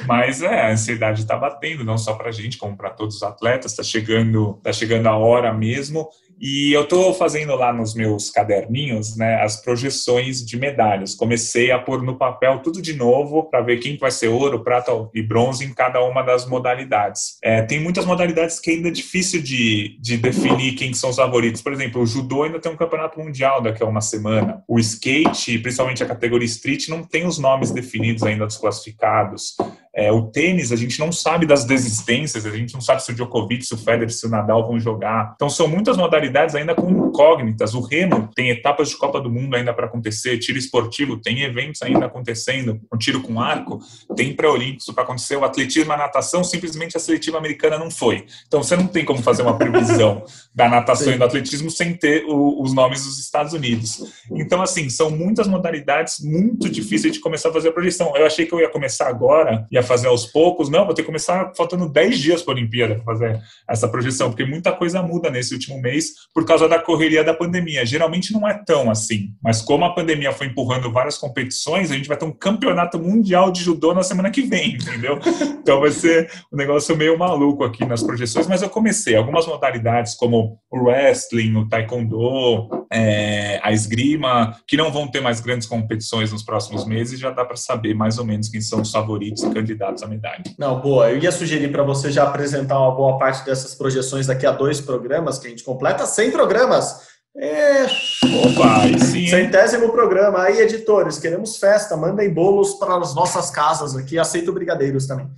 Mas 0.07 0.43
é, 0.43 0.63
a 0.63 0.73
ansiedade 0.73 1.23
está 1.23 1.37
batendo, 1.37 1.85
não 1.85 1.97
só 1.97 2.15
para 2.15 2.29
a 2.29 2.33
gente, 2.33 2.59
como 2.59 2.77
para 2.77 2.91
todos 2.91 3.17
os 3.17 3.23
atletas, 3.23 3.73
está 3.73 3.83
chegando, 3.83 4.61
tá 4.63 4.73
chegando 4.73 5.07
a 5.07 5.17
hora 5.17 5.53
mesmo. 5.53 6.09
E 6.43 6.73
eu 6.73 6.83
estou 6.83 7.15
fazendo 7.15 7.55
lá 7.55 7.73
nos 7.73 7.95
meus 7.95 8.29
caderninhos 8.29 9.17
né, 9.17 9.41
as 9.41 9.63
projeções 9.63 10.45
de 10.45 10.59
medalhas. 10.59 11.15
Comecei 11.15 11.71
a 11.71 11.79
pôr 11.79 12.03
no 12.03 12.19
papel 12.19 12.59
tudo 12.59 12.83
de 12.83 12.95
novo 12.95 13.45
para 13.45 13.61
ver 13.61 13.77
quem 13.77 13.97
vai 13.97 14.11
ser 14.11 14.27
ouro, 14.27 14.65
prata 14.65 14.91
e 15.15 15.23
bronze 15.23 15.65
em 15.65 15.73
cada 15.73 16.03
uma 16.03 16.21
das 16.21 16.45
modalidades. 16.45 17.39
É, 17.45 17.63
tem 17.63 17.79
muitas 17.79 18.05
modalidades 18.05 18.59
que 18.59 18.73
ainda 18.73 18.89
é 18.89 18.91
difícil 18.91 19.41
de, 19.41 19.97
de 20.01 20.17
definir 20.17 20.75
quem 20.75 20.93
são 20.93 21.11
os 21.11 21.17
favoritos. 21.17 21.63
Por 21.63 21.73
exemplo, 21.73 22.03
o 22.03 22.07
judô 22.07 22.43
ainda 22.43 22.59
tem 22.59 22.73
um 22.73 22.77
campeonato 22.77 23.21
mundial 23.21 23.63
daqui 23.63 23.81
a 23.81 23.87
uma 23.87 24.01
semana. 24.01 24.65
O 24.67 24.81
skate, 24.81 25.61
principalmente 25.61 26.03
a 26.03 26.07
categoria 26.07 26.47
street, 26.47 26.89
não 26.89 27.05
tem 27.05 27.25
os 27.25 27.39
nomes 27.39 27.71
definidos 27.71 28.25
ainda 28.25 28.47
dos 28.47 28.57
classificados. 28.57 29.55
É, 29.95 30.11
o 30.11 30.23
tênis, 30.23 30.73
a 30.73 30.77
gente 30.77 30.99
não 30.99 31.13
sabe 31.13 31.45
das 31.45 31.67
desistências, 31.67 32.47
a 32.47 32.51
gente 32.51 32.73
não 32.73 32.81
sabe 32.81 33.03
se 33.03 33.13
o 33.13 33.15
Djokovic, 33.15 33.63
se 33.63 33.75
o 33.75 33.77
Federer, 33.77 34.11
se 34.11 34.27
o 34.27 34.31
Nadal 34.31 34.67
vão 34.67 34.81
jogar. 34.81 35.33
Então, 35.35 35.51
são 35.51 35.69
muitas 35.69 35.99
modalidades 35.99 36.55
ainda 36.55 36.75
com 36.75 36.91
incógnitas. 36.91 37.75
O 37.75 37.81
remo 37.81 38.31
tem 38.35 38.49
etapas 38.49 38.89
de 38.89 38.97
Copa 38.97 39.21
do 39.21 39.31
Mundo 39.31 39.55
ainda 39.55 39.75
para 39.75 39.87
acontecer, 39.87 40.39
tiro 40.39 40.59
esportivo 40.59 41.19
tem 41.19 41.43
eventos 41.43 41.83
ainda 41.83 42.07
acontecendo, 42.07 42.81
o 42.91 42.97
tiro 42.97 43.21
com 43.21 43.39
arco 43.39 43.81
tem 44.17 44.35
pré-olímpicos 44.35 44.87
para 44.95 45.05
acontecer, 45.05 45.37
o 45.37 45.45
atletismo, 45.45 45.93
a 45.93 45.97
natação, 45.97 46.43
simplesmente 46.43 46.97
a 46.97 47.01
seletiva 47.01 47.37
americana 47.37 47.79
não 47.79 47.91
foi. 47.91 48.25
Então, 48.47 48.63
você 48.63 48.75
não 48.77 48.87
tem 48.87 49.05
como 49.05 49.23
fazer 49.23 49.43
uma 49.43 49.59
previsão 49.59 50.25
da 50.55 50.71
natação 50.71 51.09
Sim. 51.09 51.15
e 51.15 51.19
do 51.19 51.25
atletismo 51.25 51.71
sem 51.71 51.93
ter 51.93 52.25
o, 52.25 52.63
os 52.63 52.73
nomes 52.73 53.05
dos 53.05 53.19
Estados 53.19 53.53
Unidos. 53.53 54.03
Então, 54.33 54.63
assim, 54.63 54.89
são 54.89 55.11
muitas 55.11 55.47
modalidades 55.47 56.21
muito 56.21 56.71
difíceis 56.71 57.13
de 57.13 57.21
começar 57.21 57.51
a 57.51 57.53
fazer 57.53 57.69
a 57.69 57.73
projeção. 57.73 58.17
Eu 58.17 58.25
achei 58.25 58.47
que 58.47 58.55
eu 58.55 58.61
ia 58.61 58.71
começar 58.71 59.09
agora 59.09 59.67
e 59.71 59.82
fazer 59.83 60.09
aos 60.09 60.27
poucos. 60.27 60.69
Não, 60.69 60.85
vou 60.85 60.95
ter 60.95 61.03
que 61.03 61.07
começar 61.07 61.53
faltando 61.57 61.89
10 61.89 62.19
dias 62.19 62.43
para 62.43 62.55
a 62.55 62.57
Olimpíada 62.57 62.95
para 62.97 63.05
fazer 63.05 63.41
essa 63.69 63.89
projeção, 63.89 64.31
porque 64.31 64.45
muita 64.45 64.73
coisa 64.73 65.03
muda 65.03 65.31
nesse 65.31 65.55
último 65.55 65.81
mês 65.81 66.13
por 66.35 66.45
causa 66.45 66.69
da 66.69 66.79
correria 66.79 67.25
da 67.25 67.35
pandemia. 67.35 67.85
Geralmente 67.85 68.33
não 68.33 68.49
é 68.49 68.55
tão 68.55 68.91
assim, 68.91 69.31
mas 69.43 69.63
como 69.63 69.85
a 69.85 69.95
pandemia 69.95 70.33
foi 70.33 70.47
empurrando 70.47 70.93
várias 70.93 71.19
competições, 71.19 71.91
a 71.91 71.95
gente 71.95 72.09
vai 72.09 72.17
ter 72.17 72.25
um 72.25 72.33
campeonato 72.33 72.99
mundial 72.99 73.51
de 73.51 73.63
judô 73.63 73.95
na 73.95 74.03
semana 74.03 74.31
que 74.31 74.43
vem, 74.43 74.75
entendeu? 74.75 75.19
Então 75.63 75.79
vai 75.79 75.93
ser 75.93 76.29
um 76.53 76.57
negócio 76.57 76.97
meio 76.97 77.17
maluco 77.17 77.63
aqui 77.63 77.85
nas 77.85 78.03
projeções, 78.03 78.49
mas 78.49 78.63
eu 78.63 78.69
comecei 78.69 79.15
algumas 79.15 79.47
modalidades 79.47 80.15
como 80.15 80.59
o 80.69 80.79
wrestling, 80.85 81.55
o 81.55 81.69
taekwondo, 81.69 82.69
é, 82.93 83.61
a 83.63 83.71
esgrima, 83.71 84.57
que 84.67 84.77
não 84.77 84.91
vão 84.91 85.07
ter 85.07 85.21
mais 85.21 85.41
grandes 85.41 85.69
competições 85.69 86.33
nos 86.33 86.43
próximos 86.43 86.85
meses, 86.85 87.21
já 87.21 87.31
dá 87.31 87.45
para 87.45 87.57
saber 87.57 87.95
mais 87.95 88.19
ou 88.19 88.25
menos 88.25 88.49
quem 88.49 88.61
são 88.61 88.81
os 88.81 88.91
favoritos 88.91 89.43
e 89.45 89.51
candidatos 89.51 89.72
à 89.81 90.07
medalha. 90.07 90.43
Não, 90.59 90.81
boa. 90.81 91.11
Eu 91.11 91.19
ia 91.19 91.31
sugerir 91.31 91.71
para 91.71 91.83
você 91.83 92.11
já 92.11 92.25
apresentar 92.25 92.79
uma 92.79 92.91
boa 92.95 93.19
parte 93.19 93.45
dessas 93.45 93.75
projeções 93.75 94.27
daqui 94.27 94.47
a 94.47 94.53
dois 94.53 94.81
programas, 94.81 95.39
que 95.39 95.47
a 95.47 95.51
gente 95.51 95.65
completa 95.65 96.07
100 96.07 96.31
programas. 96.31 97.12
É... 97.37 97.85
Opa, 97.85 98.99
sim. 98.99 99.27
Centésimo 99.27 99.91
programa. 99.91 100.43
Aí, 100.43 100.61
editores, 100.61 101.19
queremos 101.19 101.57
festa. 101.57 101.97
Mandem 101.97 102.33
bolos 102.33 102.75
para 102.75 102.97
as 102.97 103.15
nossas 103.15 103.51
casas 103.51 103.97
aqui. 103.97 104.19
Aceito 104.19 104.53
brigadeiros 104.53 105.07
também. 105.07 105.31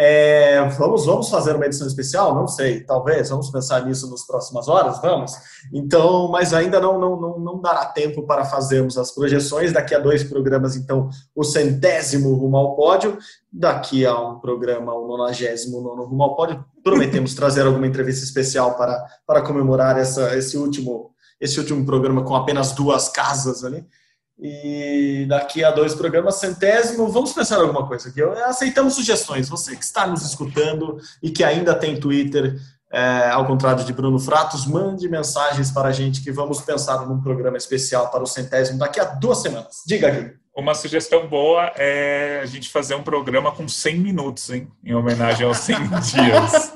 É, 0.00 0.62
vamos, 0.78 1.06
vamos 1.06 1.28
fazer 1.28 1.56
uma 1.56 1.66
edição 1.66 1.84
especial? 1.84 2.32
Não 2.32 2.46
sei, 2.46 2.84
talvez. 2.84 3.30
Vamos 3.30 3.50
pensar 3.50 3.84
nisso 3.84 4.08
nas 4.08 4.24
próximas 4.24 4.68
horas? 4.68 5.00
Vamos. 5.00 5.32
Então, 5.74 6.28
mas 6.30 6.54
ainda 6.54 6.78
não, 6.78 7.00
não, 7.00 7.20
não, 7.20 7.38
não 7.40 7.60
dará 7.60 7.86
tempo 7.86 8.22
para 8.22 8.44
fazermos 8.44 8.96
as 8.96 9.10
projeções. 9.10 9.72
Daqui 9.72 9.96
a 9.96 9.98
dois 9.98 10.22
programas, 10.22 10.76
então, 10.76 11.08
o 11.34 11.42
centésimo 11.42 12.32
rumo 12.34 12.56
ao 12.56 12.76
pódio. 12.76 13.18
Daqui 13.52 14.06
a 14.06 14.16
um 14.20 14.38
programa, 14.38 14.94
o 14.94 15.08
nonagésimo 15.08 15.80
nono 15.80 16.04
rumo 16.04 16.22
ao 16.22 16.36
pódio. 16.36 16.64
Prometemos 16.84 17.34
trazer 17.34 17.66
alguma 17.66 17.86
entrevista 17.86 18.24
especial 18.24 18.76
para, 18.76 19.04
para 19.26 19.42
comemorar 19.42 19.98
essa, 19.98 20.36
esse, 20.36 20.56
último, 20.56 21.10
esse 21.40 21.58
último 21.58 21.84
programa 21.84 22.22
com 22.22 22.34
apenas 22.34 22.72
duas 22.72 23.08
casas 23.08 23.64
ali. 23.64 23.84
E 24.40 25.26
daqui 25.28 25.64
a 25.64 25.70
dois 25.70 25.94
programas, 25.94 26.36
centésimo, 26.36 27.08
vamos 27.08 27.32
pensar 27.32 27.56
alguma 27.58 27.86
coisa 27.86 28.08
aqui. 28.08 28.22
Aceitamos 28.22 28.94
sugestões. 28.94 29.48
Você 29.48 29.74
que 29.74 29.84
está 29.84 30.06
nos 30.06 30.22
escutando 30.22 30.98
e 31.20 31.30
que 31.30 31.42
ainda 31.42 31.74
tem 31.74 31.98
Twitter, 31.98 32.56
é, 32.90 33.30
ao 33.30 33.46
contrário 33.46 33.84
de 33.84 33.92
Bruno 33.92 34.18
Fratos, 34.18 34.64
mande 34.64 35.08
mensagens 35.08 35.72
para 35.72 35.88
a 35.88 35.92
gente 35.92 36.22
que 36.22 36.30
vamos 36.30 36.60
pensar 36.60 37.06
num 37.06 37.20
programa 37.20 37.56
especial 37.56 38.10
para 38.10 38.22
o 38.22 38.26
centésimo 38.26 38.78
daqui 38.78 39.00
a 39.00 39.04
duas 39.04 39.38
semanas. 39.38 39.82
Diga 39.86 40.08
aqui. 40.08 40.32
Uma 40.58 40.74
sugestão 40.74 41.24
boa 41.28 41.70
é 41.76 42.40
a 42.42 42.46
gente 42.46 42.68
fazer 42.68 42.96
um 42.96 43.02
programa 43.04 43.52
com 43.52 43.68
100 43.68 44.00
minutos, 44.00 44.50
hein? 44.50 44.66
Em 44.84 44.92
homenagem 44.92 45.46
aos 45.46 45.58
100 45.58 45.76
dias. 46.02 46.72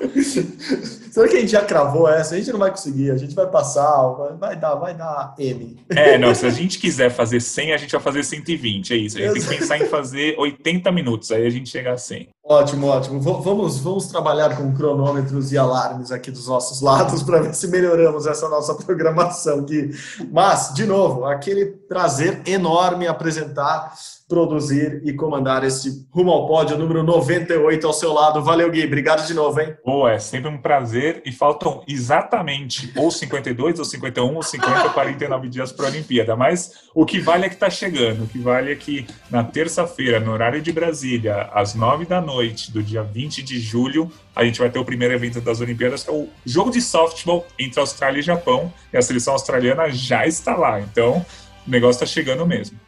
Será 1.11 1.27
que 1.27 1.35
a 1.35 1.39
gente 1.41 1.51
já 1.51 1.65
cravou 1.65 2.07
essa? 2.07 2.33
A 2.33 2.37
gente 2.37 2.49
não 2.49 2.59
vai 2.59 2.69
conseguir, 2.71 3.11
a 3.11 3.17
gente 3.17 3.35
vai 3.35 3.45
passar, 3.45 4.07
vai 4.39 4.55
dar, 4.55 4.75
vai 4.75 4.95
dar 4.95 5.35
M. 5.37 5.77
É, 5.89 6.17
não, 6.17 6.33
se 6.33 6.45
a 6.45 6.49
gente 6.49 6.79
quiser 6.79 7.09
fazer 7.09 7.41
100, 7.41 7.73
a 7.73 7.77
gente 7.77 7.91
vai 7.91 7.99
fazer 7.99 8.23
120, 8.23 8.93
é 8.93 8.95
isso. 8.95 9.17
A 9.17 9.21
gente 9.21 9.33
tem 9.33 9.41
que 9.41 9.59
pensar 9.59 9.77
em 9.77 9.85
fazer 9.85 10.39
80 10.39 10.89
minutos, 10.89 11.29
aí 11.33 11.45
a 11.45 11.49
gente 11.49 11.69
chega 11.69 11.91
a 11.91 11.97
100. 11.97 12.29
Ótimo, 12.45 12.87
ótimo. 12.87 13.21
Vamos, 13.21 13.79
vamos 13.79 14.07
trabalhar 14.07 14.57
com 14.57 14.73
cronômetros 14.73 15.53
e 15.53 15.57
alarmes 15.57 16.11
aqui 16.11 16.29
dos 16.29 16.47
nossos 16.47 16.81
lados 16.83 17.23
para 17.23 17.39
ver 17.39 17.53
se 17.53 17.67
melhoramos 17.67 18.27
essa 18.27 18.49
nossa 18.49 18.75
programação 18.75 19.59
aqui. 19.59 19.91
Mas, 20.29 20.73
de 20.73 20.85
novo, 20.85 21.23
aquele 21.23 21.67
prazer 21.67 22.41
enorme 22.45 23.07
apresentar 23.07 23.93
produzir 24.27 25.01
e 25.05 25.13
comandar 25.13 25.63
esse 25.63 26.07
Rumo 26.09 26.31
ao 26.31 26.47
Pódio 26.47 26.77
número 26.77 27.03
98 27.03 27.85
ao 27.85 27.93
seu 27.93 28.11
lado. 28.11 28.41
Valeu, 28.41 28.71
Gui. 28.71 28.83
Obrigado 28.83 29.27
de 29.27 29.33
novo, 29.33 29.59
hein? 29.61 29.75
Boa, 29.85 30.11
é 30.11 30.17
sempre 30.17 30.49
um 30.49 30.57
prazer. 30.57 31.21
E 31.23 31.31
faltam 31.31 31.83
exatamente 31.87 32.91
ou 32.95 33.11
52, 33.11 33.77
ou 33.77 33.85
51, 33.85 34.35
ou 34.35 34.41
50, 34.41 34.83
ou 34.85 34.89
49 34.89 35.49
dias 35.49 35.71
para 35.71 35.85
a 35.85 35.89
Olimpíada. 35.89 36.35
Mas 36.35 36.71
o 36.95 37.05
que 37.05 37.19
vale 37.19 37.45
é 37.45 37.49
que 37.49 37.55
está 37.55 37.69
chegando. 37.69 38.23
O 38.23 38.27
que 38.27 38.39
vale 38.39 38.71
é 38.71 38.75
que 38.75 39.05
na 39.29 39.43
terça-feira, 39.43 40.19
no 40.19 40.31
horário 40.31 40.61
de 40.61 40.71
Brasília, 40.71 41.49
às 41.53 41.75
9 41.75 42.05
da 42.05 42.19
noite 42.19 42.32
do 42.71 42.83
dia 42.83 43.03
20 43.03 43.41
de 43.43 43.59
julho, 43.59 44.11
a 44.35 44.43
gente 44.43 44.59
vai 44.59 44.69
ter 44.69 44.79
o 44.79 44.85
primeiro 44.85 45.13
evento 45.13 45.39
das 45.39 45.61
Olimpíadas, 45.61 46.03
que 46.03 46.09
é 46.09 46.13
o 46.13 46.29
jogo 46.45 46.71
de 46.71 46.81
softball 46.81 47.45
entre 47.57 47.79
Austrália 47.79 48.19
e 48.19 48.23
Japão. 48.23 48.73
E 48.91 48.97
a 48.97 49.01
seleção 49.01 49.33
australiana 49.33 49.89
já 49.91 50.25
está 50.25 50.55
lá. 50.55 50.79
Então, 50.79 51.25
o 51.67 51.69
negócio 51.69 52.03
está 52.03 52.05
chegando 52.05 52.45
mesmo. 52.45 52.79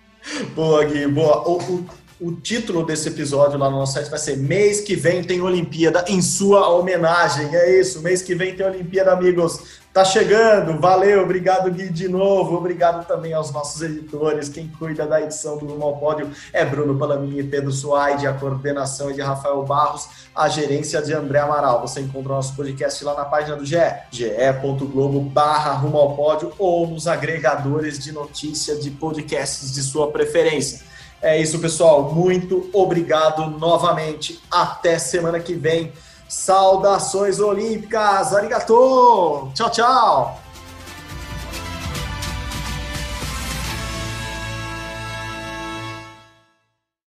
Boa, 0.56 0.84
Gui, 0.86 1.08
boa. 1.08 1.48
O, 1.48 1.58
o, 1.58 1.90
o, 2.28 2.36
título 2.36 2.86
desse 2.86 3.08
episódio 3.10 3.58
lá 3.58 3.70
no 3.70 3.78
nosso 3.78 3.94
site 3.94 4.10
vai 4.10 4.20
ser 4.20 4.38
Mês 4.38 4.82
que 4.82 4.96
vem 4.96 5.24
tem 5.24 5.42
Olimpíada 5.42 6.06
em 6.08 6.22
sua 6.22 6.70
homenagem. 6.70 7.56
É 7.56 7.80
isso, 7.80 8.02
mês 8.02 8.22
que 8.22 8.36
vem 8.36 8.56
tem 8.56 8.66
Olimpíada, 8.66 9.12
amigos. 9.12 9.86
Tá 9.96 10.04
chegando, 10.04 10.78
valeu, 10.78 11.24
obrigado 11.24 11.72
Gui 11.72 11.88
de 11.88 12.10
novo, 12.10 12.58
obrigado 12.58 13.08
também 13.08 13.32
aos 13.32 13.50
nossos 13.54 13.82
editores, 13.82 14.50
quem 14.50 14.68
cuida 14.68 15.08
da 15.08 15.22
edição 15.22 15.58
do 15.58 15.66
Rumo 15.66 15.86
ao 15.86 15.96
Pódio 15.96 16.30
é 16.52 16.66
Bruno 16.66 17.00
Palaminha 17.00 17.40
e 17.40 17.48
Pedro 17.48 17.72
Suaide, 17.72 18.28
a 18.28 18.34
coordenação 18.34 19.10
é 19.10 19.14
de 19.14 19.22
Rafael 19.22 19.64
Barros, 19.64 20.10
a 20.36 20.50
gerência 20.50 21.02
de 21.02 21.14
André 21.14 21.40
Amaral. 21.40 21.80
Você 21.80 22.02
encontra 22.02 22.34
o 22.34 22.36
nosso 22.36 22.54
podcast 22.58 23.02
lá 23.06 23.16
na 23.16 23.24
página 23.24 23.56
do 23.56 23.66
GE, 23.66 23.78
ge.globo 24.12 25.22
barra 25.22 25.72
Rumo 25.72 25.98
ao 25.98 26.14
Pódio 26.14 26.52
ou 26.60 26.86
nos 26.86 27.08
agregadores 27.08 27.98
de 27.98 28.12
notícia 28.12 28.76
de 28.76 28.92
podcasts 28.92 29.72
de 29.72 29.82
sua 29.82 30.12
preferência. 30.12 30.82
É 31.22 31.42
isso, 31.42 31.60
pessoal, 31.60 32.14
muito 32.14 32.70
obrigado 32.74 33.50
novamente, 33.58 34.40
até 34.52 35.00
semana 35.00 35.40
que 35.40 35.54
vem. 35.54 35.92
Saudações 36.28 37.40
olímpicas, 37.40 38.34
arigato! 38.34 39.52
Tchau, 39.54 39.70
tchau! 39.70 40.45